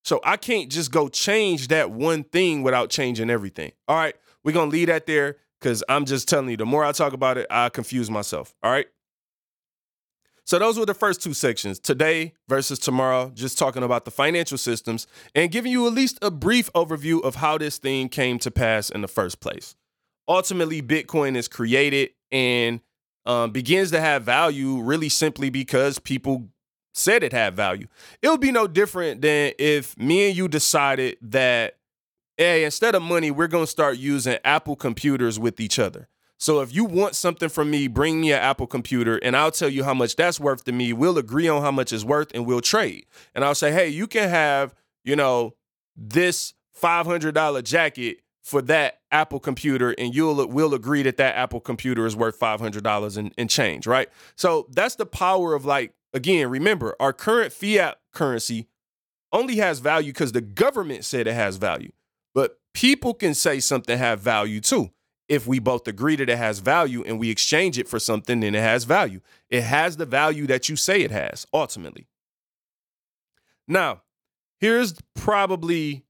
So 0.04 0.22
I 0.24 0.38
can't 0.38 0.72
just 0.72 0.92
go 0.92 1.08
change 1.08 1.68
that 1.68 1.92
one 1.92 2.24
thing 2.24 2.64
without 2.64 2.90
changing 2.90 3.30
everything. 3.30 3.74
All 3.88 3.96
right, 3.96 4.16
we're 4.44 4.54
gonna 4.54 4.72
leave 4.72 4.88
that 4.88 5.06
there 5.06 5.36
because 5.62 5.84
I'm 5.88 6.06
just 6.06 6.28
telling 6.28 6.50
you, 6.50 6.58
the 6.58 6.66
more 6.66 6.84
I 6.84 6.94
talk 6.94 7.14
about 7.14 7.38
it, 7.38 7.46
I 7.52 7.70
confuse 7.70 8.10
myself. 8.10 8.56
All 8.64 8.72
right. 8.72 8.88
So 10.50 10.58
those 10.58 10.80
were 10.80 10.86
the 10.88 10.96
first 10.96 11.22
two 11.22 11.36
sections, 11.36 11.78
today 11.78 12.34
versus 12.48 12.80
tomorrow, 12.80 13.32
just 13.36 13.60
talking 13.60 13.84
about 13.84 14.06
the 14.06 14.10
financial 14.10 14.58
systems 14.58 15.06
and 15.36 15.52
giving 15.52 15.72
you 15.72 15.86
at 15.86 15.94
least 15.94 16.18
a 16.24 16.32
brief 16.32 16.74
overview 16.74 17.22
of 17.24 17.36
how 17.36 17.60
this 17.60 17.78
thing 17.78 18.10
came 18.10 18.40
to 18.40 18.50
pass 18.50 18.90
in 18.90 19.02
the 19.02 19.08
first 19.08 19.42
place. 19.42 19.76
Ultimately, 20.28 20.82
Bitcoin 20.82 21.38
is 21.38 21.48
created 21.48 22.14
and 22.32 22.82
um, 23.28 23.52
begins 23.52 23.92
to 23.92 24.02
have 24.02 24.24
value 24.24 24.82
really 24.82 25.08
simply 25.08 25.52
because 25.52 26.00
people 26.00 26.50
said 26.96 27.22
it 27.22 27.32
had 27.32 27.56
value. 27.56 27.86
It 28.24 28.30
would 28.30 28.42
be 28.42 28.52
no 28.52 28.66
different 28.66 29.22
than 29.22 29.54
if 29.60 29.96
me 30.00 30.30
and 30.30 30.36
you 30.36 30.48
decided 30.48 31.18
that, 31.22 31.78
hey, 32.38 32.64
instead 32.64 32.96
of 32.96 33.04
money, 33.04 33.30
we're 33.30 33.46
going 33.46 33.66
to 33.66 33.72
start 33.72 34.00
using 34.00 34.40
Apple 34.44 34.76
computers 34.76 35.38
with 35.38 35.60
each 35.60 35.78
other. 35.78 36.08
So 36.40 36.62
if 36.62 36.74
you 36.74 36.86
want 36.86 37.16
something 37.16 37.50
from 37.50 37.70
me, 37.70 37.88
bring 37.88 38.22
me 38.22 38.32
an 38.32 38.40
Apple 38.40 38.66
computer 38.66 39.18
and 39.18 39.36
I'll 39.36 39.52
tell 39.52 39.70
you 39.70 39.84
how 39.84 39.94
much 39.94 40.16
that's 40.16 40.40
worth 40.40 40.64
to 40.66 40.72
me. 40.72 40.94
We'll 40.94 41.18
agree 41.18 41.50
on 41.50 41.62
how 41.62 41.72
much 41.72 41.92
it's 41.92 42.06
worth 42.06 42.32
and 42.34 42.46
we'll 42.46 42.62
trade. 42.62 43.06
And 43.36 43.44
I'll 43.44 43.56
say, 43.56 43.72
hey, 43.72 43.90
you 43.90 44.08
can 44.08 44.30
have, 44.30 44.74
you 45.04 45.18
know, 45.18 45.56
this 45.98 46.54
$500 46.82 47.64
jacket 47.64 48.22
for 48.42 48.62
that 48.64 49.02
Apple 49.12 49.40
computer, 49.40 49.92
and 49.98 50.16
you'll 50.16 50.48
we'll 50.48 50.74
agree 50.74 51.04
that 51.04 51.18
that 51.18 51.36
Apple 51.36 51.60
computer 51.60 52.06
is 52.06 52.16
worth 52.16 52.36
five 52.36 52.60
hundred 52.60 52.84
dollars 52.84 53.16
and, 53.16 53.32
and 53.38 53.50
change, 53.50 53.86
right? 53.86 54.10
So 54.36 54.68
that's 54.72 54.96
the 54.96 55.06
power 55.06 55.54
of 55.54 55.66
like 55.66 55.94
again. 56.14 56.50
Remember, 56.50 56.96
our 57.00 57.14
current 57.14 57.54
fiat 57.54 58.00
currency 58.12 58.68
only 59.32 59.58
has 59.58 59.80
value 59.80 60.12
because 60.12 60.32
the 60.32 60.42
government 60.42 61.06
said 61.06 61.28
it 61.28 61.34
has 61.34 61.58
value, 61.58 61.92
but 62.34 62.60
people 62.74 63.14
can 63.14 63.36
say 63.36 63.60
something 63.60 63.98
have 63.98 64.20
value 64.20 64.62
too. 64.62 64.90
If 65.30 65.48
we 65.48 65.60
both 65.60 65.88
agree 65.88 66.16
that 66.18 66.30
it 66.30 66.38
has 66.38 66.60
value 66.60 67.04
and 67.06 67.20
we 67.20 67.30
exchange 67.30 67.78
it 67.78 67.88
for 67.88 68.00
something, 68.00 68.40
then 68.42 68.56
it 68.56 68.62
has 68.62 68.84
value. 68.84 69.22
It 69.50 69.62
has 69.62 69.98
the 69.98 70.06
value 70.06 70.48
that 70.48 70.68
you 70.68 70.76
say 70.76 71.02
it 71.02 71.12
has 71.12 71.46
ultimately. 71.54 72.08
Now, 73.68 74.02
here's 74.60 75.00
probably 75.16 76.04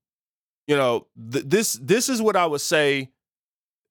you 0.70 0.78
know, 0.78 1.08
th- 1.32 1.46
this 1.48 1.74
this 1.82 2.10
is 2.10 2.22
what 2.22 2.36
I 2.36 2.46
would 2.46 2.62
say 2.62 3.10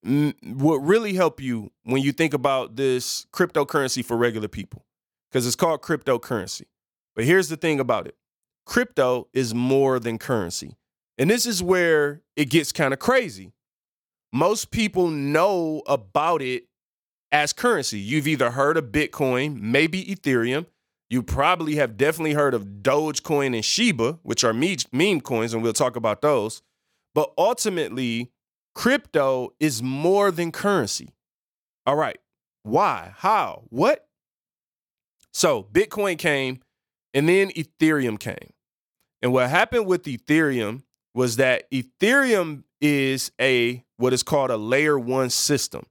m- 0.06 0.34
would 0.44 0.80
really 0.84 1.12
help 1.12 1.40
you 1.40 1.72
when 1.82 2.02
you 2.02 2.12
think 2.12 2.34
about 2.34 2.76
this 2.76 3.26
cryptocurrency 3.32 4.04
for 4.04 4.16
regular 4.16 4.46
people 4.46 4.86
because 5.28 5.44
it's 5.44 5.56
called 5.56 5.82
cryptocurrency. 5.82 6.66
But 7.16 7.24
here's 7.24 7.48
the 7.48 7.56
thing 7.56 7.80
about 7.80 8.06
it 8.06 8.14
crypto 8.64 9.26
is 9.32 9.52
more 9.52 9.98
than 9.98 10.18
currency. 10.18 10.76
And 11.18 11.28
this 11.28 11.46
is 11.46 11.60
where 11.60 12.22
it 12.36 12.48
gets 12.48 12.70
kind 12.70 12.92
of 12.94 13.00
crazy. 13.00 13.52
Most 14.32 14.70
people 14.70 15.08
know 15.08 15.82
about 15.86 16.42
it 16.42 16.64
as 17.32 17.52
currency. 17.52 17.98
You've 17.98 18.28
either 18.28 18.50
heard 18.50 18.76
of 18.76 18.86
Bitcoin, 18.86 19.60
maybe 19.60 20.04
Ethereum. 20.04 20.66
You 21.10 21.22
probably 21.22 21.76
have 21.76 21.96
definitely 21.96 22.34
heard 22.34 22.52
of 22.52 22.82
Dogecoin 22.82 23.54
and 23.54 23.64
Shiba, 23.64 24.18
which 24.22 24.44
are 24.44 24.52
meme 24.52 25.20
coins, 25.22 25.54
and 25.54 25.62
we'll 25.62 25.72
talk 25.72 25.96
about 25.96 26.20
those. 26.20 26.62
But 27.14 27.32
ultimately, 27.38 28.30
crypto 28.74 29.54
is 29.58 29.82
more 29.82 30.30
than 30.30 30.52
currency. 30.52 31.14
All 31.86 31.96
right. 31.96 32.18
Why? 32.62 33.14
How? 33.16 33.62
What? 33.70 34.06
So, 35.32 35.62
Bitcoin 35.62 36.18
came 36.18 36.60
and 37.14 37.28
then 37.28 37.50
Ethereum 37.50 38.18
came. 38.20 38.52
And 39.22 39.32
what 39.32 39.48
happened 39.48 39.86
with 39.86 40.04
Ethereum 40.04 40.82
was 41.14 41.36
that 41.36 41.70
Ethereum 41.70 42.64
is 42.80 43.32
a 43.40 43.84
what 43.98 44.12
is 44.12 44.22
called 44.22 44.50
a 44.50 44.56
layer 44.56 44.98
1 44.98 45.28
system. 45.28 45.84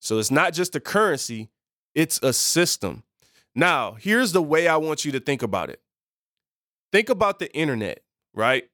So 0.00 0.18
it's 0.18 0.30
not 0.30 0.52
just 0.52 0.76
a 0.76 0.80
currency, 0.80 1.48
it's 1.94 2.20
a 2.22 2.32
system. 2.32 3.04
Now, 3.54 3.92
here's 3.92 4.32
the 4.32 4.42
way 4.42 4.68
I 4.68 4.76
want 4.76 5.04
you 5.04 5.12
to 5.12 5.20
think 5.20 5.42
about 5.42 5.70
it. 5.70 5.80
Think 6.92 7.08
about 7.08 7.38
the 7.38 7.50
internet, 7.56 8.00
right? 8.34 8.64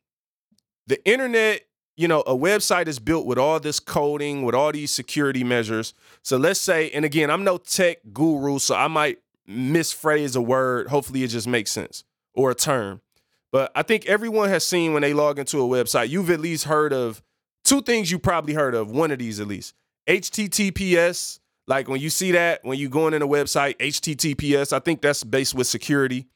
The 0.86 1.02
internet, 1.06 1.66
you 1.96 2.08
know, 2.08 2.20
a 2.22 2.34
website 2.34 2.88
is 2.88 2.98
built 2.98 3.26
with 3.26 3.38
all 3.38 3.60
this 3.60 3.78
coding, 3.78 4.42
with 4.42 4.54
all 4.54 4.72
these 4.72 4.90
security 4.90 5.44
measures. 5.44 5.94
So 6.22 6.36
let's 6.36 6.60
say, 6.60 6.90
and 6.90 7.04
again, 7.04 7.30
I'm 7.30 7.44
no 7.44 7.58
tech 7.58 7.98
guru, 8.12 8.58
so 8.58 8.74
I 8.74 8.88
might 8.88 9.18
misphrase 9.48 10.34
a 10.34 10.40
word. 10.40 10.88
Hopefully, 10.88 11.22
it 11.22 11.28
just 11.28 11.46
makes 11.46 11.70
sense 11.70 12.04
or 12.34 12.50
a 12.50 12.54
term. 12.54 13.02
But 13.52 13.70
I 13.74 13.82
think 13.82 14.06
everyone 14.06 14.48
has 14.48 14.66
seen 14.66 14.92
when 14.92 15.02
they 15.02 15.12
log 15.12 15.38
into 15.38 15.58
a 15.58 15.68
website, 15.68 16.08
you've 16.08 16.30
at 16.30 16.40
least 16.40 16.64
heard 16.64 16.92
of 16.92 17.22
two 17.70 17.80
things 17.80 18.10
you 18.10 18.18
probably 18.18 18.52
heard 18.52 18.74
of, 18.74 18.90
one 18.90 19.12
of 19.12 19.20
these 19.20 19.38
at 19.38 19.46
least. 19.46 19.74
HTTPS, 20.08 21.38
like 21.68 21.86
when 21.86 22.00
you 22.00 22.10
see 22.10 22.32
that, 22.32 22.64
when 22.64 22.76
you 22.76 22.88
going 22.88 23.14
in 23.14 23.22
a 23.22 23.28
website, 23.28 23.76
HTTPS, 23.76 24.72
I 24.72 24.80
think 24.80 25.00
that's 25.00 25.22
based 25.22 25.54
with 25.54 25.68
security. 25.68 26.26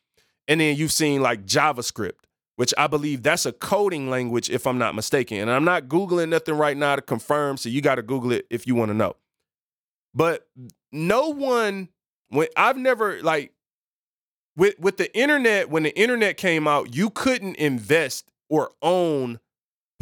And 0.46 0.60
then 0.60 0.76
you've 0.76 0.92
seen 0.92 1.22
like 1.22 1.44
JavaScript, 1.44 2.20
which 2.54 2.72
I 2.78 2.86
believe 2.86 3.24
that's 3.24 3.46
a 3.46 3.52
coding 3.52 4.08
language, 4.08 4.48
if 4.48 4.64
I'm 4.64 4.78
not 4.78 4.94
mistaken. 4.94 5.38
And 5.38 5.50
I'm 5.50 5.64
not 5.64 5.88
Googling 5.88 6.28
nothing 6.28 6.54
right 6.54 6.76
now 6.76 6.94
to 6.94 7.02
confirm, 7.02 7.56
so 7.56 7.68
you 7.68 7.80
got 7.80 7.96
to 7.96 8.02
Google 8.02 8.30
it 8.30 8.46
if 8.48 8.64
you 8.64 8.76
want 8.76 8.90
to 8.90 8.94
know. 8.94 9.16
But 10.14 10.46
no 10.92 11.30
one, 11.30 11.88
when 12.28 12.46
I've 12.56 12.76
never 12.76 13.20
like 13.22 13.52
with 14.56 14.78
with 14.78 14.98
the 14.98 15.12
internet, 15.18 15.68
when 15.68 15.82
the 15.82 15.98
internet 15.98 16.36
came 16.36 16.68
out, 16.68 16.94
you 16.94 17.10
couldn't 17.10 17.56
invest 17.56 18.30
or 18.48 18.70
own 18.82 19.40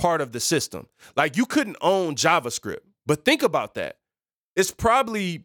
part 0.03 0.21
of 0.21 0.33
the 0.33 0.41
system. 0.41 0.89
Like 1.17 1.37
you 1.37 1.47
couldn't 1.47 1.77
own 1.81 2.17
JavaScript. 2.17 2.81
But 3.07 3.25
think 3.25 3.43
about 3.43 3.75
that. 3.75 3.99
It's 4.57 4.73
probably 4.73 5.45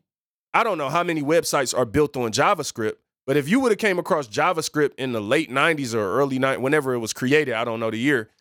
I 0.53 0.63
don't 0.63 0.79
know 0.79 0.89
how 0.89 1.03
many 1.03 1.21
websites 1.21 1.77
are 1.77 1.85
built 1.85 2.17
on 2.17 2.31
JavaScript, 2.31 2.95
but 3.27 3.37
if 3.37 3.47
you 3.47 3.59
would 3.59 3.71
have 3.71 3.77
came 3.77 3.99
across 3.99 4.27
JavaScript 4.27 4.95
in 4.97 5.11
the 5.11 5.21
late 5.21 5.51
90s 5.51 5.93
or 5.93 6.17
early 6.19 6.39
90s, 6.39 6.59
whenever 6.59 6.95
it 6.95 6.97
was 6.97 7.13
created, 7.13 7.53
I 7.53 7.63
don't 7.63 7.79
know 7.79 7.91
the 7.91 7.99
year, 7.99 8.31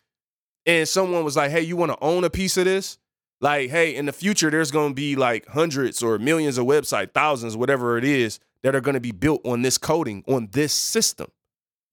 and 0.65 0.87
someone 0.89 1.23
was 1.23 1.35
like, 1.35 1.51
"Hey, 1.51 1.61
you 1.61 1.75
want 1.77 1.91
to 1.91 1.97
own 2.01 2.23
a 2.23 2.31
piece 2.31 2.57
of 2.57 2.65
this?" 2.65 2.97
Like, 3.39 3.69
"Hey, 3.69 3.95
in 3.95 4.07
the 4.07 4.11
future 4.11 4.49
there's 4.49 4.71
going 4.71 4.91
to 4.91 4.95
be 4.95 5.15
like 5.15 5.45
hundreds 5.49 6.01
or 6.01 6.17
millions 6.17 6.57
of 6.57 6.65
websites, 6.65 7.13
thousands, 7.13 7.55
whatever 7.55 7.97
it 7.99 8.03
is, 8.03 8.39
that 8.63 8.73
are 8.75 8.81
going 8.81 8.95
to 8.95 8.99
be 8.99 9.11
built 9.11 9.45
on 9.45 9.61
this 9.61 9.77
coding, 9.77 10.23
on 10.27 10.49
this 10.51 10.73
system, 10.73 11.27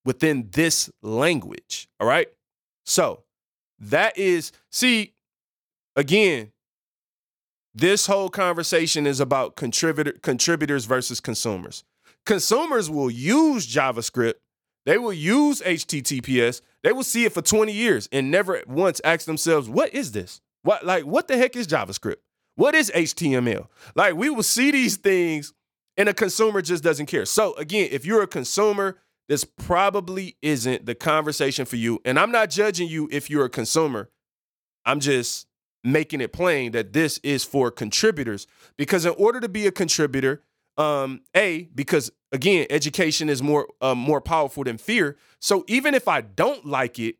within 0.06 0.48
this 0.52 0.90
language." 1.02 1.88
All 2.00 2.08
right? 2.08 2.28
So, 2.86 3.23
that 3.78 4.16
is 4.16 4.52
see 4.70 5.14
again, 5.96 6.52
this 7.74 8.06
whole 8.06 8.28
conversation 8.28 9.06
is 9.06 9.20
about 9.20 9.56
contributor 9.56 10.12
contributors 10.22 10.84
versus 10.84 11.20
consumers. 11.20 11.84
Consumers 12.24 12.88
will 12.88 13.10
use 13.10 13.66
JavaScript, 13.66 14.34
they 14.86 14.96
will 14.98 15.12
use 15.12 15.60
HTTPS, 15.60 16.60
they 16.82 16.92
will 16.92 17.04
see 17.04 17.24
it 17.24 17.32
for 17.32 17.42
20 17.42 17.72
years 17.72 18.08
and 18.12 18.30
never 18.30 18.62
once 18.66 19.00
ask 19.04 19.26
themselves, 19.26 19.68
what 19.68 19.92
is 19.94 20.12
this? 20.12 20.40
What 20.62 20.86
like 20.86 21.04
what 21.04 21.28
the 21.28 21.36
heck 21.36 21.56
is 21.56 21.66
JavaScript? 21.66 22.16
What 22.56 22.74
is 22.74 22.90
HTML? 22.94 23.66
Like 23.94 24.14
we 24.14 24.30
will 24.30 24.42
see 24.42 24.70
these 24.70 24.96
things 24.96 25.52
and 25.96 26.08
a 26.08 26.14
consumer 26.14 26.62
just 26.62 26.82
doesn't 26.82 27.06
care. 27.06 27.24
So 27.26 27.54
again, 27.54 27.88
if 27.90 28.04
you're 28.04 28.22
a 28.22 28.26
consumer, 28.26 28.98
this 29.28 29.44
probably 29.44 30.36
isn't 30.42 30.86
the 30.86 30.94
conversation 30.94 31.64
for 31.64 31.76
you. 31.76 32.00
And 32.04 32.18
I'm 32.18 32.30
not 32.30 32.50
judging 32.50 32.88
you 32.88 33.08
if 33.10 33.30
you're 33.30 33.46
a 33.46 33.50
consumer. 33.50 34.10
I'm 34.84 35.00
just 35.00 35.46
making 35.82 36.20
it 36.20 36.32
plain 36.32 36.72
that 36.72 36.92
this 36.92 37.18
is 37.18 37.44
for 37.44 37.70
contributors 37.70 38.46
because 38.76 39.04
in 39.04 39.14
order 39.18 39.38
to 39.38 39.48
be 39.48 39.66
a 39.66 39.70
contributor 39.70 40.42
um 40.76 41.20
a 41.36 41.68
because 41.74 42.10
again 42.32 42.66
education 42.70 43.28
is 43.28 43.42
more 43.42 43.68
uh, 43.80 43.94
more 43.94 44.20
powerful 44.20 44.64
than 44.64 44.78
fear 44.78 45.16
so 45.40 45.62
even 45.68 45.94
if 45.94 46.08
i 46.08 46.20
don't 46.22 46.66
like 46.66 46.98
it 46.98 47.16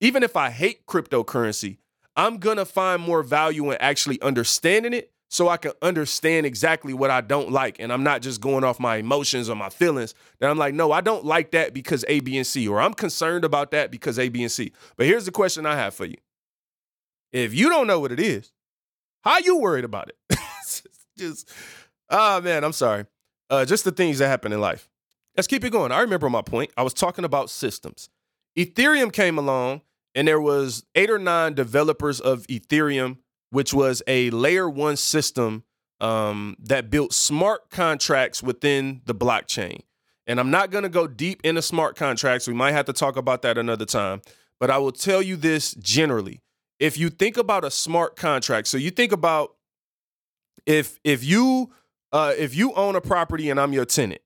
even 0.00 0.22
if 0.22 0.36
i 0.36 0.50
hate 0.50 0.84
cryptocurrency 0.84 1.78
i'm 2.16 2.38
gonna 2.38 2.66
find 2.66 3.00
more 3.00 3.22
value 3.22 3.70
in 3.70 3.78
actually 3.80 4.20
understanding 4.20 4.92
it 4.92 5.12
so 5.28 5.48
i 5.48 5.56
can 5.56 5.72
understand 5.82 6.46
exactly 6.46 6.94
what 6.94 7.10
i 7.10 7.20
don't 7.20 7.50
like 7.50 7.78
and 7.78 7.92
i'm 7.92 8.02
not 8.02 8.22
just 8.22 8.40
going 8.40 8.64
off 8.64 8.80
my 8.80 8.96
emotions 8.96 9.48
or 9.48 9.54
my 9.54 9.68
feelings 9.68 10.14
that 10.40 10.50
i'm 10.50 10.58
like 10.58 10.74
no 10.74 10.92
i 10.92 11.00
don't 11.00 11.24
like 11.24 11.50
that 11.50 11.74
because 11.74 12.04
a 12.08 12.20
b 12.20 12.36
and 12.36 12.46
c 12.46 12.66
or 12.66 12.80
i'm 12.80 12.94
concerned 12.94 13.44
about 13.44 13.70
that 13.70 13.90
because 13.90 14.18
a 14.18 14.28
b 14.28 14.42
and 14.42 14.52
c 14.52 14.72
but 14.96 15.06
here's 15.06 15.24
the 15.24 15.32
question 15.32 15.66
i 15.66 15.74
have 15.74 15.94
for 15.94 16.06
you 16.06 16.16
if 17.32 17.54
you 17.54 17.68
don't 17.68 17.86
know 17.86 18.00
what 18.00 18.12
it 18.12 18.20
is, 18.20 18.52
how 19.22 19.38
you 19.38 19.58
worried 19.58 19.84
about 19.84 20.10
it? 20.10 20.38
just, 21.18 21.50
ah, 22.10 22.36
oh, 22.36 22.40
man, 22.40 22.64
I'm 22.64 22.72
sorry. 22.72 23.06
Uh, 23.50 23.64
just 23.64 23.84
the 23.84 23.92
things 23.92 24.18
that 24.18 24.28
happen 24.28 24.52
in 24.52 24.60
life. 24.60 24.88
Let's 25.36 25.46
keep 25.46 25.64
it 25.64 25.70
going. 25.70 25.92
I 25.92 26.00
remember 26.00 26.28
my 26.30 26.42
point. 26.42 26.70
I 26.76 26.82
was 26.82 26.94
talking 26.94 27.24
about 27.24 27.50
systems. 27.50 28.08
Ethereum 28.56 29.12
came 29.12 29.38
along, 29.38 29.82
and 30.14 30.26
there 30.26 30.40
was 30.40 30.84
eight 30.94 31.10
or 31.10 31.18
nine 31.18 31.54
developers 31.54 32.20
of 32.20 32.46
Ethereum, 32.46 33.18
which 33.50 33.72
was 33.72 34.02
a 34.06 34.30
layer 34.30 34.68
one 34.68 34.96
system 34.96 35.64
um, 36.00 36.56
that 36.60 36.90
built 36.90 37.12
smart 37.12 37.70
contracts 37.70 38.42
within 38.42 39.00
the 39.06 39.14
blockchain. 39.14 39.80
And 40.26 40.38
I'm 40.38 40.50
not 40.50 40.70
going 40.70 40.82
to 40.82 40.90
go 40.90 41.06
deep 41.06 41.40
into 41.42 41.62
smart 41.62 41.96
contracts. 41.96 42.46
We 42.46 42.54
might 42.54 42.72
have 42.72 42.84
to 42.86 42.92
talk 42.92 43.16
about 43.16 43.42
that 43.42 43.56
another 43.56 43.86
time. 43.86 44.20
But 44.60 44.70
I 44.70 44.78
will 44.78 44.92
tell 44.92 45.22
you 45.22 45.36
this 45.36 45.72
generally 45.74 46.42
if 46.78 46.96
you 46.96 47.10
think 47.10 47.36
about 47.36 47.64
a 47.64 47.70
smart 47.70 48.16
contract, 48.16 48.68
so 48.68 48.76
you 48.76 48.90
think 48.90 49.12
about 49.12 49.56
if 50.66 51.00
if 51.04 51.24
you 51.24 51.72
uh, 52.12 52.34
if 52.36 52.54
you 52.54 52.72
own 52.74 52.96
a 52.96 53.00
property 53.00 53.50
and 53.50 53.58
I'm 53.60 53.72
your 53.72 53.84
tenant, 53.84 54.20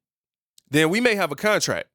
then 0.71 0.91
we 0.91 1.01
may 1.01 1.15
have 1.15 1.33
a 1.33 1.37
contract. 1.37 1.89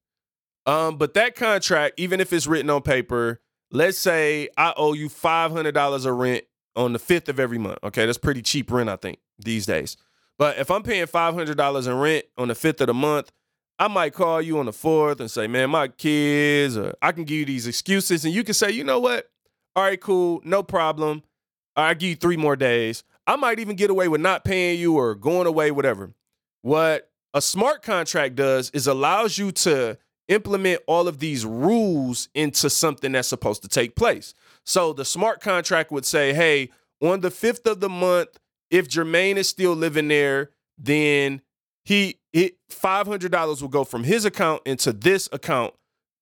Um, 0.66 0.98
but 0.98 1.14
that 1.14 1.36
contract, 1.36 2.00
even 2.00 2.20
if 2.20 2.34
it's 2.34 2.48
written 2.48 2.70
on 2.70 2.82
paper, 2.82 3.40
let's 3.72 3.98
say 3.98 4.50
I 4.58 4.74
owe 4.76 4.94
you 4.94 5.10
five 5.10 5.52
hundred 5.52 5.74
dollars 5.74 6.06
of 6.06 6.16
rent 6.16 6.44
on 6.78 6.94
the 6.94 7.00
fifth 7.00 7.28
of 7.28 7.40
every 7.40 7.58
month. 7.58 7.80
Okay, 7.84 8.06
that's 8.06 8.18
pretty 8.18 8.42
cheap 8.42 8.72
rent, 8.72 8.90
I 8.90 8.96
think, 8.96 9.20
these 9.38 9.66
days. 9.66 9.98
But 10.38 10.58
if 10.58 10.72
I'm 10.72 10.84
paying 10.84 11.06
five 11.08 11.34
hundred 11.34 11.58
dollars 11.58 11.88
in 11.88 11.96
rent 11.98 12.26
on 12.38 12.48
the 12.48 12.56
fifth 12.56 12.80
of 12.80 12.88
the 12.88 12.94
month, 12.94 13.32
I 13.80 13.90
might 13.90 14.14
call 14.14 14.42
you 14.42 14.60
on 14.60 14.68
the 14.68 14.74
fourth 14.74 15.20
and 15.20 15.30
say, 15.30 15.48
"Man, 15.48 15.72
my 15.72 15.90
kids," 15.90 16.78
or 16.78 16.94
I 17.02 17.12
can 17.12 17.26
give 17.26 17.38
you 17.38 17.46
these 17.46 17.68
excuses, 17.68 18.24
and 18.24 18.34
you 18.34 18.44
can 18.46 18.54
say, 18.54 18.72
"You 18.72 18.86
know 18.86 19.00
what? 19.00 19.30
all 19.78 19.84
right, 19.84 20.02
cool, 20.02 20.42
no 20.44 20.64
problem. 20.64 21.22
I 21.76 21.94
give 21.94 22.10
you 22.10 22.16
three 22.16 22.36
more 22.36 22.56
days. 22.56 23.04
I 23.28 23.36
might 23.36 23.60
even 23.60 23.76
get 23.76 23.92
away 23.92 24.08
with 24.08 24.22
not 24.22 24.44
paying 24.44 24.80
you 24.80 24.96
or 24.96 25.14
going 25.14 25.46
away, 25.46 25.70
whatever. 25.70 26.16
What 26.64 27.12
a 27.36 27.42
smart 27.44 27.84
contract 27.84 28.34
does 28.34 28.72
is 28.72 28.88
allows 28.88 29.38
you 29.38 29.52
to 29.52 30.00
implement 30.28 30.82
all 30.88 31.08
of 31.08 31.20
these 31.20 31.46
rules 31.46 32.30
into 32.36 32.70
something 32.70 33.12
that's 33.12 33.28
supposed 33.28 33.62
to 33.62 33.68
take 33.68 33.96
place. 33.96 34.34
So 34.64 34.94
the 34.94 35.06
smart 35.06 35.42
contract 35.42 35.92
would 35.92 36.06
say, 36.06 36.34
hey, 36.34 36.70
on 37.02 37.22
the 37.22 37.32
fifth 37.32 37.66
of 37.68 37.80
the 37.80 37.90
month, 37.90 38.30
if 38.70 38.90
Jermaine 38.90 39.38
is 39.38 39.48
still 39.48 39.74
living 39.74 40.08
there, 40.08 40.52
then 40.78 41.42
he 41.84 42.20
$500 42.36 43.62
will 43.62 43.70
go 43.70 43.84
from 43.84 44.04
his 44.04 44.26
account 44.26 44.62
into 44.66 44.92
this 44.92 45.30
account 45.32 45.74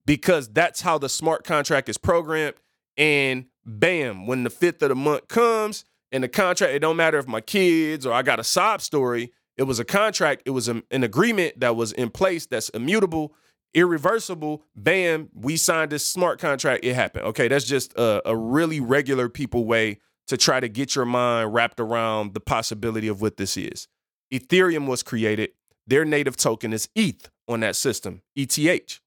because 0.05 0.47
that's 0.47 0.81
how 0.81 0.97
the 0.97 1.09
smart 1.09 1.43
contract 1.43 1.89
is 1.89 1.97
programmed 1.97 2.55
and 2.97 3.45
bam, 3.65 4.27
when 4.27 4.43
the 4.43 4.49
fifth 4.49 4.81
of 4.81 4.89
the 4.89 4.95
month 4.95 5.27
comes 5.27 5.83
and 6.11 6.23
the 6.23 6.29
contract, 6.29 6.73
it 6.73 6.79
don't 6.79 6.95
matter 6.95 7.17
if 7.17 7.27
my 7.27 7.41
kids 7.41 8.05
or 8.05 8.13
I 8.13 8.21
got 8.21 8.39
a 8.39 8.43
sob 8.43 8.81
story. 8.81 9.31
It 9.57 9.63
was 9.63 9.79
a 9.79 9.85
contract. 9.85 10.43
It 10.45 10.51
was 10.51 10.69
a, 10.69 10.83
an 10.91 11.03
agreement 11.03 11.59
that 11.59 11.75
was 11.75 11.91
in 11.91 12.09
place 12.09 12.45
that's 12.45 12.69
immutable, 12.69 13.33
irreversible. 13.75 14.63
Bam, 14.75 15.29
we 15.35 15.57
signed 15.57 15.91
this 15.91 16.05
smart 16.05 16.39
contract. 16.39 16.83
It 16.83 16.95
happened. 16.95 17.25
Okay, 17.25 17.47
that's 17.47 17.65
just 17.65 17.93
a, 17.93 18.27
a 18.27 18.35
really 18.35 18.79
regular 18.79 19.29
people 19.29 19.65
way 19.65 19.99
to 20.27 20.37
try 20.37 20.59
to 20.59 20.67
get 20.67 20.95
your 20.95 21.05
mind 21.05 21.53
wrapped 21.53 21.79
around 21.79 22.33
the 22.33 22.39
possibility 22.39 23.07
of 23.07 23.21
what 23.21 23.37
this 23.37 23.57
is. 23.57 23.87
Ethereum 24.33 24.87
was 24.87 25.03
created. 25.03 25.51
Their 25.85 26.03
native 26.03 26.35
token 26.35 26.73
is 26.73 26.89
ETH 26.95 27.29
on 27.47 27.59
that 27.59 27.75
system, 27.75 28.23
ETH. 28.35 28.99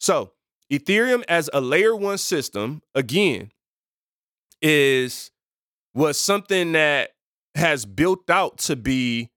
So, 0.00 0.32
Ethereum 0.72 1.24
as 1.28 1.48
a 1.52 1.60
layer 1.60 1.94
one 1.94 2.18
system, 2.18 2.82
again, 2.94 3.52
is 4.60 5.30
was 5.94 6.18
something 6.18 6.72
that 6.72 7.10
has 7.54 7.86
built 7.86 8.28
out 8.28 8.58
to 8.58 8.76
be 8.76 9.30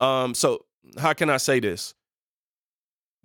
um 0.00 0.34
so 0.34 0.66
how 0.98 1.14
can 1.14 1.30
I 1.30 1.38
say 1.38 1.60
this? 1.60 1.94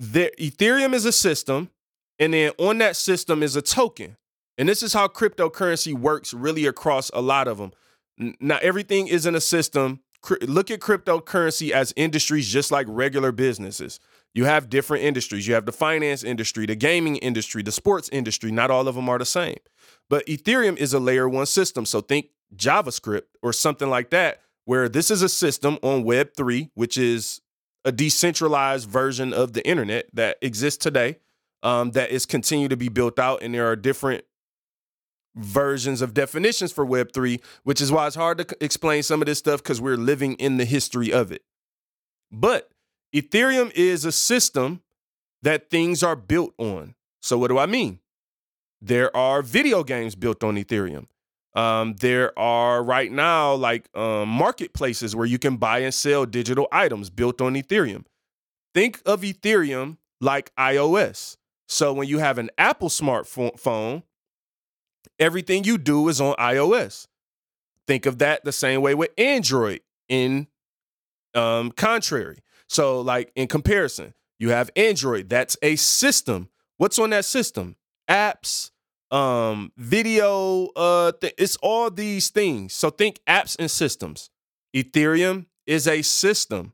There 0.01 0.31
Ethereum 0.39 0.95
is 0.95 1.05
a 1.05 1.11
system 1.11 1.69
and 2.17 2.33
then 2.33 2.53
on 2.57 2.79
that 2.79 2.95
system 2.95 3.43
is 3.43 3.55
a 3.55 3.61
token. 3.61 4.17
And 4.57 4.67
this 4.67 4.81
is 4.81 4.93
how 4.93 5.07
cryptocurrency 5.07 5.93
works 5.93 6.33
really 6.33 6.65
across 6.65 7.11
a 7.13 7.21
lot 7.21 7.47
of 7.47 7.59
them. 7.59 7.71
Now, 8.39 8.57
everything 8.63 9.07
isn't 9.07 9.35
a 9.35 9.39
system. 9.41 9.99
Look 10.41 10.71
at 10.71 10.79
cryptocurrency 10.79 11.69
as 11.69 11.93
industries 11.95 12.49
just 12.49 12.71
like 12.71 12.87
regular 12.89 13.31
businesses. 13.31 13.99
You 14.33 14.45
have 14.45 14.69
different 14.71 15.03
industries. 15.03 15.47
You 15.47 15.53
have 15.53 15.67
the 15.67 15.71
finance 15.71 16.23
industry, 16.23 16.65
the 16.65 16.75
gaming 16.75 17.17
industry, 17.17 17.61
the 17.61 17.71
sports 17.71 18.09
industry. 18.11 18.51
Not 18.51 18.71
all 18.71 18.87
of 18.87 18.95
them 18.95 19.07
are 19.07 19.19
the 19.19 19.25
same. 19.25 19.57
But 20.09 20.25
Ethereum 20.25 20.77
is 20.77 20.95
a 20.95 20.99
layer 20.99 21.29
one 21.29 21.45
system. 21.45 21.85
So 21.85 22.01
think 22.01 22.29
JavaScript 22.55 23.23
or 23.43 23.53
something 23.53 23.89
like 23.89 24.09
that, 24.09 24.41
where 24.65 24.89
this 24.89 25.11
is 25.11 25.21
a 25.21 25.29
system 25.29 25.77
on 25.83 26.05
Web3, 26.05 26.71
which 26.73 26.97
is 26.97 27.41
a 27.83 27.91
decentralized 27.91 28.89
version 28.89 29.33
of 29.33 29.53
the 29.53 29.65
internet 29.67 30.07
that 30.13 30.37
exists 30.41 30.83
today 30.83 31.17
um, 31.63 31.91
that 31.91 32.11
is 32.11 32.25
continued 32.25 32.69
to 32.69 32.77
be 32.77 32.89
built 32.89 33.19
out. 33.19 33.41
And 33.41 33.53
there 33.53 33.67
are 33.67 33.75
different 33.75 34.23
versions 35.35 36.01
of 36.01 36.13
definitions 36.13 36.71
for 36.71 36.85
Web3, 36.85 37.41
which 37.63 37.81
is 37.81 37.91
why 37.91 38.07
it's 38.07 38.15
hard 38.15 38.37
to 38.39 38.63
explain 38.63 39.03
some 39.03 39.21
of 39.21 39.25
this 39.25 39.39
stuff 39.39 39.63
because 39.63 39.81
we're 39.81 39.97
living 39.97 40.33
in 40.33 40.57
the 40.57 40.65
history 40.65 41.11
of 41.11 41.31
it. 41.31 41.43
But 42.31 42.69
Ethereum 43.13 43.71
is 43.75 44.05
a 44.05 44.11
system 44.11 44.81
that 45.41 45.69
things 45.69 46.03
are 46.03 46.15
built 46.15 46.53
on. 46.57 46.95
So, 47.21 47.37
what 47.37 47.49
do 47.49 47.57
I 47.57 47.65
mean? 47.65 47.99
There 48.81 49.15
are 49.15 49.41
video 49.41 49.83
games 49.83 50.15
built 50.15 50.43
on 50.43 50.55
Ethereum. 50.55 51.07
Um, 51.53 51.95
there 51.99 52.37
are 52.39 52.81
right 52.81 53.11
now 53.11 53.53
like 53.53 53.89
um, 53.95 54.29
marketplaces 54.29 55.15
where 55.15 55.25
you 55.25 55.37
can 55.37 55.57
buy 55.57 55.79
and 55.79 55.93
sell 55.93 56.25
digital 56.25 56.67
items 56.71 57.09
built 57.09 57.41
on 57.41 57.55
Ethereum. 57.55 58.05
Think 58.73 59.01
of 59.05 59.21
Ethereum 59.21 59.97
like 60.21 60.53
iOS. 60.55 61.35
So 61.67 61.93
when 61.93 62.07
you 62.07 62.19
have 62.19 62.37
an 62.37 62.49
Apple 62.57 62.89
smartphone, 62.89 64.03
everything 65.19 65.63
you 65.63 65.77
do 65.77 66.07
is 66.07 66.21
on 66.21 66.35
iOS. 66.35 67.07
Think 67.87 68.05
of 68.05 68.19
that 68.19 68.43
the 68.43 68.51
same 68.51 68.81
way 68.81 68.95
with 68.95 69.11
Android 69.17 69.81
in 70.07 70.47
um, 71.33 71.71
contrary. 71.71 72.39
So, 72.67 73.01
like 73.01 73.31
in 73.35 73.47
comparison, 73.47 74.13
you 74.39 74.49
have 74.49 74.69
Android, 74.75 75.29
that's 75.29 75.57
a 75.61 75.75
system. 75.75 76.49
What's 76.77 76.97
on 76.97 77.09
that 77.11 77.25
system? 77.25 77.75
Apps, 78.09 78.71
um, 79.11 79.71
video, 79.77 80.67
uh, 80.75 81.11
th- 81.13 81.33
it's 81.37 81.57
all 81.57 81.89
these 81.91 82.29
things. 82.29 82.73
So 82.73 82.89
think 82.89 83.19
apps 83.27 83.55
and 83.59 83.69
systems. 83.69 84.29
Ethereum 84.75 85.47
is 85.65 85.87
a 85.87 86.01
system. 86.01 86.73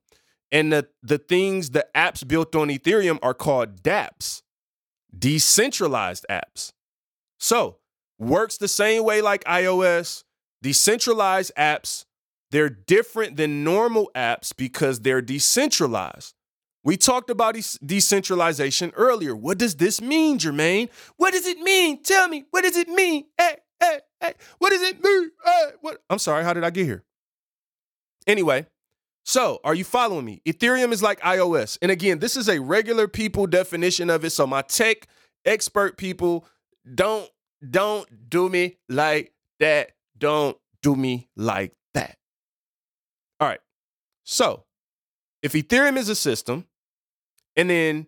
And 0.51 0.71
the, 0.71 0.87
the 1.03 1.17
things, 1.17 1.71
the 1.71 1.85
apps 1.93 2.25
built 2.25 2.55
on 2.55 2.69
Ethereum 2.69 3.19
are 3.21 3.33
called 3.33 3.83
dApps 3.83 4.43
decentralized 5.17 6.25
apps. 6.29 6.73
So, 7.39 7.77
works 8.19 8.57
the 8.57 8.67
same 8.67 9.03
way 9.03 9.21
like 9.21 9.43
iOS, 9.45 10.23
decentralized 10.61 11.51
apps, 11.57 12.05
they're 12.51 12.69
different 12.69 13.37
than 13.37 13.63
normal 13.63 14.09
apps 14.15 14.55
because 14.55 15.01
they're 15.01 15.21
decentralized. 15.21 16.33
We 16.87 16.95
talked 16.95 17.29
about 17.29 17.55
de- 17.55 17.85
decentralization 17.85 18.93
earlier. 18.95 19.35
What 19.35 19.57
does 19.57 19.75
this 19.75 19.99
mean, 19.99 20.39
Jermaine? 20.39 20.87
What 21.17 21.33
does 21.33 21.45
it 21.45 21.59
mean? 21.59 22.01
Tell 22.01 22.29
me, 22.29 22.45
what 22.51 22.63
does 22.63 22.77
it 22.77 22.87
mean? 22.87 23.25
Hey, 23.37 23.57
hey, 23.81 23.99
hey, 24.21 24.33
what 24.57 24.69
does 24.69 24.81
it 24.83 25.03
mean? 25.03 25.31
Hey, 25.43 25.65
what? 25.81 26.01
I'm 26.09 26.17
sorry, 26.17 26.45
how 26.45 26.53
did 26.53 26.63
I 26.63 26.69
get 26.69 26.85
here? 26.85 27.03
Anyway, 28.25 28.67
so, 29.25 29.59
are 29.65 29.75
you 29.75 29.83
following 29.83 30.23
me? 30.23 30.41
Ethereum 30.47 30.93
is 30.93 31.03
like 31.03 31.19
iOS. 31.19 31.77
And 31.81 31.91
again, 31.91 32.19
this 32.19 32.37
is 32.37 32.47
a 32.47 32.61
regular 32.61 33.09
people 33.09 33.47
definition 33.47 34.09
of 34.09 34.23
it. 34.23 34.29
So, 34.29 34.47
my 34.47 34.61
tech 34.61 35.09
expert 35.43 35.97
people 35.97 36.45
don't 36.95 37.29
don't 37.69 38.29
do 38.29 38.47
me 38.47 38.77
like 38.87 39.33
that. 39.59 39.91
Don't 40.17 40.55
do 40.81 40.95
me 40.95 41.27
like 41.35 41.73
that. 41.95 42.15
All 43.41 43.49
right. 43.49 43.59
So, 44.23 44.63
if 45.43 45.51
Ethereum 45.51 45.97
is 45.97 46.07
a 46.07 46.15
system 46.15 46.63
and 47.57 47.69
then 47.69 48.07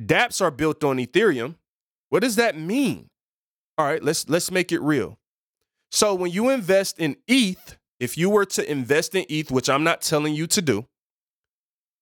dApps 0.00 0.40
are 0.40 0.50
built 0.50 0.82
on 0.82 0.96
Ethereum, 0.96 1.56
what 2.08 2.20
does 2.20 2.36
that 2.36 2.58
mean? 2.58 3.10
All 3.76 3.86
right, 3.86 4.02
let's 4.02 4.28
let's 4.28 4.50
make 4.50 4.72
it 4.72 4.80
real. 4.80 5.18
So, 5.90 6.14
when 6.14 6.32
you 6.32 6.48
invest 6.50 6.98
in 6.98 7.16
ETH, 7.28 7.78
if 8.00 8.18
you 8.18 8.30
were 8.30 8.44
to 8.46 8.70
invest 8.70 9.14
in 9.14 9.24
ETH, 9.28 9.50
which 9.50 9.70
I'm 9.70 9.84
not 9.84 10.00
telling 10.00 10.34
you 10.34 10.46
to 10.48 10.60
do, 10.60 10.86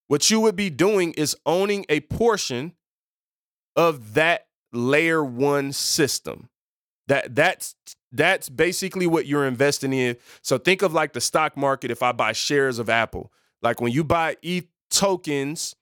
what 0.07 0.29
you 0.31 0.39
would 0.39 0.55
be 0.55 0.69
doing 0.69 1.13
is 1.13 1.35
owning 1.45 1.85
a 1.89 1.99
portion 1.99 2.73
of 3.75 4.15
that 4.15 4.47
layer 4.73 5.23
one 5.23 5.71
system. 5.71 6.49
That 7.07 7.35
that's 7.35 7.75
that's 8.11 8.49
basically 8.49 9.07
what 9.07 9.25
you're 9.25 9.45
investing 9.45 9.93
in. 9.93 10.17
So 10.41 10.57
think 10.57 10.81
of 10.81 10.93
like 10.93 11.13
the 11.13 11.21
stock 11.21 11.55
market 11.55 11.91
if 11.91 12.01
I 12.01 12.11
buy 12.11 12.31
shares 12.33 12.79
of 12.79 12.89
Apple. 12.89 13.31
Like 13.61 13.81
when 13.81 13.91
you 13.91 14.03
buy 14.03 14.37
ETH 14.41 14.67
tokens, 14.89 15.75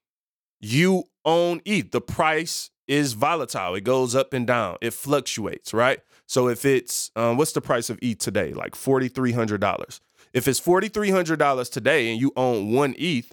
you 0.60 1.06
own 1.26 1.62
ETH. 1.66 1.92
The 1.92 2.02
price 2.02 2.70
is 2.88 3.14
volatile. 3.14 3.76
It 3.76 3.84
goes 3.84 4.16
up 4.16 4.34
and 4.34 4.46
down. 4.46 4.78
It 4.82 4.94
fluctuates, 4.94 5.74
right? 5.74 6.00
So 6.28 6.48
if 6.48 6.66
it's 6.66 7.12
um, 7.16 7.38
what's 7.38 7.52
the 7.52 7.62
price 7.62 7.90
of 7.90 8.00
ETH 8.02 8.20
today? 8.20 8.54
Like 8.54 8.76
forty 8.76 9.08
three 9.08 9.32
hundred 9.32 9.62
dollars. 9.62 10.02
If 10.34 10.48
it's 10.48 10.60
forty 10.60 10.88
three 10.88 11.12
hundred 11.12 11.40
dollars 11.40 11.70
today 11.70 12.12
and 12.12 12.20
you 12.20 12.32
own 12.36 12.72
one 12.74 12.96
ETH, 12.98 13.32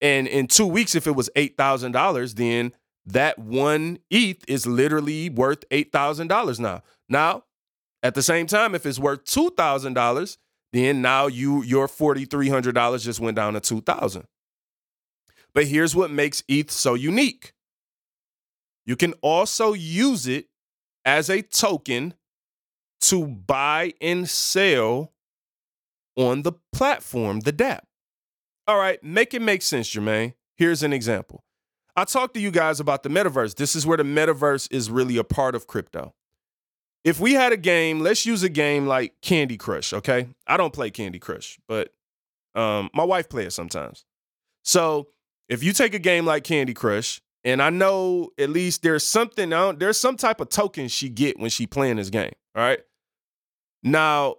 and 0.00 0.26
in 0.26 0.46
two 0.46 0.66
weeks 0.66 0.94
if 0.94 1.06
it 1.06 1.12
was 1.16 1.30
eight 1.36 1.56
thousand 1.56 1.92
dollars, 1.92 2.34
then 2.34 2.72
that 3.06 3.38
one 3.38 3.98
ETH 4.10 4.44
is 4.48 4.66
literally 4.66 5.28
worth 5.28 5.64
eight 5.70 5.92
thousand 5.92 6.28
dollars 6.28 6.60
now. 6.60 6.82
Now, 7.08 7.44
at 8.02 8.14
the 8.14 8.22
same 8.22 8.46
time, 8.46 8.74
if 8.74 8.86
it's 8.86 8.98
worth 8.98 9.24
two 9.24 9.50
thousand 9.50 9.94
dollars, 9.94 10.38
then 10.72 11.02
now 11.02 11.26
you 11.26 11.62
your 11.62 11.88
forty 11.88 12.24
three 12.24 12.48
hundred 12.48 12.74
dollars 12.74 13.04
just 13.04 13.20
went 13.20 13.36
down 13.36 13.54
to 13.54 13.60
two 13.60 13.80
thousand. 13.80 14.24
But 15.54 15.66
here's 15.66 15.94
what 15.94 16.10
makes 16.10 16.42
ETH 16.48 16.70
so 16.70 16.94
unique. 16.94 17.52
You 18.86 18.96
can 18.96 19.12
also 19.22 19.72
use 19.74 20.26
it 20.26 20.46
as 21.04 21.28
a 21.28 21.42
token 21.42 22.14
to 23.02 23.26
buy 23.26 23.94
and 24.00 24.28
sell 24.28 25.12
on 26.16 26.42
the 26.42 26.52
platform, 26.72 27.40
the 27.40 27.52
dApp. 27.52 27.80
All 28.66 28.78
right, 28.78 29.02
make 29.02 29.34
it 29.34 29.42
make 29.42 29.62
sense, 29.62 29.88
Jermaine. 29.88 30.34
Here's 30.56 30.82
an 30.82 30.92
example. 30.92 31.44
I 31.96 32.04
talked 32.04 32.34
to 32.34 32.40
you 32.40 32.50
guys 32.50 32.80
about 32.80 33.02
the 33.02 33.08
metaverse. 33.08 33.56
This 33.56 33.76
is 33.76 33.86
where 33.86 33.96
the 33.96 34.04
metaverse 34.04 34.68
is 34.70 34.90
really 34.90 35.16
a 35.16 35.24
part 35.24 35.54
of 35.54 35.66
crypto. 35.66 36.14
If 37.04 37.18
we 37.18 37.32
had 37.32 37.52
a 37.52 37.56
game, 37.56 38.00
let's 38.00 38.24
use 38.24 38.42
a 38.42 38.48
game 38.48 38.86
like 38.86 39.20
Candy 39.20 39.56
Crush, 39.56 39.92
okay? 39.92 40.28
I 40.46 40.56
don't 40.56 40.72
play 40.72 40.90
Candy 40.90 41.18
Crush, 41.18 41.58
but 41.66 41.92
um, 42.54 42.90
my 42.94 43.04
wife 43.04 43.28
plays 43.28 43.54
sometimes. 43.54 44.04
So 44.62 45.08
if 45.52 45.62
you 45.62 45.74
take 45.74 45.92
a 45.92 45.98
game 45.98 46.24
like 46.24 46.44
Candy 46.44 46.72
Crush, 46.72 47.20
and 47.44 47.60
I 47.60 47.68
know 47.68 48.30
at 48.38 48.48
least 48.48 48.82
there's 48.82 49.06
something, 49.06 49.50
there's 49.50 49.98
some 49.98 50.16
type 50.16 50.40
of 50.40 50.48
token 50.48 50.88
she 50.88 51.10
get 51.10 51.38
when 51.38 51.50
she 51.50 51.66
playing 51.66 51.96
this 51.96 52.08
game, 52.08 52.32
all 52.56 52.62
right? 52.62 52.80
Now, 53.82 54.36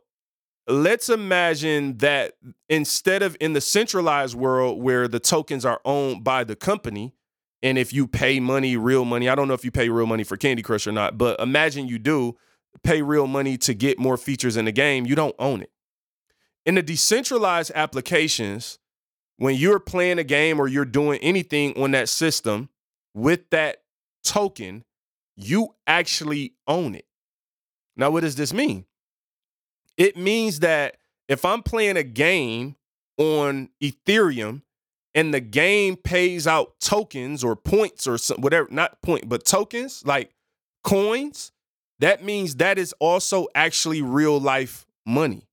let's 0.68 1.10
imagine 1.10 1.98
that 2.00 2.34
instead 2.68 3.22
of 3.22 3.38
in 3.40 3.54
the 3.54 3.62
centralized 3.62 4.34
world 4.34 4.82
where 4.82 5.08
the 5.08 5.20
tokens 5.20 5.66
are 5.66 5.80
owned 5.86 6.24
by 6.24 6.44
the 6.44 6.56
company, 6.56 7.14
and 7.62 7.78
if 7.78 7.94
you 7.94 8.08
pay 8.08 8.40
money, 8.40 8.76
real 8.76 9.06
money, 9.06 9.30
I 9.30 9.36
don't 9.36 9.48
know 9.48 9.54
if 9.54 9.64
you 9.64 9.72
pay 9.72 9.90
real 9.90 10.08
money 10.08 10.24
for 10.24 10.36
Candy 10.36 10.64
Crush 10.64 10.88
or 10.88 10.92
not, 10.92 11.18
but 11.18 11.40
imagine 11.40 11.88
you 11.88 12.00
do 12.00 12.38
pay 12.84 13.04
real 13.04 13.28
money 13.28 13.56
to 13.60 13.76
get 13.76 14.00
more 14.00 14.18
features 14.18 14.58
in 14.58 14.66
the 14.66 14.72
game, 14.72 15.06
you 15.06 15.14
don't 15.14 15.36
own 15.38 15.62
it. 15.62 15.70
In 16.66 16.74
the 16.74 16.82
decentralized 16.82 17.72
applications, 17.76 18.80
when 19.44 19.56
you're 19.56 19.78
playing 19.78 20.20
a 20.20 20.24
game 20.24 20.58
or 20.58 20.70
you're 20.70 20.86
doing 20.86 21.20
anything 21.22 21.78
on 21.78 21.92
that 21.92 22.08
system 22.08 22.70
with 23.14 23.50
that 23.50 23.84
token, 24.24 24.86
you 25.36 25.76
actually 25.86 26.54
own 26.66 26.96
it. 26.96 27.06
Now, 27.98 28.10
what 28.10 28.22
does 28.22 28.38
this 28.38 28.54
mean? 28.54 28.86
It 29.98 30.16
means 30.16 30.62
that 30.62 30.96
if 31.28 31.44
I'm 31.44 31.62
playing 31.62 31.98
a 31.98 32.04
game 32.04 32.78
on 33.18 33.68
Ethereum 33.82 34.62
and 35.14 35.34
the 35.34 35.42
game 35.42 35.98
pays 35.98 36.48
out 36.48 36.80
tokens 36.80 37.44
or 37.44 37.58
points 37.58 38.08
or 38.08 38.18
some, 38.18 38.40
whatever, 38.40 38.70
not 38.72 39.02
point, 39.02 39.28
but 39.28 39.44
tokens 39.44 40.06
like 40.06 40.32
coins, 40.86 41.52
that 42.00 42.24
means 42.24 42.56
that 42.56 42.78
is 42.78 42.96
also 42.98 43.48
actually 43.54 44.02
real 44.02 44.40
life 44.40 44.86
money. 45.06 45.50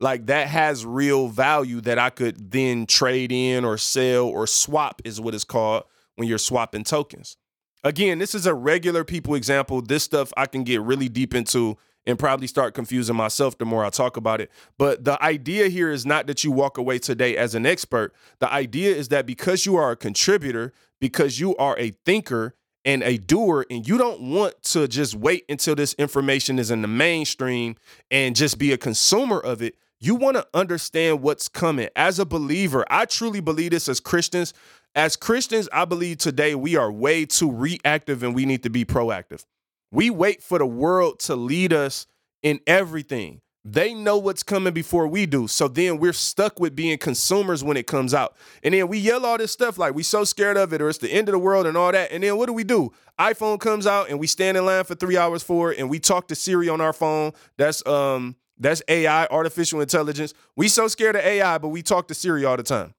Like 0.00 0.26
that 0.26 0.48
has 0.48 0.86
real 0.86 1.28
value 1.28 1.80
that 1.82 1.98
I 1.98 2.10
could 2.10 2.52
then 2.52 2.86
trade 2.86 3.32
in 3.32 3.64
or 3.64 3.78
sell 3.78 4.26
or 4.26 4.46
swap, 4.46 5.02
is 5.04 5.20
what 5.20 5.34
it's 5.34 5.44
called 5.44 5.84
when 6.16 6.28
you're 6.28 6.38
swapping 6.38 6.84
tokens. 6.84 7.36
Again, 7.84 8.18
this 8.18 8.34
is 8.34 8.46
a 8.46 8.54
regular 8.54 9.04
people 9.04 9.34
example. 9.34 9.82
This 9.82 10.02
stuff 10.02 10.32
I 10.36 10.46
can 10.46 10.64
get 10.64 10.82
really 10.82 11.08
deep 11.08 11.34
into 11.34 11.76
and 12.06 12.18
probably 12.18 12.46
start 12.46 12.74
confusing 12.74 13.16
myself 13.16 13.58
the 13.58 13.64
more 13.64 13.84
I 13.84 13.90
talk 13.90 14.16
about 14.16 14.40
it. 14.40 14.50
But 14.78 15.04
the 15.04 15.22
idea 15.22 15.68
here 15.68 15.90
is 15.90 16.06
not 16.06 16.26
that 16.26 16.42
you 16.42 16.50
walk 16.50 16.78
away 16.78 16.98
today 16.98 17.36
as 17.36 17.54
an 17.54 17.66
expert. 17.66 18.14
The 18.38 18.50
idea 18.52 18.94
is 18.94 19.08
that 19.08 19.26
because 19.26 19.66
you 19.66 19.76
are 19.76 19.90
a 19.90 19.96
contributor, 19.96 20.72
because 21.00 21.38
you 21.38 21.54
are 21.56 21.78
a 21.78 21.90
thinker 22.04 22.54
and 22.84 23.02
a 23.02 23.18
doer, 23.18 23.66
and 23.68 23.86
you 23.86 23.98
don't 23.98 24.22
want 24.22 24.62
to 24.62 24.88
just 24.88 25.14
wait 25.14 25.44
until 25.48 25.74
this 25.74 25.92
information 25.94 26.58
is 26.58 26.70
in 26.70 26.82
the 26.82 26.88
mainstream 26.88 27.76
and 28.10 28.34
just 28.34 28.58
be 28.58 28.72
a 28.72 28.78
consumer 28.78 29.38
of 29.38 29.60
it. 29.60 29.76
You 30.00 30.14
want 30.14 30.36
to 30.36 30.46
understand 30.54 31.22
what's 31.22 31.48
coming. 31.48 31.88
As 31.96 32.20
a 32.20 32.24
believer, 32.24 32.84
I 32.88 33.04
truly 33.04 33.40
believe 33.40 33.72
this 33.72 33.88
as 33.88 33.98
Christians. 33.98 34.54
As 34.94 35.16
Christians, 35.16 35.68
I 35.72 35.84
believe 35.84 36.18
today 36.18 36.54
we 36.54 36.76
are 36.76 36.90
way 36.90 37.26
too 37.26 37.50
reactive 37.50 38.22
and 38.22 38.34
we 38.34 38.46
need 38.46 38.62
to 38.62 38.70
be 38.70 38.84
proactive. 38.84 39.44
We 39.90 40.10
wait 40.10 40.42
for 40.42 40.58
the 40.58 40.66
world 40.66 41.18
to 41.20 41.34
lead 41.34 41.72
us 41.72 42.06
in 42.42 42.60
everything. 42.66 43.40
They 43.64 43.92
know 43.92 44.16
what's 44.18 44.44
coming 44.44 44.72
before 44.72 45.08
we 45.08 45.26
do. 45.26 45.48
So 45.48 45.66
then 45.66 45.98
we're 45.98 46.12
stuck 46.12 46.60
with 46.60 46.76
being 46.76 46.96
consumers 46.96 47.64
when 47.64 47.76
it 47.76 47.86
comes 47.88 48.14
out. 48.14 48.36
And 48.62 48.72
then 48.72 48.86
we 48.86 48.98
yell 48.98 49.26
all 49.26 49.36
this 49.36 49.52
stuff 49.52 49.78
like 49.78 49.94
we're 49.94 50.04
so 50.04 50.22
scared 50.22 50.56
of 50.56 50.72
it 50.72 50.80
or 50.80 50.88
it's 50.88 50.98
the 50.98 51.10
end 51.10 51.28
of 51.28 51.32
the 51.32 51.38
world 51.38 51.66
and 51.66 51.76
all 51.76 51.90
that. 51.90 52.12
And 52.12 52.22
then 52.22 52.36
what 52.36 52.46
do 52.46 52.52
we 52.52 52.64
do? 52.64 52.92
iPhone 53.18 53.58
comes 53.58 53.86
out 53.86 54.10
and 54.10 54.20
we 54.20 54.28
stand 54.28 54.56
in 54.56 54.64
line 54.64 54.84
for 54.84 54.94
3 54.94 55.16
hours 55.16 55.42
for 55.42 55.72
it 55.72 55.78
and 55.80 55.90
we 55.90 55.98
talk 55.98 56.28
to 56.28 56.36
Siri 56.36 56.68
on 56.68 56.80
our 56.80 56.92
phone. 56.92 57.32
That's 57.56 57.84
um 57.84 58.36
that's 58.58 58.82
AI, 58.88 59.26
artificial 59.26 59.80
intelligence. 59.80 60.34
We 60.56 60.68
so 60.68 60.88
scared 60.88 61.16
of 61.16 61.22
AI, 61.22 61.58
but 61.58 61.68
we 61.68 61.82
talk 61.82 62.08
to 62.08 62.14
Siri 62.14 62.44
all 62.44 62.56
the 62.56 62.62
time. 62.62 62.94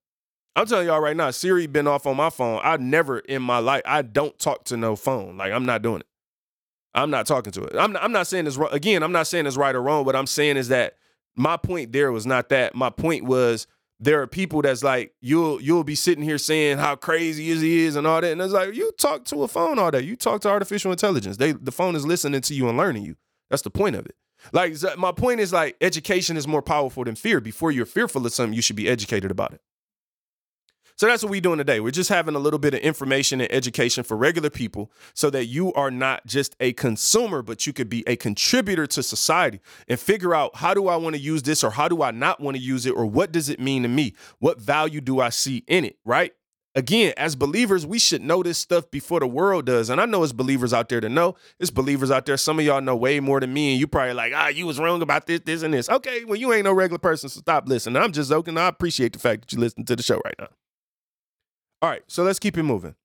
I'm 0.55 0.65
telling 0.65 0.87
y'all 0.87 0.99
right 0.99 1.15
now, 1.15 1.31
Siri 1.31 1.67
been 1.67 1.87
off 1.87 2.05
on 2.05 2.17
my 2.17 2.29
phone. 2.29 2.59
I 2.63 2.77
never 2.77 3.19
in 3.19 3.41
my 3.41 3.59
life, 3.59 3.81
I 3.85 4.01
don't 4.01 4.37
talk 4.39 4.65
to 4.65 4.77
no 4.77 4.95
phone. 4.95 5.37
Like 5.37 5.53
I'm 5.53 5.65
not 5.65 5.81
doing 5.81 6.01
it. 6.01 6.07
I'm 6.93 7.11
not 7.11 7.27
talking 7.27 7.51
to 7.53 7.63
it. 7.63 7.75
I'm 7.77 7.93
not, 7.93 8.03
I'm 8.03 8.11
not 8.11 8.27
saying 8.27 8.45
this 8.45 8.57
again. 8.71 9.03
I'm 9.03 9.11
not 9.11 9.27
saying 9.27 9.45
it's 9.45 9.57
right 9.57 9.75
or 9.75 9.81
wrong. 9.81 10.05
What 10.05 10.15
I'm 10.15 10.27
saying 10.27 10.57
is 10.57 10.69
that 10.69 10.95
my 11.35 11.55
point 11.55 11.91
there 11.91 12.11
was 12.11 12.25
not 12.25 12.49
that. 12.49 12.75
My 12.75 12.89
point 12.89 13.25
was 13.25 13.67
there 13.99 14.21
are 14.21 14.27
people 14.27 14.61
that's 14.61 14.83
like 14.83 15.13
you'll 15.21 15.61
you'll 15.61 15.83
be 15.83 15.95
sitting 15.95 16.23
here 16.23 16.37
saying 16.37 16.77
how 16.77 16.95
crazy 16.95 17.49
is 17.49 17.61
he 17.61 17.85
is 17.85 17.95
and 17.95 18.07
all 18.07 18.21
that, 18.21 18.31
and 18.31 18.41
it's 18.41 18.53
like 18.53 18.73
you 18.73 18.91
talk 18.93 19.25
to 19.25 19.43
a 19.43 19.47
phone 19.47 19.77
all 19.77 19.91
day. 19.91 20.01
You 20.01 20.15
talk 20.15 20.41
to 20.41 20.49
artificial 20.49 20.91
intelligence. 20.91 21.37
They 21.37 21.51
the 21.51 21.71
phone 21.71 21.95
is 21.95 22.05
listening 22.05 22.41
to 22.41 22.53
you 22.53 22.67
and 22.67 22.77
learning 22.77 23.03
you. 23.03 23.15
That's 23.49 23.61
the 23.61 23.69
point 23.69 23.95
of 23.95 24.05
it. 24.05 24.15
Like 24.51 24.75
my 24.97 25.11
point 25.11 25.39
is 25.39 25.53
like 25.53 25.75
education 25.81 26.37
is 26.37 26.47
more 26.47 26.61
powerful 26.61 27.03
than 27.03 27.15
fear. 27.15 27.39
Before 27.39 27.71
you're 27.71 27.85
fearful 27.85 28.25
of 28.25 28.33
something, 28.33 28.53
you 28.53 28.61
should 28.61 28.75
be 28.75 28.89
educated 28.89 29.31
about 29.31 29.53
it. 29.53 29.61
So 30.99 31.07
that's 31.07 31.23
what 31.23 31.29
we're 31.29 31.39
doing 31.39 31.59
today. 31.59 31.79
We're 31.79 31.91
just 31.91 32.09
having 32.09 32.35
a 32.35 32.39
little 32.39 32.59
bit 32.59 32.73
of 32.73 32.81
information 32.81 33.39
and 33.39 33.49
education 33.53 34.03
for 34.03 34.17
regular 34.17 34.49
people 34.49 34.91
so 35.13 35.29
that 35.29 35.45
you 35.45 35.71
are 35.71 35.89
not 35.89 36.25
just 36.25 36.57
a 36.59 36.73
consumer, 36.73 37.41
but 37.41 37.65
you 37.65 37.71
could 37.71 37.87
be 37.87 38.03
a 38.05 38.17
contributor 38.17 38.85
to 38.87 39.01
society 39.01 39.61
and 39.87 39.97
figure 39.97 40.35
out 40.35 40.57
how 40.57 40.73
do 40.73 40.89
I 40.89 40.97
want 40.97 41.15
to 41.15 41.21
use 41.21 41.43
this 41.43 41.63
or 41.63 41.71
how 41.71 41.87
do 41.87 42.03
I 42.03 42.11
not 42.11 42.41
want 42.41 42.57
to 42.57 42.61
use 42.61 42.85
it 42.85 42.91
or 42.91 43.05
what 43.05 43.31
does 43.31 43.47
it 43.47 43.61
mean 43.61 43.83
to 43.83 43.87
me? 43.87 44.13
What 44.39 44.59
value 44.59 44.99
do 44.99 45.21
I 45.21 45.29
see 45.29 45.63
in 45.67 45.85
it, 45.85 45.97
right? 46.03 46.33
Again, 46.75 47.13
as 47.17 47.35
believers, 47.35 47.85
we 47.85 47.97
should 47.97 48.21
know 48.21 48.43
this 48.43 48.59
stuff 48.59 48.91
before 48.91 49.19
the 49.19 49.27
world 49.27 49.65
does. 49.65 49.89
And 49.89 49.99
I 49.99 50.05
know 50.05 50.23
it's 50.23 50.31
believers 50.31 50.71
out 50.71 50.87
there 50.87 51.01
to 51.01 51.09
know. 51.09 51.35
It's 51.59 51.71
believers 51.71 52.11
out 52.11 52.27
there. 52.27 52.37
Some 52.37 52.59
of 52.59 52.65
y'all 52.65 52.79
know 52.79 52.95
way 52.95 53.19
more 53.19 53.39
than 53.39 53.51
me, 53.51 53.71
and 53.71 53.79
you 53.79 53.87
probably 53.87 54.13
like, 54.13 54.33
ah, 54.35 54.49
you 54.49 54.67
was 54.67 54.79
wrong 54.79 55.01
about 55.01 55.25
this, 55.25 55.41
this, 55.41 55.63
and 55.63 55.73
this. 55.73 55.89
Okay, 55.89 56.25
well, 56.25 56.35
you 56.35 56.53
ain't 56.53 56.65
no 56.65 56.73
regular 56.73 56.99
person, 56.99 57.27
so 57.27 57.39
stop 57.39 57.67
listening. 57.67 58.01
I'm 58.01 58.11
just 58.11 58.29
joking. 58.29 58.57
I 58.57 58.67
appreciate 58.67 59.13
the 59.13 59.19
fact 59.19 59.41
that 59.41 59.53
you 59.53 59.59
listen 59.59 59.83
to 59.85 59.95
the 59.95 60.03
show 60.03 60.21
right 60.23 60.35
now. 60.37 60.47
All 61.81 61.89
right, 61.89 62.03
so 62.07 62.23
let's 62.23 62.39
keep 62.39 62.57
it 62.57 62.63
moving. 62.63 62.95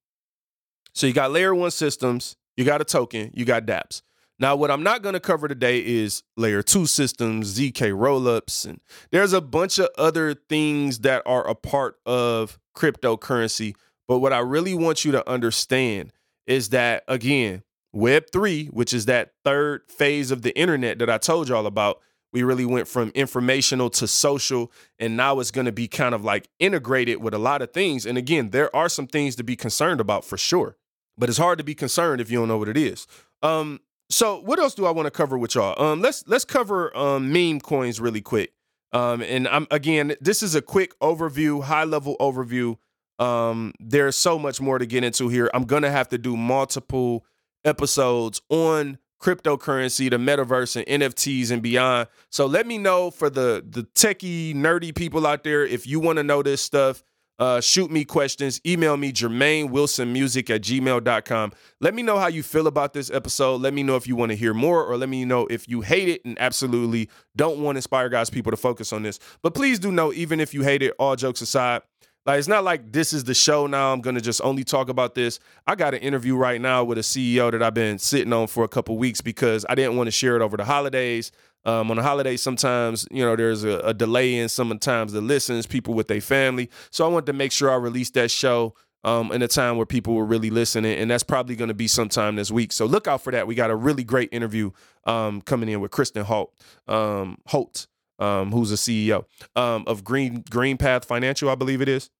So 0.92 1.06
you 1.06 1.12
got 1.12 1.32
layer 1.32 1.54
one 1.54 1.70
systems, 1.70 2.36
you 2.56 2.64
got 2.64 2.80
a 2.80 2.84
token, 2.84 3.30
you 3.34 3.44
got 3.44 3.66
dApps. 3.66 4.02
Now, 4.38 4.56
what 4.56 4.70
I'm 4.70 4.82
not 4.82 5.02
going 5.02 5.12
to 5.12 5.20
cover 5.20 5.46
today 5.46 5.78
is 5.84 6.22
layer 6.36 6.62
two 6.62 6.86
systems, 6.86 7.56
ZK 7.58 7.92
rollups, 7.92 8.66
and 8.66 8.80
there's 9.10 9.32
a 9.32 9.40
bunch 9.40 9.78
of 9.78 9.88
other 9.96 10.34
things 10.34 11.00
that 11.00 11.22
are 11.24 11.46
a 11.48 11.54
part 11.54 11.96
of 12.04 12.58
cryptocurrency. 12.74 13.74
But 14.06 14.18
what 14.18 14.32
I 14.32 14.38
really 14.38 14.74
want 14.74 15.04
you 15.04 15.12
to 15.12 15.28
understand 15.28 16.12
is 16.46 16.70
that, 16.70 17.04
again, 17.08 17.62
Web3, 17.94 18.72
which 18.72 18.92
is 18.92 19.06
that 19.06 19.32
third 19.44 19.82
phase 19.88 20.30
of 20.30 20.42
the 20.42 20.56
internet 20.58 20.98
that 20.98 21.08
I 21.08 21.18
told 21.18 21.48
y'all 21.48 21.66
about, 21.66 22.00
we 22.32 22.42
really 22.42 22.64
went 22.64 22.88
from 22.88 23.12
informational 23.14 23.88
to 23.90 24.08
social, 24.08 24.72
and 24.98 25.16
now 25.16 25.38
it's 25.38 25.52
going 25.52 25.66
to 25.66 25.72
be 25.72 25.86
kind 25.86 26.14
of 26.14 26.24
like 26.24 26.48
integrated 26.58 27.22
with 27.22 27.32
a 27.32 27.38
lot 27.38 27.62
of 27.62 27.72
things. 27.72 28.04
And 28.04 28.18
again, 28.18 28.50
there 28.50 28.74
are 28.74 28.88
some 28.88 29.06
things 29.06 29.36
to 29.36 29.44
be 29.44 29.54
concerned 29.54 30.00
about 30.00 30.24
for 30.24 30.36
sure, 30.36 30.76
but 31.16 31.28
it's 31.28 31.38
hard 31.38 31.58
to 31.58 31.64
be 31.64 31.76
concerned 31.76 32.20
if 32.20 32.30
you 32.32 32.40
don't 32.40 32.48
know 32.48 32.58
what 32.58 32.68
it 32.68 32.76
is. 32.76 33.06
Um, 33.42 33.80
so 34.10 34.40
what 34.40 34.58
else 34.58 34.74
do 34.74 34.84
I 34.84 34.90
want 34.90 35.06
to 35.06 35.12
cover 35.12 35.38
with 35.38 35.54
y'all? 35.54 35.80
Um, 35.80 36.00
let's 36.00 36.24
let's 36.26 36.44
cover 36.44 36.94
um, 36.96 37.32
meme 37.32 37.60
coins 37.60 38.00
really 38.00 38.20
quick. 38.20 38.52
Um, 38.94 39.22
and 39.22 39.48
I'm 39.48 39.66
again, 39.70 40.14
this 40.20 40.42
is 40.42 40.54
a 40.54 40.62
quick 40.62 40.98
overview, 41.00 41.64
high 41.64 41.84
level 41.84 42.16
overview. 42.20 42.76
Um, 43.18 43.74
there's 43.80 44.16
so 44.16 44.38
much 44.38 44.60
more 44.60 44.78
to 44.78 44.86
get 44.86 45.04
into 45.04 45.28
here. 45.28 45.50
I'm 45.52 45.64
gonna 45.64 45.90
have 45.90 46.08
to 46.10 46.18
do 46.18 46.36
multiple 46.36 47.26
episodes 47.64 48.40
on 48.48 48.98
cryptocurrency, 49.20 50.10
the 50.10 50.16
metaverse, 50.16 50.76
and 50.76 51.02
NFTs 51.02 51.50
and 51.50 51.60
beyond. 51.60 52.08
So 52.30 52.46
let 52.46 52.66
me 52.66 52.78
know 52.78 53.10
for 53.10 53.28
the 53.28 53.64
the 53.68 53.82
techie, 53.82 54.54
nerdy 54.54 54.94
people 54.94 55.26
out 55.26 55.42
there 55.42 55.66
if 55.66 55.86
you 55.86 55.98
want 55.98 56.18
to 56.18 56.22
know 56.22 56.42
this 56.42 56.60
stuff. 56.60 57.02
Uh, 57.38 57.60
shoot 57.60 57.90
me 57.90 58.04
questions. 58.04 58.60
Email 58.64 58.96
me 58.96 59.12
Jermaine 59.12 59.70
Wilson 59.70 60.12
Music 60.12 60.50
at 60.50 60.62
gmail.com. 60.62 61.52
Let 61.80 61.94
me 61.94 62.02
know 62.02 62.18
how 62.18 62.28
you 62.28 62.42
feel 62.42 62.66
about 62.66 62.92
this 62.92 63.10
episode. 63.10 63.60
Let 63.60 63.74
me 63.74 63.82
know 63.82 63.96
if 63.96 64.06
you 64.06 64.14
want 64.14 64.30
to 64.30 64.36
hear 64.36 64.54
more, 64.54 64.84
or 64.84 64.96
let 64.96 65.08
me 65.08 65.24
know 65.24 65.46
if 65.48 65.68
you 65.68 65.80
hate 65.80 66.08
it 66.08 66.24
and 66.24 66.38
absolutely 66.40 67.10
don't 67.34 67.58
want 67.58 67.76
Inspire 67.76 68.08
God's 68.08 68.30
people 68.30 68.50
to 68.50 68.56
focus 68.56 68.92
on 68.92 69.02
this. 69.02 69.18
But 69.42 69.54
please 69.54 69.78
do 69.78 69.90
know, 69.90 70.12
even 70.12 70.38
if 70.38 70.54
you 70.54 70.62
hate 70.62 70.82
it, 70.82 70.94
all 70.98 71.16
jokes 71.16 71.40
aside, 71.40 71.82
like 72.26 72.38
it's 72.38 72.48
not 72.48 72.64
like 72.64 72.92
this 72.92 73.12
is 73.12 73.24
the 73.24 73.34
show 73.34 73.66
now. 73.66 73.92
I'm 73.92 74.00
gonna 74.00 74.20
just 74.20 74.40
only 74.42 74.64
talk 74.64 74.88
about 74.88 75.14
this. 75.14 75.38
I 75.66 75.74
got 75.74 75.92
an 75.92 76.00
interview 76.00 76.36
right 76.36 76.60
now 76.60 76.82
with 76.82 76.96
a 76.96 77.02
CEO 77.02 77.50
that 77.50 77.62
I've 77.62 77.74
been 77.74 77.98
sitting 77.98 78.32
on 78.32 78.46
for 78.46 78.64
a 78.64 78.68
couple 78.68 78.96
weeks 78.96 79.20
because 79.20 79.66
I 79.68 79.74
didn't 79.74 79.96
want 79.96 80.06
to 80.06 80.10
share 80.10 80.36
it 80.36 80.40
over 80.40 80.56
the 80.56 80.64
holidays. 80.64 81.32
Um, 81.66 81.90
on 81.90 81.96
the 81.96 82.02
holidays, 82.02 82.42
sometimes 82.42 83.06
you 83.10 83.24
know 83.24 83.36
there's 83.36 83.64
a, 83.64 83.78
a 83.80 83.94
delay 83.94 84.36
in 84.36 84.48
sometimes 84.48 85.12
the 85.12 85.20
listens, 85.20 85.66
people 85.66 85.94
with 85.94 86.08
their 86.08 86.20
family. 86.20 86.70
So 86.90 87.04
I 87.04 87.08
wanted 87.08 87.26
to 87.26 87.32
make 87.32 87.52
sure 87.52 87.70
I 87.70 87.76
released 87.76 88.14
that 88.14 88.30
show 88.30 88.74
um, 89.04 89.32
in 89.32 89.42
a 89.42 89.48
time 89.48 89.76
where 89.76 89.86
people 89.86 90.14
were 90.14 90.24
really 90.24 90.50
listening, 90.50 90.98
and 90.98 91.10
that's 91.10 91.22
probably 91.22 91.56
going 91.56 91.68
to 91.68 91.74
be 91.74 91.88
sometime 91.88 92.36
this 92.36 92.50
week. 92.50 92.72
So 92.72 92.86
look 92.86 93.06
out 93.06 93.22
for 93.22 93.30
that. 93.32 93.46
We 93.46 93.54
got 93.54 93.70
a 93.70 93.76
really 93.76 94.04
great 94.04 94.30
interview 94.32 94.70
um, 95.04 95.42
coming 95.42 95.68
in 95.68 95.80
with 95.80 95.90
Kristen 95.90 96.24
Holt, 96.24 96.54
um, 96.88 97.38
Holt, 97.46 97.86
um, 98.18 98.50
who's 98.50 98.72
a 98.72 98.76
CEO 98.76 99.24
um, 99.56 99.84
of 99.86 100.04
Green 100.04 100.44
Green 100.50 100.76
Path 100.76 101.04
Financial, 101.04 101.48
I 101.48 101.54
believe 101.54 101.80
it 101.80 101.88
is. 101.88 102.10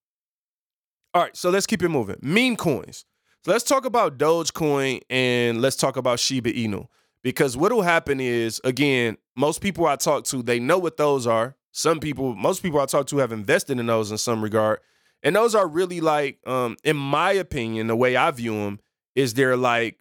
All 1.15 1.23
right, 1.23 1.37
so 1.37 1.51
let's 1.51 1.67
keep 1.67 1.83
it 1.83 1.89
moving. 1.89 2.17
Meme 2.21 2.57
coins. 2.57 3.05
So 3.45 3.53
let's 3.53 3.65
talk 3.65 3.85
about 3.85 4.19
Dogecoin 4.19 5.03
and 5.11 5.61
let's 5.61 5.77
talk 5.77 5.97
about 5.97 6.19
Shiba 6.19 6.53
Inu. 6.53 6.87
Because 7.23 7.57
what 7.57 7.73
will 7.73 7.83
happen 7.83 8.21
is, 8.21 8.61
again, 8.65 9.17
most 9.37 9.61
people 9.61 9.87
I 9.87 9.97
talk 9.97 10.25
to, 10.27 10.43
they 10.43 10.61
know 10.61 10.79
what 10.79 10.97
those 10.97 11.27
are. 11.27 11.57
Some 11.73 11.99
people, 11.99 12.35
most 12.35 12.63
people 12.63 12.81
I 12.81 12.87
talk 12.87 13.07
to 13.09 13.19
have 13.19 13.33
invested 13.33 13.79
in 13.79 13.87
those 13.87 14.11
in 14.11 14.19
some 14.19 14.43
regard. 14.43 14.81
And 15.23 15.35
those 15.35 15.55
are 15.55 15.67
really 15.67 16.01
like, 16.01 16.39
um, 16.47 16.77
in 16.85 16.97
my 16.97 17.33
opinion, 17.33 17.87
the 17.87 17.97
way 17.97 18.17
I 18.17 18.31
view 18.31 18.53
them 18.53 18.81
is 19.15 19.35
they're 19.35 19.57
like 19.57 19.99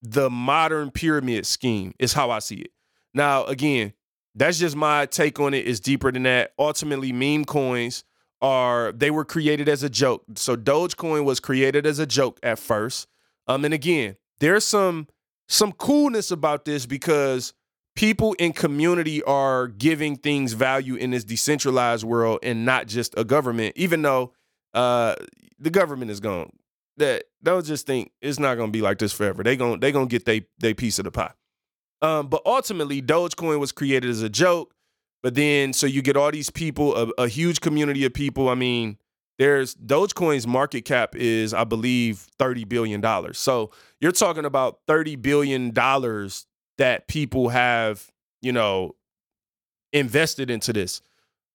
the 0.00 0.30
modern 0.30 0.90
pyramid 0.90 1.46
scheme, 1.46 1.94
is 1.98 2.12
how 2.12 2.30
I 2.30 2.38
see 2.38 2.56
it. 2.56 2.70
Now, 3.14 3.44
again, 3.44 3.92
that's 4.34 4.58
just 4.58 4.76
my 4.76 5.06
take 5.06 5.38
on 5.40 5.54
it. 5.54 5.68
It's 5.68 5.80
deeper 5.80 6.10
than 6.10 6.22
that. 6.22 6.52
Ultimately, 6.58 7.12
meme 7.12 7.44
coins 7.44 8.04
are 8.40 8.92
they 8.92 9.10
were 9.10 9.24
created 9.24 9.68
as 9.68 9.82
a 9.82 9.90
joke. 9.90 10.24
So 10.34 10.56
Dogecoin 10.56 11.24
was 11.24 11.38
created 11.38 11.86
as 11.86 11.98
a 11.98 12.06
joke 12.06 12.40
at 12.42 12.58
first. 12.58 13.06
Um, 13.46 13.64
and 13.64 13.74
again, 13.74 14.16
there's 14.40 14.64
some 14.64 15.08
some 15.48 15.72
coolness 15.72 16.30
about 16.30 16.64
this 16.64 16.86
because 16.86 17.52
people 17.94 18.34
in 18.34 18.52
community 18.52 19.22
are 19.24 19.68
giving 19.68 20.16
things 20.16 20.52
value 20.52 20.94
in 20.94 21.10
this 21.10 21.24
decentralized 21.24 22.04
world 22.04 22.38
and 22.42 22.64
not 22.64 22.86
just 22.86 23.14
a 23.16 23.24
government, 23.24 23.74
even 23.76 24.02
though 24.02 24.32
uh 24.74 25.14
the 25.58 25.70
government 25.70 26.10
is 26.10 26.20
gone. 26.20 26.50
That 26.98 27.24
don't 27.42 27.64
just 27.64 27.86
think 27.86 28.12
it's 28.20 28.38
not 28.38 28.56
gonna 28.56 28.72
be 28.72 28.82
like 28.82 28.98
this 28.98 29.12
forever. 29.12 29.42
They 29.42 29.56
gonna 29.56 29.78
they 29.78 29.92
gonna 29.92 30.06
get 30.06 30.24
they 30.24 30.46
they 30.58 30.74
piece 30.74 30.98
of 30.98 31.04
the 31.04 31.10
pie. 31.10 31.32
Um, 32.02 32.26
but 32.26 32.42
ultimately, 32.44 33.00
Dogecoin 33.00 33.60
was 33.60 33.72
created 33.72 34.10
as 34.10 34.22
a 34.22 34.28
joke. 34.28 34.74
But 35.22 35.36
then, 35.36 35.72
so 35.72 35.86
you 35.86 36.02
get 36.02 36.16
all 36.16 36.32
these 36.32 36.50
people, 36.50 36.96
a, 36.96 37.22
a 37.22 37.28
huge 37.28 37.60
community 37.60 38.04
of 38.04 38.12
people. 38.12 38.48
I 38.48 38.56
mean, 38.56 38.98
there's 39.38 39.74
Dogecoin's 39.76 40.46
market 40.46 40.84
cap 40.84 41.14
is, 41.14 41.54
I 41.54 41.62
believe, 41.64 42.26
$30 42.40 42.68
billion. 42.68 43.02
So 43.34 43.70
you're 44.00 44.12
talking 44.12 44.44
about 44.44 44.80
$30 44.88 45.22
billion 45.22 45.72
that 46.82 47.06
people 47.06 47.50
have, 47.50 48.10
you 48.40 48.50
know, 48.50 48.96
invested 49.92 50.50
into 50.50 50.72
this. 50.72 51.00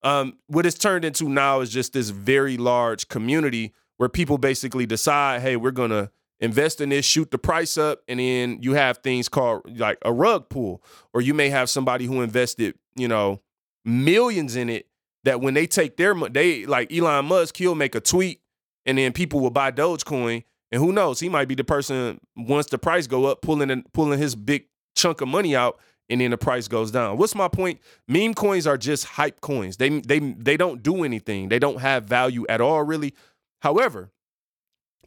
Um, 0.02 0.38
what 0.48 0.66
it's 0.66 0.78
turned 0.78 1.04
into 1.04 1.28
now 1.28 1.60
is 1.60 1.70
just 1.70 1.92
this 1.92 2.12
very 2.12 2.56
large 2.56 3.10
community 3.10 3.74
where 3.98 4.08
people 4.08 4.38
basically 4.38 4.86
decide, 4.86 5.42
hey, 5.42 5.58
we're 5.58 5.72
gonna 5.72 6.12
invest 6.40 6.80
in 6.80 6.88
this, 6.88 7.06
shoot 7.06 7.30
the 7.30 7.38
price 7.38 7.78
up, 7.78 8.04
and 8.08 8.22
then 8.22 8.60
you 8.62 8.76
have 8.76 9.00
things 9.00 9.28
called 9.28 9.78
like 9.78 9.98
a 10.06 10.14
rug 10.14 10.48
pull, 10.48 10.82
or 11.14 11.20
you 11.20 11.34
may 11.34 11.50
have 11.50 11.70
somebody 11.70 12.06
who 12.06 12.22
invested, 12.22 12.76
you 12.96 13.10
know, 13.10 13.42
millions 13.84 14.56
in 14.56 14.70
it. 14.70 14.88
That 15.26 15.42
when 15.42 15.56
they 15.56 15.68
take 15.68 15.98
their 15.98 16.16
money, 16.16 16.32
they 16.32 16.66
like 16.66 16.90
Elon 16.90 17.26
Musk, 17.26 17.58
he'll 17.58 17.76
make 17.76 17.96
a 17.96 18.00
tweet, 18.00 18.40
and 18.86 18.98
then 18.98 19.12
people 19.12 19.42
will 19.42 19.50
buy 19.50 19.74
Dogecoin, 19.74 20.46
and 20.72 20.82
who 20.82 20.94
knows, 20.94 21.20
he 21.20 21.28
might 21.28 21.50
be 21.50 21.56
the 21.56 21.66
person 21.66 22.22
once 22.38 22.68
the 22.68 22.78
price 22.78 23.08
go 23.08 23.26
up, 23.26 23.42
pulling 23.42 23.70
and 23.70 23.92
pulling 23.92 24.20
his 24.20 24.34
big 24.34 24.68
chunk 24.98 25.22
of 25.22 25.28
money 25.28 25.56
out 25.56 25.80
and 26.10 26.22
then 26.22 26.32
the 26.32 26.38
price 26.38 26.68
goes 26.68 26.92
down. 26.92 27.18
What's 27.18 27.36
my 27.36 27.48
point? 27.48 27.80
Meme 28.08 28.34
coins 28.34 28.66
are 28.66 28.78
just 28.78 29.06
hype 29.06 29.42
coins. 29.42 29.78
They 29.78 30.00
they 30.02 30.20
they 30.20 30.58
don't 30.58 30.84
do 30.84 31.04
anything. 31.04 31.50
They 31.50 31.60
don't 31.60 31.80
have 31.80 32.06
value 32.06 32.46
at 32.50 32.62
all 32.62 32.84
really. 32.84 33.14
However, 33.62 34.12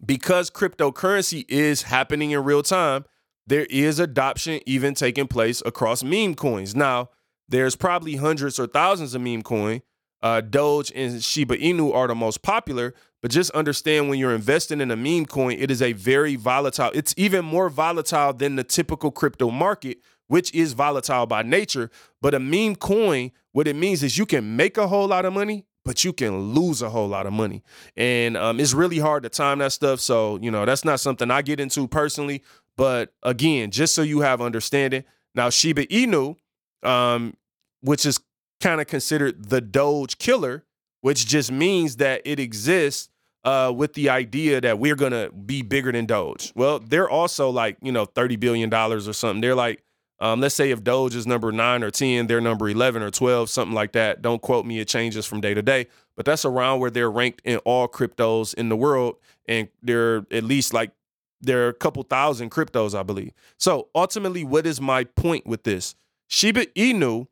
because 0.04 0.50
cryptocurrency 0.50 1.44
is 1.48 1.82
happening 1.82 2.30
in 2.30 2.42
real 2.44 2.62
time, 2.62 3.04
there 3.46 3.66
is 3.66 3.98
adoption 3.98 4.60
even 4.66 4.94
taking 4.94 5.26
place 5.26 5.62
across 5.64 6.02
meme 6.02 6.34
coins. 6.34 6.74
Now, 6.74 7.10
there's 7.48 7.76
probably 7.76 8.16
hundreds 8.16 8.58
or 8.58 8.66
thousands 8.66 9.14
of 9.14 9.22
meme 9.22 9.42
coin. 9.42 9.82
Uh, 10.22 10.40
Doge 10.40 10.92
and 10.94 11.22
Shiba 11.22 11.56
Inu 11.56 11.94
are 11.94 12.06
the 12.06 12.14
most 12.14 12.42
popular, 12.42 12.94
but 13.22 13.30
just 13.30 13.50
understand 13.52 14.08
when 14.08 14.18
you're 14.18 14.34
investing 14.34 14.80
in 14.80 14.90
a 14.90 14.96
meme 14.96 15.26
coin, 15.26 15.56
it 15.58 15.70
is 15.70 15.82
a 15.82 15.92
very 15.92 16.36
volatile. 16.36 16.90
It's 16.94 17.14
even 17.16 17.44
more 17.44 17.68
volatile 17.68 18.32
than 18.32 18.56
the 18.56 18.64
typical 18.64 19.10
crypto 19.10 19.50
market, 19.50 19.98
which 20.28 20.54
is 20.54 20.72
volatile 20.72 21.26
by 21.26 21.42
nature. 21.42 21.90
But 22.22 22.34
a 22.34 22.40
meme 22.40 22.76
coin, 22.76 23.32
what 23.52 23.68
it 23.68 23.76
means 23.76 24.02
is 24.02 24.16
you 24.16 24.26
can 24.26 24.56
make 24.56 24.78
a 24.78 24.88
whole 24.88 25.08
lot 25.08 25.24
of 25.24 25.32
money 25.32 25.66
but 25.84 26.04
you 26.04 26.12
can 26.12 26.52
lose 26.52 26.82
a 26.82 26.90
whole 26.90 27.08
lot 27.08 27.26
of 27.26 27.32
money. 27.32 27.62
And 27.96 28.36
um, 28.36 28.60
it's 28.60 28.74
really 28.74 28.98
hard 28.98 29.22
to 29.22 29.28
time 29.28 29.58
that 29.58 29.72
stuff. 29.72 30.00
So, 30.00 30.38
you 30.42 30.50
know, 30.50 30.64
that's 30.64 30.84
not 30.84 31.00
something 31.00 31.30
I 31.30 31.42
get 31.42 31.58
into 31.58 31.88
personally. 31.88 32.42
But 32.76 33.12
again, 33.22 33.70
just 33.70 33.94
so 33.94 34.02
you 34.02 34.20
have 34.20 34.40
understanding. 34.40 35.04
Now, 35.34 35.50
Shiba 35.50 35.86
Inu, 35.86 36.36
um, 36.82 37.34
which 37.80 38.04
is 38.04 38.20
kind 38.60 38.80
of 38.80 38.86
considered 38.86 39.48
the 39.48 39.60
Doge 39.60 40.18
killer, 40.18 40.64
which 41.00 41.26
just 41.26 41.50
means 41.50 41.96
that 41.96 42.22
it 42.24 42.38
exists 42.38 43.08
uh, 43.44 43.72
with 43.74 43.94
the 43.94 44.08
idea 44.10 44.60
that 44.60 44.78
we're 44.78 44.96
to 44.96 45.32
be 45.32 45.62
bigger 45.62 45.90
than 45.92 46.06
Doge. 46.06 46.52
Well, 46.54 46.78
they're 46.78 47.08
also 47.08 47.48
like, 47.50 47.76
you 47.80 47.92
know, 47.92 48.06
$30 48.06 48.38
billion 48.38 48.72
or 48.72 49.00
something. 49.00 49.40
They're 49.40 49.54
like 49.54 49.82
um, 50.20 50.40
let's 50.40 50.54
say 50.54 50.70
if 50.70 50.84
Doge 50.84 51.14
is 51.14 51.26
number 51.26 51.50
nine 51.50 51.82
or 51.82 51.90
10, 51.90 52.26
they're 52.26 52.42
number 52.42 52.68
11 52.68 53.02
or 53.02 53.10
12, 53.10 53.48
something 53.48 53.74
like 53.74 53.92
that. 53.92 54.20
Don't 54.20 54.42
quote 54.42 54.66
me, 54.66 54.78
it 54.78 54.86
changes 54.86 55.24
from 55.24 55.40
day 55.40 55.54
to 55.54 55.62
day, 55.62 55.86
but 56.14 56.26
that's 56.26 56.44
around 56.44 56.80
where 56.80 56.90
they're 56.90 57.10
ranked 57.10 57.40
in 57.44 57.56
all 57.58 57.88
cryptos 57.88 58.52
in 58.52 58.68
the 58.68 58.76
world. 58.76 59.16
And 59.46 59.68
they're 59.82 60.26
at 60.30 60.44
least 60.44 60.74
like, 60.74 60.92
there 61.40 61.64
are 61.64 61.68
a 61.68 61.74
couple 61.74 62.02
thousand 62.02 62.50
cryptos, 62.50 62.94
I 62.94 63.02
believe. 63.02 63.32
So 63.56 63.88
ultimately, 63.94 64.44
what 64.44 64.66
is 64.66 64.78
my 64.78 65.04
point 65.04 65.46
with 65.46 65.62
this? 65.62 65.94
Shiba 66.28 66.66
Inu, 66.66 67.28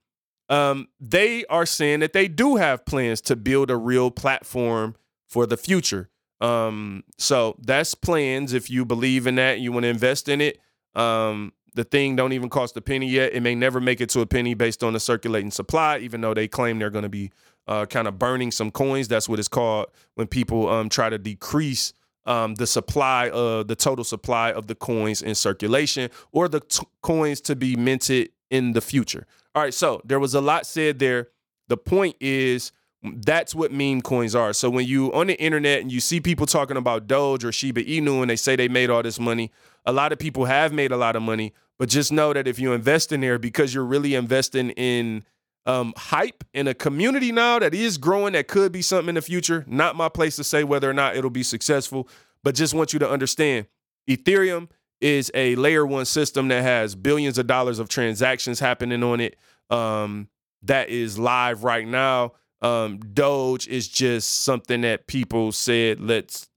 um, 0.49 0.89
they 1.01 1.45
are 1.47 1.67
saying 1.67 2.01
that 2.01 2.13
they 2.13 2.29
do 2.29 2.57
have 2.57 2.87
plans 2.87 3.21
to 3.23 3.37
build 3.37 3.71
a 3.71 3.77
real 3.77 4.11
platform 4.11 4.97
for 5.27 5.47
the 5.47 5.57
future. 5.57 6.09
Um, 6.41 7.05
so 7.19 7.57
that's 7.61 7.95
plans. 7.95 8.53
If 8.53 8.71
you 8.71 8.85
believe 8.85 9.27
in 9.27 9.35
that, 9.37 9.61
you 9.61 9.73
want 9.73 9.85
to 9.85 9.89
invest 9.89 10.29
in 10.29 10.41
it. 10.41 10.59
Um, 10.95 11.53
the 11.75 11.85
thing 11.85 12.17
don't 12.17 12.33
even 12.33 12.49
cost 12.49 12.77
a 12.77 12.81
penny 12.81 13.09
yet. 13.09 13.35
It 13.35 13.41
may 13.41 13.55
never 13.55 13.81
make 13.81 14.01
it 14.01 14.09
to 14.11 14.21
a 14.21 14.27
penny 14.27 14.55
based 14.55 14.83
on 14.83 14.95
the 14.95 15.01
circulating 15.01 15.51
supply, 15.51 15.99
even 15.99 16.21
though 16.21 16.35
they 16.35 16.49
claim 16.49 16.79
they're 16.79 16.91
going 16.91 17.03
to 17.03 17.09
be 17.09 17.31
uh, 17.67 17.87
kind 17.87 18.09
of 18.09 18.19
burning 18.19 18.51
some 18.51 18.71
coins. 18.71 19.09
That's 19.09 19.29
what 19.29 19.39
it's 19.39 19.49
called 19.49 19.87
when 20.15 20.27
people 20.27 20.69
um, 20.69 20.89
try 20.89 21.11
to 21.11 21.19
decrease 21.19 21.93
um, 22.27 22.55
the 22.57 22.67
supply 22.67 23.31
of 23.31 23.69
the 23.69 23.77
total 23.77 24.05
supply 24.05 24.53
of 24.53 24.67
the 24.67 24.75
coins 24.75 25.23
in 25.23 25.35
circulation 25.35 26.11
or 26.33 26.49
the 26.49 26.61
t- 26.61 26.87
coins 27.03 27.41
to 27.43 27.57
be 27.57 27.77
minted 27.77 28.31
in 28.51 28.73
the 28.73 28.81
future. 28.81 29.27
All 29.59 29.65
right, 29.65 29.75
so 29.75 30.01
there 30.05 30.21
was 30.21 30.37
a 30.37 30.41
lot 30.41 30.67
said 30.67 31.01
there. 31.01 31.31
The 31.67 31.77
point 31.77 32.15
is 32.21 32.71
that's 33.03 33.57
what 33.57 33.73
meme 33.73 34.03
coins 34.03 34.37
are. 34.37 34.53
So 34.53 34.71
when 34.71 34.87
you 34.87 35.13
on 35.13 35.27
the 35.27 35.43
internet 35.43 35.81
and 35.81 35.91
you 35.91 35.99
see 35.99 36.21
people 36.21 36.47
talking 36.47 36.77
about 36.77 37.09
Doge 37.09 37.45
or 37.45 37.51
Shiba 37.51 37.83
Inu 37.83 38.21
and 38.21 38.31
they 38.31 38.37
say 38.37 38.55
they 38.55 38.69
made 38.69 38.89
all 38.89 39.03
this 39.03 39.19
money, 39.19 39.51
a 39.85 39.91
lot 39.91 40.13
of 40.13 40.21
people 40.21 40.45
have 40.45 40.73
made 40.73 40.93
a 40.93 40.97
lot 40.97 41.17
of 41.17 41.23
money, 41.23 41.55
but 41.77 41.89
just 41.89 42.13
know 42.13 42.33
that 42.33 42.47
if 42.47 42.61
you 42.61 42.73
invest 42.73 43.11
in 43.11 43.21
there 43.21 43.37
because 43.37 43.75
you're 43.75 43.85
really 43.85 44.15
investing 44.15 44.71
in 44.71 45.25
um, 45.67 45.93
hype 45.97 46.45
in 46.55 46.69
a 46.69 46.73
community 46.73 47.33
now 47.33 47.59
that 47.59 47.75
is 47.75 47.99
growing, 47.99 48.35
that 48.35 48.47
could 48.47 48.71
be 48.71 48.81
something 48.81 49.09
in 49.09 49.15
the 49.17 49.23
future. 49.23 49.65
Not 49.67 49.97
my 49.97 50.09
place 50.09 50.37
to 50.37 50.45
say 50.45 50.63
whether 50.63 50.89
or 50.89 50.95
not 50.95 51.17
it'll 51.17 51.31
be 51.31 51.43
successful, 51.43 52.09
but 52.45 52.55
just 52.55 52.75
want 52.75 52.93
you 52.93 53.01
to 53.01 53.11
understand 53.11 53.67
Ethereum 54.09 54.69
is 55.01 55.31
a 55.35 55.55
layer 55.57 55.87
one 55.87 56.05
system 56.05 56.49
that 56.49 56.63
has 56.63 56.95
billions 56.95 57.39
of 57.39 57.47
dollars 57.47 57.79
of 57.79 57.89
transactions 57.89 58.61
happening 58.61 59.03
on 59.03 59.21
it. 59.21 59.37
Um, 59.71 60.29
that 60.63 60.89
is 60.89 61.19
live 61.19 61.65
right 61.65 61.87
now. 61.87 62.33
Um, 62.61 62.99
Doge 62.99 63.69
is 63.69 63.87
just 63.87 64.43
something 64.43 64.81
that 64.81 65.07
people 65.07 65.53
said, 65.53 66.01
let's, 66.01 66.49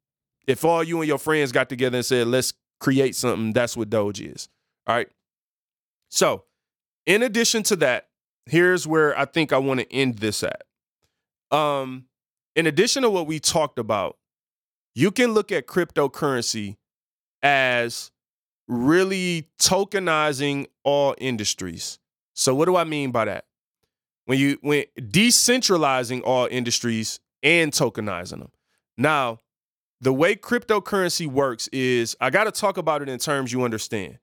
if 0.48 0.66
all 0.66 0.84
you 0.84 1.00
and 1.00 1.08
your 1.08 1.20
friends 1.20 1.52
got 1.52 1.70
together 1.70 1.98
and 1.98 2.06
said, 2.06 2.28
let's 2.28 2.54
create 2.80 3.16
something, 3.16 3.54
that's 3.54 3.78
what 3.78 3.90
Doge 3.90 4.22
is. 4.22 4.50
All 4.88 4.96
right. 4.96 5.10
So, 6.10 6.46
in 7.06 7.22
addition 7.22 7.64
to 7.64 7.76
that, 7.78 8.08
here's 8.48 8.88
where 8.88 9.18
I 9.18 9.26
think 9.26 9.54
I 9.54 9.58
want 9.60 9.80
to 9.80 9.94
end 9.94 10.18
this 10.18 10.44
at. 10.44 10.64
Um, 11.52 12.06
in 12.56 12.66
addition 12.66 13.04
to 13.04 13.10
what 13.10 13.28
we 13.28 13.40
talked 13.40 13.78
about, 13.78 14.18
you 14.96 15.12
can 15.12 15.34
look 15.34 15.52
at 15.52 15.68
cryptocurrency 15.68 16.78
as 17.44 18.12
really 18.72 19.50
tokenizing 19.60 20.66
all 20.86 21.14
industries. 21.18 22.00
So 22.34 22.56
what 22.56 22.66
do 22.66 22.78
I 22.78 22.86
mean 22.86 23.12
by 23.12 23.26
that? 23.26 23.46
When 24.26 24.40
you 24.40 24.58
when 24.62 24.86
decentralizing 24.98 26.22
all 26.24 26.48
industries 26.50 27.20
and 27.44 27.74
tokenizing 27.74 28.40
them. 28.40 28.52
Now, 28.98 29.40
the 30.00 30.14
way 30.14 30.36
cryptocurrency 30.36 31.28
works 31.28 31.68
is 31.74 32.16
I 32.22 32.30
got 32.30 32.46
to 32.46 32.52
talk 32.52 32.78
about 32.78 33.02
it 33.02 33.10
in 33.10 33.20
terms 33.20 33.52
you 33.52 33.64
understand. 33.64 34.20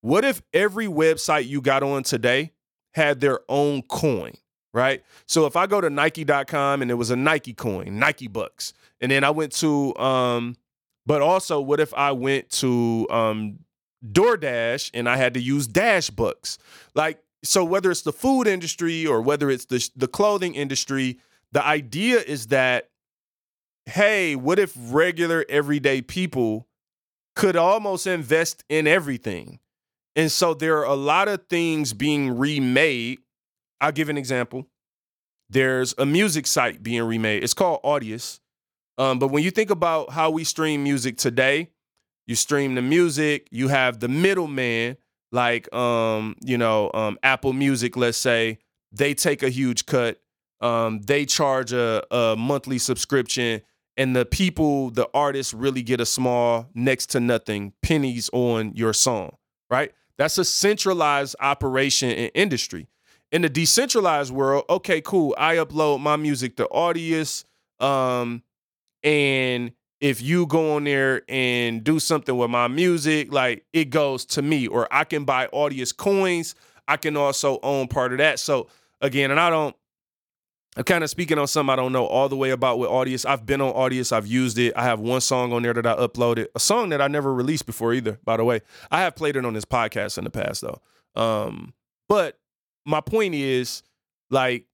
What 0.00 0.24
if 0.24 0.42
every 0.54 0.86
website 0.86 1.48
you 1.48 1.60
got 1.60 1.82
on 1.82 2.04
today 2.04 2.52
had 2.92 3.20
their 3.20 3.40
own 3.48 3.82
coin, 3.82 4.34
right? 4.72 5.02
So 5.26 5.46
if 5.46 5.56
I 5.56 5.66
go 5.66 5.80
to 5.80 5.90
Nike.com 5.90 6.82
and 6.82 6.88
there 6.88 6.96
was 6.96 7.10
a 7.10 7.16
Nike 7.16 7.52
coin, 7.52 7.98
Nike 7.98 8.28
Bucks, 8.28 8.72
and 9.00 9.10
then 9.10 9.24
I 9.24 9.30
went 9.30 9.52
to, 9.56 9.96
um, 9.96 10.56
but 11.04 11.20
also 11.20 11.60
what 11.60 11.80
if 11.80 11.92
I 11.94 12.12
went 12.12 12.48
to 12.50 13.08
um, 13.10 13.58
DoorDash 14.04 14.90
and 14.94 15.08
I 15.08 15.16
had 15.16 15.34
to 15.34 15.40
use 15.40 15.66
Dash 15.66 16.10
Bucks? 16.10 16.58
Like, 16.94 17.22
so 17.42 17.64
whether 17.64 17.90
it's 17.90 18.02
the 18.02 18.12
food 18.12 18.46
industry 18.46 19.06
or 19.06 19.20
whether 19.20 19.50
it's 19.50 19.66
the, 19.66 19.88
the 19.96 20.08
clothing 20.08 20.54
industry, 20.54 21.18
the 21.52 21.64
idea 21.64 22.18
is 22.18 22.48
that, 22.48 22.90
hey, 23.86 24.36
what 24.36 24.58
if 24.58 24.74
regular 24.76 25.44
everyday 25.48 26.02
people 26.02 26.66
could 27.36 27.56
almost 27.56 28.06
invest 28.06 28.64
in 28.68 28.86
everything? 28.86 29.60
And 30.16 30.32
so 30.32 30.52
there 30.52 30.78
are 30.78 30.84
a 30.84 30.94
lot 30.94 31.28
of 31.28 31.46
things 31.48 31.92
being 31.92 32.36
remade. 32.36 33.20
I'll 33.80 33.92
give 33.92 34.08
an 34.08 34.18
example. 34.18 34.66
There's 35.48 35.94
a 35.96 36.04
music 36.04 36.46
site 36.46 36.82
being 36.82 37.02
remade. 37.04 37.44
It's 37.44 37.54
called 37.54 37.82
Audius. 37.82 38.40
Um, 38.98 39.20
but 39.20 39.28
when 39.28 39.44
you 39.44 39.52
think 39.52 39.70
about 39.70 40.10
how 40.10 40.30
we 40.30 40.42
stream 40.42 40.82
music 40.82 41.16
today, 41.16 41.70
you 42.28 42.36
stream 42.36 42.74
the 42.74 42.82
music, 42.82 43.48
you 43.50 43.68
have 43.68 43.98
the 43.98 44.06
middleman, 44.06 44.98
like 45.32 45.72
um, 45.74 46.36
you 46.44 46.58
know, 46.58 46.90
um, 46.92 47.18
Apple 47.22 47.54
Music, 47.54 47.96
let's 47.96 48.18
say, 48.18 48.58
they 48.92 49.14
take 49.14 49.42
a 49.42 49.48
huge 49.48 49.86
cut. 49.86 50.20
Um, 50.60 51.00
they 51.00 51.24
charge 51.24 51.72
a, 51.72 52.04
a 52.14 52.36
monthly 52.36 52.78
subscription, 52.78 53.62
and 53.96 54.14
the 54.14 54.26
people, 54.26 54.90
the 54.90 55.08
artists 55.14 55.54
really 55.54 55.82
get 55.82 56.00
a 56.00 56.06
small, 56.06 56.68
next 56.74 57.06
to 57.10 57.20
nothing 57.20 57.72
pennies 57.82 58.28
on 58.32 58.72
your 58.74 58.92
song, 58.92 59.36
right? 59.70 59.92
That's 60.18 60.36
a 60.36 60.44
centralized 60.44 61.34
operation 61.40 62.10
in 62.10 62.28
industry. 62.34 62.88
In 63.32 63.42
the 63.42 63.48
decentralized 63.48 64.32
world, 64.32 64.64
okay, 64.68 65.00
cool. 65.00 65.34
I 65.38 65.56
upload 65.56 66.00
my 66.00 66.16
music 66.16 66.56
to 66.56 66.66
Audius. 66.66 67.44
Um, 67.80 68.42
and 69.04 69.72
if 70.00 70.22
you 70.22 70.46
go 70.46 70.76
on 70.76 70.84
there 70.84 71.22
and 71.28 71.82
do 71.82 71.98
something 71.98 72.36
with 72.36 72.50
my 72.50 72.68
music, 72.68 73.32
like 73.32 73.64
it 73.72 73.86
goes 73.86 74.24
to 74.26 74.42
me, 74.42 74.66
or 74.66 74.86
I 74.92 75.04
can 75.04 75.24
buy 75.24 75.48
Audius 75.48 75.96
coins. 75.96 76.54
I 76.86 76.96
can 76.96 77.16
also 77.16 77.58
own 77.62 77.88
part 77.88 78.12
of 78.12 78.18
that. 78.18 78.38
So 78.38 78.68
again, 79.00 79.30
and 79.30 79.40
I 79.40 79.50
don't 79.50 79.76
I'm 80.76 80.84
kind 80.84 81.02
of 81.02 81.10
speaking 81.10 81.38
on 81.38 81.48
something 81.48 81.72
I 81.72 81.76
don't 81.76 81.92
know 81.92 82.06
all 82.06 82.28
the 82.28 82.36
way 82.36 82.50
about 82.50 82.78
with 82.78 82.88
Audius. 82.88 83.26
I've 83.26 83.44
been 83.44 83.60
on 83.60 83.72
Audius, 83.74 84.12
I've 84.12 84.28
used 84.28 84.58
it. 84.58 84.72
I 84.76 84.84
have 84.84 85.00
one 85.00 85.20
song 85.20 85.52
on 85.52 85.62
there 85.62 85.74
that 85.74 85.86
I 85.86 85.96
uploaded, 85.96 86.46
a 86.54 86.60
song 86.60 86.90
that 86.90 87.02
I 87.02 87.08
never 87.08 87.34
released 87.34 87.66
before 87.66 87.92
either, 87.92 88.20
by 88.24 88.36
the 88.36 88.44
way. 88.44 88.60
I 88.90 89.00
have 89.00 89.16
played 89.16 89.34
it 89.34 89.44
on 89.44 89.54
this 89.54 89.64
podcast 89.64 90.18
in 90.18 90.24
the 90.24 90.30
past 90.30 90.62
though. 90.62 90.80
Um, 91.20 91.74
but 92.08 92.38
my 92.86 93.00
point 93.00 93.34
is 93.34 93.82
like 94.30 94.66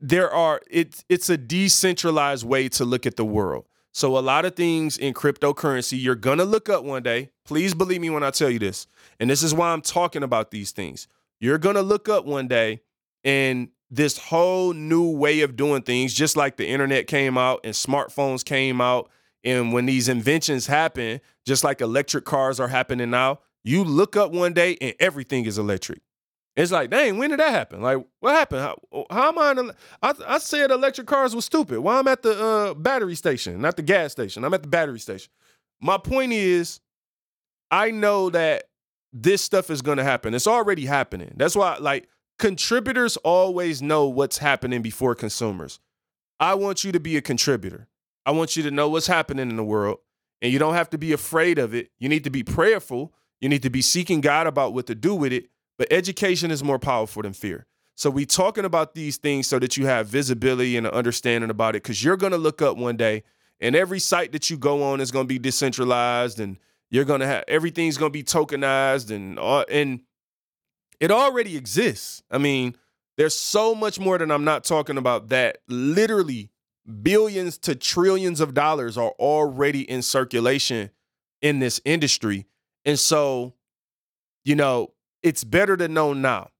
there 0.00 0.30
are 0.30 0.60
it's 0.70 1.02
it's 1.08 1.30
a 1.30 1.38
decentralized 1.38 2.46
way 2.46 2.68
to 2.68 2.84
look 2.84 3.06
at 3.06 3.16
the 3.16 3.24
world. 3.24 3.66
So 3.92 4.16
a 4.16 4.20
lot 4.20 4.44
of 4.44 4.54
things 4.54 4.96
in 4.96 5.14
cryptocurrency 5.14 6.00
you're 6.00 6.14
going 6.14 6.38
to 6.38 6.44
look 6.44 6.68
up 6.68 6.84
one 6.84 7.02
day. 7.02 7.30
Please 7.44 7.74
believe 7.74 8.00
me 8.00 8.10
when 8.10 8.22
I 8.22 8.30
tell 8.30 8.50
you 8.50 8.58
this. 8.58 8.86
And 9.18 9.28
this 9.28 9.42
is 9.42 9.52
why 9.52 9.72
I'm 9.72 9.82
talking 9.82 10.22
about 10.22 10.50
these 10.50 10.70
things. 10.70 11.08
You're 11.40 11.58
going 11.58 11.76
to 11.76 11.82
look 11.82 12.08
up 12.08 12.24
one 12.24 12.48
day 12.48 12.82
and 13.24 13.68
this 13.90 14.18
whole 14.18 14.72
new 14.72 15.10
way 15.10 15.40
of 15.40 15.56
doing 15.56 15.82
things, 15.82 16.14
just 16.14 16.36
like 16.36 16.56
the 16.56 16.68
internet 16.68 17.06
came 17.08 17.36
out 17.36 17.60
and 17.64 17.74
smartphones 17.74 18.44
came 18.44 18.80
out. 18.80 19.10
And 19.42 19.72
when 19.72 19.86
these 19.86 20.08
inventions 20.08 20.66
happen, 20.66 21.20
just 21.44 21.64
like 21.64 21.80
electric 21.80 22.24
cars 22.24 22.60
are 22.60 22.68
happening 22.68 23.10
now, 23.10 23.40
you 23.64 23.82
look 23.82 24.16
up 24.16 24.30
one 24.32 24.52
day 24.52 24.76
and 24.80 24.94
everything 25.00 25.46
is 25.46 25.58
electric. 25.58 26.00
It's 26.56 26.72
like, 26.72 26.90
dang, 26.90 27.16
when 27.16 27.30
did 27.30 27.38
that 27.38 27.52
happen? 27.52 27.80
Like, 27.80 28.04
what 28.18 28.34
happened? 28.34 28.60
How, 28.60 29.06
how 29.10 29.28
am 29.28 29.38
I, 29.38 29.50
in, 29.52 29.72
I? 30.02 30.38
Said 30.38 30.70
electric 30.70 31.06
cars 31.06 31.34
was 31.34 31.44
stupid. 31.44 31.80
Why 31.80 31.98
I'm 31.98 32.08
at 32.08 32.22
the 32.22 32.42
uh, 32.42 32.74
battery 32.74 33.14
station, 33.14 33.60
not 33.60 33.76
the 33.76 33.82
gas 33.82 34.12
station. 34.12 34.44
I'm 34.44 34.52
at 34.52 34.62
the 34.62 34.68
battery 34.68 34.98
station. 34.98 35.30
My 35.80 35.96
point 35.96 36.32
is, 36.32 36.80
I 37.70 37.92
know 37.92 38.30
that 38.30 38.64
this 39.12 39.42
stuff 39.42 39.70
is 39.70 39.80
going 39.80 39.98
to 39.98 40.04
happen. 40.04 40.34
It's 40.34 40.46
already 40.46 40.86
happening. 40.86 41.32
That's 41.36 41.54
why, 41.54 41.78
like, 41.78 42.08
contributors 42.38 43.16
always 43.18 43.80
know 43.80 44.08
what's 44.08 44.38
happening 44.38 44.82
before 44.82 45.14
consumers. 45.14 45.78
I 46.40 46.54
want 46.54 46.84
you 46.84 46.92
to 46.92 47.00
be 47.00 47.16
a 47.16 47.22
contributor. 47.22 47.88
I 48.26 48.32
want 48.32 48.56
you 48.56 48.62
to 48.64 48.70
know 48.70 48.88
what's 48.88 49.06
happening 49.06 49.50
in 49.50 49.56
the 49.56 49.64
world, 49.64 49.98
and 50.42 50.52
you 50.52 50.58
don't 50.58 50.74
have 50.74 50.90
to 50.90 50.98
be 50.98 51.12
afraid 51.12 51.58
of 51.58 51.74
it. 51.74 51.90
You 51.98 52.08
need 52.08 52.24
to 52.24 52.30
be 52.30 52.42
prayerful. 52.42 53.14
You 53.40 53.48
need 53.48 53.62
to 53.62 53.70
be 53.70 53.82
seeking 53.82 54.20
God 54.20 54.46
about 54.46 54.74
what 54.74 54.86
to 54.88 54.94
do 54.94 55.14
with 55.14 55.32
it. 55.32 55.46
But 55.80 55.90
education 55.90 56.50
is 56.50 56.62
more 56.62 56.78
powerful 56.78 57.22
than 57.22 57.32
fear. 57.32 57.64
So 57.96 58.10
we 58.10 58.26
talking 58.26 58.66
about 58.66 58.94
these 58.94 59.16
things 59.16 59.46
so 59.46 59.58
that 59.60 59.78
you 59.78 59.86
have 59.86 60.08
visibility 60.08 60.76
and 60.76 60.86
an 60.86 60.92
understanding 60.92 61.48
about 61.48 61.74
it 61.74 61.82
because 61.82 62.04
you're 62.04 62.18
going 62.18 62.32
to 62.32 62.38
look 62.38 62.60
up 62.60 62.76
one 62.76 62.98
day 62.98 63.22
and 63.62 63.74
every 63.74 63.98
site 63.98 64.32
that 64.32 64.50
you 64.50 64.58
go 64.58 64.82
on 64.82 65.00
is 65.00 65.10
going 65.10 65.24
to 65.24 65.28
be 65.28 65.38
decentralized 65.38 66.38
and 66.38 66.58
you're 66.90 67.06
going 67.06 67.20
to 67.20 67.26
have 67.26 67.44
everything's 67.48 67.96
going 67.96 68.12
to 68.12 68.12
be 68.12 68.22
tokenized 68.22 69.10
and 69.10 69.38
and 69.70 70.00
it 71.00 71.10
already 71.10 71.56
exists. 71.56 72.22
I 72.30 72.36
mean, 72.36 72.76
there's 73.16 73.38
so 73.38 73.74
much 73.74 73.98
more 73.98 74.18
than 74.18 74.30
I'm 74.30 74.44
not 74.44 74.64
talking 74.64 74.98
about 74.98 75.30
that 75.30 75.62
literally 75.66 76.50
billions 77.02 77.56
to 77.56 77.74
trillions 77.74 78.40
of 78.40 78.52
dollars 78.52 78.98
are 78.98 79.12
already 79.18 79.90
in 79.90 80.02
circulation 80.02 80.90
in 81.40 81.58
this 81.58 81.80
industry. 81.86 82.44
And 82.84 82.98
so, 82.98 83.54
you 84.44 84.54
know, 84.54 84.92
it's 85.22 85.44
better 85.44 85.76
to 85.76 85.88
know 85.88 86.12
now. 86.12 86.50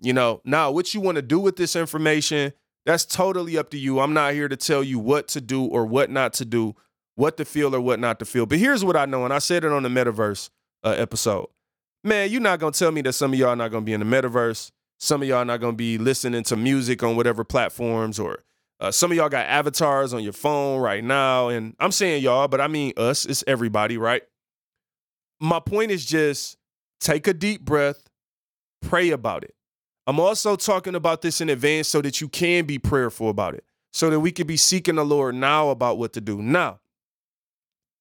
You 0.00 0.12
know, 0.12 0.40
now 0.44 0.70
what 0.70 0.94
you 0.94 1.00
want 1.00 1.16
to 1.16 1.22
do 1.22 1.38
with 1.38 1.56
this 1.56 1.76
information, 1.76 2.52
that's 2.86 3.04
totally 3.04 3.58
up 3.58 3.70
to 3.70 3.78
you. 3.78 4.00
I'm 4.00 4.14
not 4.14 4.32
here 4.32 4.48
to 4.48 4.56
tell 4.56 4.82
you 4.82 4.98
what 4.98 5.28
to 5.28 5.40
do 5.40 5.64
or 5.64 5.84
what 5.84 6.10
not 6.10 6.32
to 6.34 6.44
do, 6.44 6.74
what 7.16 7.36
to 7.36 7.44
feel 7.44 7.74
or 7.74 7.80
what 7.80 8.00
not 8.00 8.18
to 8.20 8.24
feel. 8.24 8.46
But 8.46 8.58
here's 8.58 8.84
what 8.84 8.96
I 8.96 9.04
know, 9.04 9.24
and 9.24 9.34
I 9.34 9.38
said 9.38 9.64
it 9.64 9.72
on 9.72 9.82
the 9.82 9.88
metaverse 9.90 10.48
uh, 10.82 10.94
episode 10.96 11.48
man, 12.04 12.30
you're 12.30 12.40
not 12.40 12.58
gonna 12.58 12.72
tell 12.72 12.92
me 12.92 13.02
that 13.02 13.12
some 13.12 13.32
of 13.32 13.38
y'all 13.38 13.50
are 13.50 13.56
not 13.56 13.70
gonna 13.70 13.84
be 13.84 13.92
in 13.92 14.00
the 14.00 14.06
metaverse. 14.06 14.70
Some 14.98 15.22
of 15.22 15.28
y'all 15.28 15.38
are 15.38 15.44
not 15.44 15.60
gonna 15.60 15.72
be 15.76 15.98
listening 15.98 16.42
to 16.44 16.56
music 16.56 17.02
on 17.02 17.16
whatever 17.16 17.44
platforms, 17.44 18.18
or 18.18 18.42
uh, 18.80 18.90
some 18.90 19.10
of 19.10 19.16
y'all 19.16 19.28
got 19.28 19.46
avatars 19.46 20.12
on 20.12 20.22
your 20.22 20.32
phone 20.32 20.80
right 20.80 21.04
now. 21.04 21.48
And 21.48 21.74
I'm 21.78 21.92
saying 21.92 22.22
y'all, 22.22 22.48
but 22.48 22.60
I 22.60 22.68
mean 22.68 22.92
us. 22.96 23.24
It's 23.24 23.44
everybody, 23.46 23.96
right? 23.96 24.22
My 25.40 25.60
point 25.60 25.90
is 25.90 26.04
just 26.04 26.56
take 27.00 27.26
a 27.26 27.34
deep 27.34 27.62
breath, 27.62 28.09
pray 28.82 29.10
about 29.10 29.44
it. 29.44 29.54
I'm 30.06 30.18
also 30.18 30.56
talking 30.56 30.94
about 30.94 31.22
this 31.22 31.40
in 31.40 31.48
advance 31.48 31.88
so 31.88 32.00
that 32.02 32.20
you 32.20 32.28
can 32.28 32.64
be 32.64 32.78
prayerful 32.78 33.28
about 33.28 33.54
it, 33.54 33.64
so 33.92 34.10
that 34.10 34.20
we 34.20 34.32
can 34.32 34.46
be 34.46 34.56
seeking 34.56 34.96
the 34.96 35.04
Lord 35.04 35.34
now 35.34 35.70
about 35.70 35.98
what 35.98 36.12
to 36.14 36.20
do. 36.20 36.42
Now, 36.42 36.80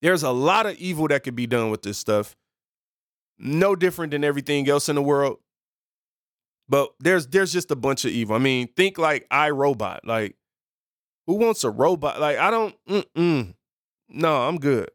there's 0.01 0.23
a 0.23 0.31
lot 0.31 0.65
of 0.65 0.75
evil 0.77 1.07
that 1.09 1.23
could 1.23 1.35
be 1.35 1.47
done 1.47 1.69
with 1.69 1.83
this 1.83 1.97
stuff 1.97 2.35
no 3.39 3.75
different 3.75 4.11
than 4.11 4.23
everything 4.23 4.69
else 4.69 4.89
in 4.89 4.95
the 4.95 5.01
world. 5.01 5.37
But 6.67 6.93
there's 6.99 7.25
there's 7.27 7.51
just 7.51 7.71
a 7.71 7.75
bunch 7.75 8.05
of 8.05 8.11
evil. 8.11 8.35
I 8.35 8.39
mean, 8.39 8.67
think 8.75 8.97
like 8.97 9.27
iRobot. 9.29 10.01
Like, 10.03 10.35
who 11.25 11.35
wants 11.35 11.63
a 11.63 11.71
robot? 11.71 12.19
Like, 12.19 12.37
I 12.37 12.51
don't. 12.51 12.75
Mm-mm. 12.87 13.55
No, 14.09 14.47
I'm 14.47 14.57
good. 14.57 14.91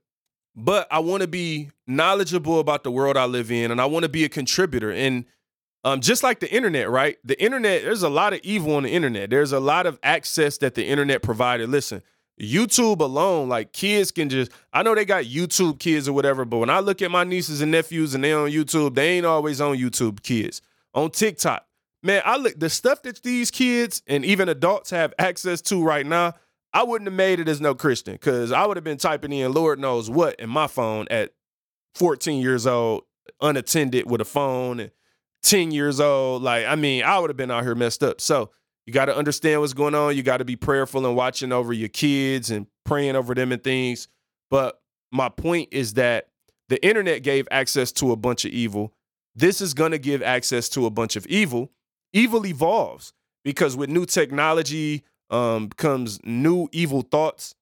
But 0.54 0.86
I 0.90 1.00
want 1.00 1.22
to 1.22 1.28
be 1.28 1.70
knowledgeable 1.88 2.60
about 2.60 2.84
the 2.84 2.92
world 2.92 3.16
I 3.16 3.24
live 3.24 3.50
in, 3.50 3.72
and 3.72 3.80
I 3.80 3.86
want 3.86 4.04
to 4.04 4.08
be 4.08 4.24
a 4.24 4.28
contributor. 4.28 4.92
And 4.92 5.24
um, 5.84 6.00
just 6.00 6.22
like 6.22 6.40
the 6.40 6.50
internet, 6.52 6.88
right? 6.88 7.18
The 7.24 7.40
internet, 7.40 7.82
there's 7.82 8.02
a 8.02 8.08
lot 8.08 8.32
of 8.32 8.40
evil 8.42 8.74
on 8.76 8.84
the 8.84 8.90
internet. 8.90 9.28
There's 9.28 9.52
a 9.52 9.60
lot 9.60 9.86
of 9.86 9.98
access 10.02 10.56
that 10.58 10.74
the 10.74 10.86
internet 10.86 11.22
provided. 11.22 11.68
Listen, 11.68 12.02
YouTube 12.40 13.00
alone, 13.00 13.50
like 13.50 13.72
kids 13.72 14.10
can 14.10 14.30
just, 14.30 14.50
I 14.72 14.82
know 14.82 14.94
they 14.94 15.04
got 15.04 15.24
YouTube 15.24 15.78
kids 15.78 16.08
or 16.08 16.14
whatever, 16.14 16.46
but 16.46 16.58
when 16.58 16.70
I 16.70 16.80
look 16.80 17.02
at 17.02 17.10
my 17.10 17.22
nieces 17.22 17.60
and 17.60 17.70
nephews 17.70 18.14
and 18.14 18.24
they 18.24 18.32
on 18.32 18.50
YouTube, 18.50 18.94
they 18.94 19.10
ain't 19.10 19.26
always 19.26 19.60
on 19.60 19.76
YouTube 19.76 20.22
kids. 20.22 20.62
On 20.94 21.10
TikTok, 21.10 21.66
man, 22.02 22.22
I 22.24 22.38
look, 22.38 22.58
the 22.58 22.70
stuff 22.70 23.02
that 23.02 23.22
these 23.22 23.50
kids 23.50 24.02
and 24.06 24.24
even 24.24 24.48
adults 24.48 24.90
have 24.90 25.12
access 25.18 25.60
to 25.62 25.84
right 25.84 26.06
now, 26.06 26.32
I 26.72 26.82
wouldn't 26.82 27.08
have 27.08 27.16
made 27.16 27.40
it 27.40 27.48
as 27.48 27.60
no 27.60 27.74
Christian 27.74 28.14
because 28.14 28.52
I 28.52 28.66
would 28.66 28.76
have 28.76 28.84
been 28.84 28.96
typing 28.96 29.32
in 29.32 29.52
Lord 29.52 29.78
knows 29.78 30.08
what 30.08 30.40
in 30.40 30.48
my 30.48 30.66
phone 30.66 31.06
at 31.10 31.34
14 31.94 32.40
years 32.40 32.66
old, 32.66 33.02
unattended 33.40 34.10
with 34.10 34.20
a 34.20 34.24
phone 34.24 34.80
and 34.80 34.90
10 35.44 35.70
years 35.70 36.00
old. 36.00 36.42
Like, 36.42 36.66
I 36.66 36.74
mean, 36.74 37.04
I 37.04 37.18
would 37.18 37.30
have 37.30 37.36
been 37.36 37.50
out 37.50 37.62
here 37.62 37.74
messed 37.74 38.02
up. 38.02 38.20
So, 38.20 38.50
you 38.86 38.92
got 38.92 39.06
to 39.06 39.16
understand 39.16 39.60
what's 39.60 39.72
going 39.72 39.94
on. 39.94 40.16
You 40.16 40.22
got 40.22 40.38
to 40.38 40.44
be 40.44 40.56
prayerful 40.56 41.06
and 41.06 41.16
watching 41.16 41.52
over 41.52 41.72
your 41.72 41.88
kids 41.88 42.50
and 42.50 42.66
praying 42.84 43.16
over 43.16 43.34
them 43.34 43.50
and 43.50 43.62
things. 43.62 44.08
But 44.50 44.80
my 45.10 45.28
point 45.28 45.70
is 45.72 45.94
that 45.94 46.28
the 46.68 46.84
internet 46.84 47.22
gave 47.22 47.48
access 47.50 47.92
to 47.92 48.12
a 48.12 48.16
bunch 48.16 48.44
of 48.44 48.50
evil. 48.50 48.92
This 49.34 49.60
is 49.60 49.74
going 49.74 49.92
to 49.92 49.98
give 49.98 50.22
access 50.22 50.68
to 50.70 50.86
a 50.86 50.90
bunch 50.90 51.16
of 51.16 51.26
evil. 51.26 51.70
Evil 52.12 52.46
evolves 52.46 53.12
because 53.42 53.76
with 53.76 53.90
new 53.90 54.06
technology 54.06 55.02
um, 55.30 55.68
comes 55.70 56.20
new 56.24 56.68
evil 56.72 57.02
thoughts. 57.02 57.54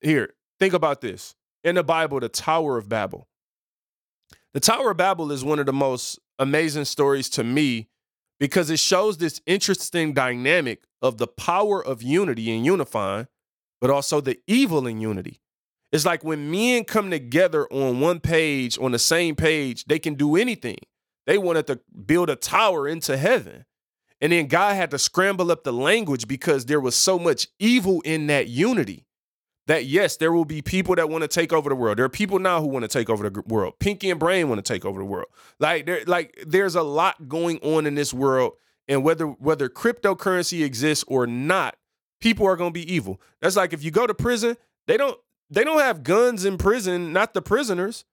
Here, 0.00 0.34
think 0.58 0.74
about 0.74 1.00
this. 1.00 1.34
In 1.62 1.76
the 1.76 1.84
Bible, 1.84 2.20
the 2.20 2.28
Tower 2.28 2.76
of 2.76 2.88
Babel. 2.88 3.28
The 4.52 4.60
Tower 4.60 4.90
of 4.90 4.96
Babel 4.96 5.30
is 5.30 5.44
one 5.44 5.58
of 5.58 5.66
the 5.66 5.72
most 5.72 6.18
amazing 6.40 6.86
stories 6.86 7.28
to 7.30 7.44
me 7.44 7.88
because 8.40 8.70
it 8.70 8.80
shows 8.80 9.18
this 9.18 9.40
interesting 9.46 10.14
dynamic 10.14 10.82
of 11.02 11.18
the 11.18 11.26
power 11.28 11.84
of 11.84 12.02
unity 12.02 12.50
and 12.50 12.64
unifying, 12.64 13.28
but 13.80 13.90
also 13.90 14.20
the 14.20 14.40
evil 14.48 14.86
in 14.86 15.00
unity. 15.00 15.40
It's 15.92 16.06
like 16.06 16.24
when 16.24 16.50
men 16.50 16.84
come 16.84 17.10
together 17.10 17.66
on 17.70 18.00
one 18.00 18.20
page, 18.20 18.78
on 18.78 18.92
the 18.92 18.98
same 18.98 19.36
page, 19.36 19.84
they 19.84 19.98
can 19.98 20.14
do 20.14 20.36
anything. 20.36 20.78
They 21.26 21.36
wanted 21.36 21.66
to 21.66 21.80
build 22.06 22.30
a 22.30 22.36
tower 22.36 22.88
into 22.88 23.16
heaven. 23.16 23.66
And 24.20 24.32
then 24.32 24.46
God 24.46 24.74
had 24.74 24.90
to 24.92 24.98
scramble 24.98 25.50
up 25.50 25.64
the 25.64 25.72
language 25.72 26.26
because 26.26 26.66
there 26.66 26.80
was 26.80 26.94
so 26.94 27.18
much 27.18 27.48
evil 27.58 28.00
in 28.02 28.26
that 28.28 28.48
unity 28.48 29.06
that 29.66 29.86
yes, 29.86 30.16
there 30.16 30.32
will 30.32 30.44
be 30.44 30.62
people 30.62 30.96
that 30.96 31.08
want 31.08 31.22
to 31.22 31.28
take 31.28 31.52
over 31.52 31.68
the 31.68 31.76
world. 31.76 31.98
There 31.98 32.04
are 32.04 32.10
people 32.10 32.38
now 32.38 32.60
who 32.60 32.66
want 32.66 32.82
to 32.82 32.88
take 32.88 33.08
over 33.08 33.28
the 33.28 33.42
world. 33.42 33.74
Pinky 33.78 34.10
and 34.10 34.18
Brain 34.18 34.48
want 34.48 34.64
to 34.64 34.72
take 34.72 34.84
over 34.84 34.98
the 34.98 35.04
world. 35.04 35.28
Like 35.58 35.86
there, 35.86 36.02
like 36.06 36.42
there's 36.46 36.74
a 36.74 36.82
lot 36.82 37.28
going 37.28 37.58
on 37.58 37.86
in 37.86 37.94
this 37.94 38.12
world, 38.12 38.54
and 38.88 39.04
whether 39.04 39.26
whether 39.26 39.68
cryptocurrency 39.68 40.64
exists 40.64 41.04
or 41.06 41.26
not, 41.26 41.76
people 42.20 42.46
are 42.46 42.56
going 42.56 42.72
to 42.72 42.78
be 42.78 42.92
evil. 42.92 43.20
That's 43.40 43.56
like 43.56 43.72
if 43.72 43.84
you 43.84 43.90
go 43.90 44.06
to 44.06 44.14
prison, 44.14 44.56
they 44.86 44.96
don't 44.96 45.18
they 45.50 45.64
don't 45.64 45.80
have 45.80 46.02
guns 46.02 46.44
in 46.44 46.58
prison, 46.58 47.12
not 47.12 47.34
the 47.34 47.42
prisoners. 47.42 48.04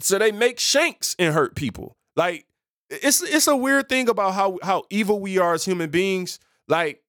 So 0.00 0.18
they 0.18 0.32
make 0.32 0.58
shanks 0.58 1.14
and 1.18 1.34
hurt 1.34 1.54
people. 1.54 1.96
Like 2.16 2.46
it's 2.90 3.22
it's 3.22 3.46
a 3.46 3.56
weird 3.56 3.88
thing 3.88 4.08
about 4.08 4.34
how 4.34 4.58
how 4.62 4.84
evil 4.90 5.20
we 5.20 5.38
are 5.38 5.54
as 5.54 5.64
human 5.64 5.90
beings. 5.90 6.38
Like 6.68 7.02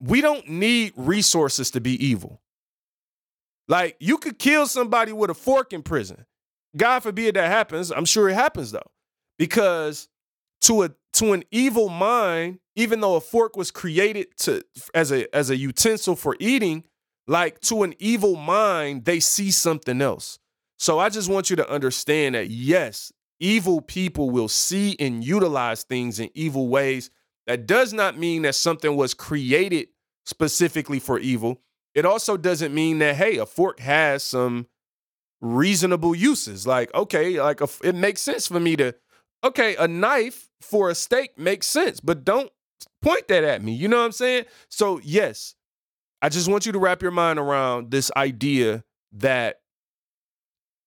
we 0.00 0.20
don't 0.20 0.48
need 0.48 0.92
resources 0.96 1.70
to 1.72 1.80
be 1.80 2.02
evil. 2.04 2.40
Like 3.68 3.96
you 4.00 4.16
could 4.16 4.38
kill 4.38 4.66
somebody 4.66 5.12
with 5.12 5.30
a 5.30 5.34
fork 5.34 5.72
in 5.72 5.82
prison. 5.82 6.24
God 6.76 7.00
forbid 7.00 7.36
that 7.36 7.50
happens. 7.50 7.90
I'm 7.92 8.04
sure 8.04 8.28
it 8.28 8.34
happens 8.34 8.72
though. 8.72 8.90
Because 9.38 10.08
to 10.62 10.84
a 10.84 10.90
to 11.14 11.32
an 11.32 11.44
evil 11.50 11.88
mind, 11.88 12.58
even 12.76 13.00
though 13.00 13.16
a 13.16 13.20
fork 13.20 13.56
was 13.56 13.70
created 13.70 14.28
to 14.38 14.62
as 14.94 15.12
a 15.12 15.34
as 15.34 15.50
a 15.50 15.56
utensil 15.56 16.16
for 16.16 16.36
eating, 16.40 16.84
like 17.26 17.60
to 17.62 17.82
an 17.82 17.94
evil 17.98 18.36
mind, 18.36 19.04
they 19.04 19.20
see 19.20 19.50
something 19.50 20.00
else. 20.00 20.38
So 20.78 20.98
I 20.98 21.08
just 21.08 21.28
want 21.28 21.50
you 21.50 21.56
to 21.56 21.70
understand 21.70 22.34
that 22.34 22.50
yes, 22.50 23.12
evil 23.40 23.80
people 23.80 24.30
will 24.30 24.48
see 24.48 24.96
and 24.98 25.24
utilize 25.24 25.82
things 25.82 26.20
in 26.20 26.30
evil 26.34 26.68
ways. 26.68 27.10
That 27.46 27.66
does 27.66 27.92
not 27.92 28.18
mean 28.18 28.42
that 28.42 28.54
something 28.54 28.94
was 28.94 29.14
created 29.14 29.88
specifically 30.26 31.00
for 31.00 31.18
evil. 31.18 31.62
It 31.98 32.06
also 32.06 32.36
doesn't 32.36 32.72
mean 32.72 32.98
that 33.00 33.16
hey, 33.16 33.38
a 33.38 33.44
fork 33.46 33.80
has 33.80 34.22
some 34.22 34.68
reasonable 35.40 36.14
uses. 36.14 36.64
Like 36.64 36.94
okay, 36.94 37.40
like 37.40 37.60
a, 37.60 37.68
it 37.82 37.96
makes 37.96 38.20
sense 38.20 38.46
for 38.46 38.60
me 38.60 38.76
to 38.76 38.94
okay, 39.42 39.74
a 39.74 39.88
knife 39.88 40.48
for 40.60 40.90
a 40.90 40.94
steak 40.94 41.36
makes 41.36 41.66
sense, 41.66 41.98
but 41.98 42.24
don't 42.24 42.50
point 43.02 43.26
that 43.26 43.42
at 43.42 43.62
me. 43.62 43.72
You 43.72 43.88
know 43.88 43.98
what 43.98 44.04
I'm 44.04 44.12
saying? 44.12 44.44
So 44.68 45.00
yes, 45.02 45.56
I 46.22 46.28
just 46.28 46.48
want 46.48 46.66
you 46.66 46.72
to 46.72 46.78
wrap 46.78 47.02
your 47.02 47.10
mind 47.10 47.40
around 47.40 47.90
this 47.90 48.12
idea 48.16 48.84
that 49.14 49.56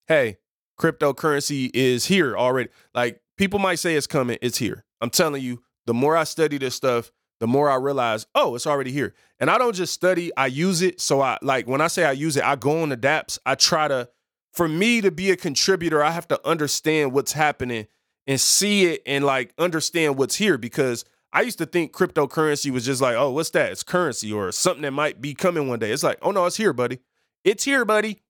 hey, 0.08 0.38
cryptocurrency 0.80 1.72
is 1.74 2.06
here 2.06 2.38
already. 2.38 2.70
Like 2.94 3.20
people 3.38 3.60
might 3.60 3.80
say 3.80 3.96
it's 3.96 4.08
coming, 4.08 4.38
it's 4.42 4.60
here. 4.60 4.86
I'm 5.02 5.10
telling 5.10 5.44
you, 5.44 5.62
the 5.88 5.94
more 5.94 6.16
I 6.16 6.24
study 6.24 6.58
this 6.58 6.76
stuff, 6.76 7.12
the 7.42 7.48
more 7.48 7.72
I 7.72 7.76
realize, 7.76 8.28
oh, 8.36 8.54
it's 8.54 8.68
already 8.68 8.92
here. 8.92 9.16
And 9.40 9.50
I 9.50 9.58
don't 9.58 9.76
just 9.76 9.94
study, 9.94 10.32
I 10.38 10.46
use 10.46 10.84
it. 10.84 11.02
So 11.02 11.22
I 11.22 11.40
like 11.42 11.68
when 11.68 11.82
I 11.82 11.88
say 11.88 12.06
I 12.06 12.12
use 12.12 12.38
it, 12.38 12.44
I 12.44 12.56
go 12.56 12.84
on 12.84 12.90
the 12.90 12.98
dApps, 12.98 13.40
I 13.48 13.56
try 13.56 13.88
to 13.88 14.10
for 14.54 14.68
me 14.68 15.02
to 15.02 15.10
be 15.10 15.32
a 15.32 15.36
contributor, 15.36 16.04
I 16.04 16.12
have 16.12 16.28
to 16.28 16.48
understand 16.48 17.14
what's 17.14 17.34
happening 17.34 17.88
and 18.28 18.40
see 18.40 18.86
it 18.86 19.02
and 19.08 19.26
like 19.26 19.54
understand 19.58 20.20
what's 20.20 20.36
here 20.36 20.60
because 20.60 21.04
I 21.34 21.42
used 21.42 21.58
to 21.58 21.66
think 21.66 21.94
cryptocurrency 21.94 22.70
was 22.70 22.86
just 22.86 23.02
like, 23.02 23.16
oh, 23.16 23.32
what's 23.32 23.50
that? 23.52 23.72
It's 23.72 23.82
currency 23.82 24.32
or 24.32 24.52
something 24.52 24.84
that 24.84 24.92
might 24.92 25.20
be 25.20 25.34
coming 25.34 25.68
one 25.68 25.80
day. 25.80 25.92
It's 25.92 26.04
like, 26.04 26.20
oh 26.22 26.30
no, 26.30 26.46
it's 26.46 26.58
here, 26.58 26.74
buddy. 26.74 27.00
It's 27.44 27.64
here, 27.64 27.86
buddy. 27.86 28.22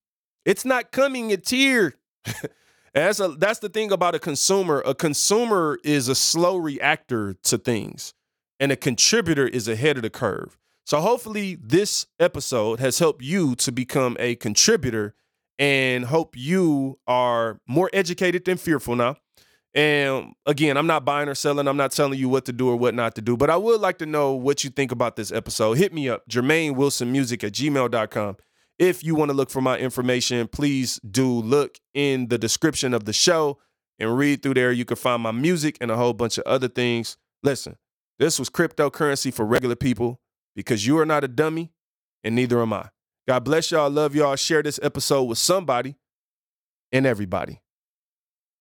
It's 0.45 0.63
not 0.63 0.93
coming, 0.93 1.31
it's 1.31 1.49
here. 1.49 1.95
That's 2.93 3.21
a, 3.21 3.29
that's 3.29 3.59
the 3.59 3.69
thing 3.69 3.91
about 3.91 4.15
a 4.15 4.19
consumer. 4.19 4.83
A 4.85 4.93
consumer 4.93 5.79
is 5.81 6.09
a 6.09 6.15
slow 6.15 6.57
reactor 6.57 7.35
to 7.43 7.57
things, 7.57 8.13
and 8.61 8.71
a 8.71 8.75
contributor 8.77 9.47
is 9.47 9.67
ahead 9.67 9.97
of 9.97 10.03
the 10.03 10.09
curve. 10.09 10.57
So 10.85 11.01
hopefully 11.01 11.57
this 11.59 12.05
episode 12.19 12.79
has 12.79 12.99
helped 12.99 13.23
you 13.23 13.55
to 13.55 13.71
become 13.71 14.15
a 14.19 14.35
contributor 14.35 15.15
and 15.57 16.05
hope 16.05 16.35
you 16.37 16.99
are 17.07 17.59
more 17.67 17.89
educated 17.91 18.45
than 18.45 18.57
fearful 18.57 18.95
now. 18.95 19.17
And 19.73 20.33
again, 20.45 20.77
I'm 20.77 20.87
not 20.87 21.05
buying 21.05 21.29
or 21.29 21.35
selling. 21.35 21.67
I'm 21.67 21.77
not 21.77 21.91
telling 21.91 22.19
you 22.19 22.29
what 22.29 22.45
to 22.45 22.53
do 22.53 22.69
or 22.69 22.75
what 22.75 22.93
not 22.93 23.15
to 23.15 23.21
do, 23.21 23.35
but 23.35 23.49
I 23.49 23.57
would 23.57 23.81
like 23.81 23.97
to 23.99 24.05
know 24.05 24.33
what 24.33 24.63
you 24.63 24.69
think 24.69 24.91
about 24.91 25.15
this 25.15 25.31
episode. 25.31 25.77
Hit 25.77 25.93
me 25.93 26.09
up, 26.09 26.27
Jermaine 26.29 26.75
Wilson 26.75 27.11
Music 27.11 27.43
at 27.43 27.53
gmail.com. 27.53 28.37
If 28.77 29.03
you 29.03 29.15
want 29.15 29.29
to 29.29 29.37
look 29.37 29.49
for 29.49 29.61
my 29.61 29.77
information, 29.77 30.47
please 30.47 30.99
do 31.09 31.27
look 31.27 31.79
in 31.93 32.27
the 32.27 32.37
description 32.37 32.93
of 32.93 33.05
the 33.05 33.13
show 33.13 33.59
and 33.97 34.17
read 34.17 34.43
through 34.43 34.55
there. 34.55 34.71
You 34.71 34.85
can 34.85 34.97
find 34.97 35.21
my 35.21 35.31
music 35.31 35.77
and 35.79 35.89
a 35.89 35.95
whole 35.95 36.13
bunch 36.13 36.37
of 36.37 36.43
other 36.45 36.67
things. 36.67 37.17
Listen, 37.43 37.77
this 38.21 38.37
was 38.37 38.51
cryptocurrency 38.51 39.33
for 39.33 39.45
regular 39.45 39.75
people 39.75 40.21
because 40.55 40.85
you 40.85 40.99
are 40.99 41.07
not 41.07 41.23
a 41.23 41.27
dummy 41.27 41.71
and 42.23 42.35
neither 42.35 42.61
am 42.61 42.71
I. 42.71 42.89
God 43.27 43.43
bless 43.43 43.71
y'all. 43.71 43.89
Love 43.89 44.13
y'all. 44.13 44.35
Share 44.35 44.61
this 44.61 44.79
episode 44.83 45.23
with 45.23 45.39
somebody 45.39 45.95
and 46.91 47.07
everybody. 47.07 47.60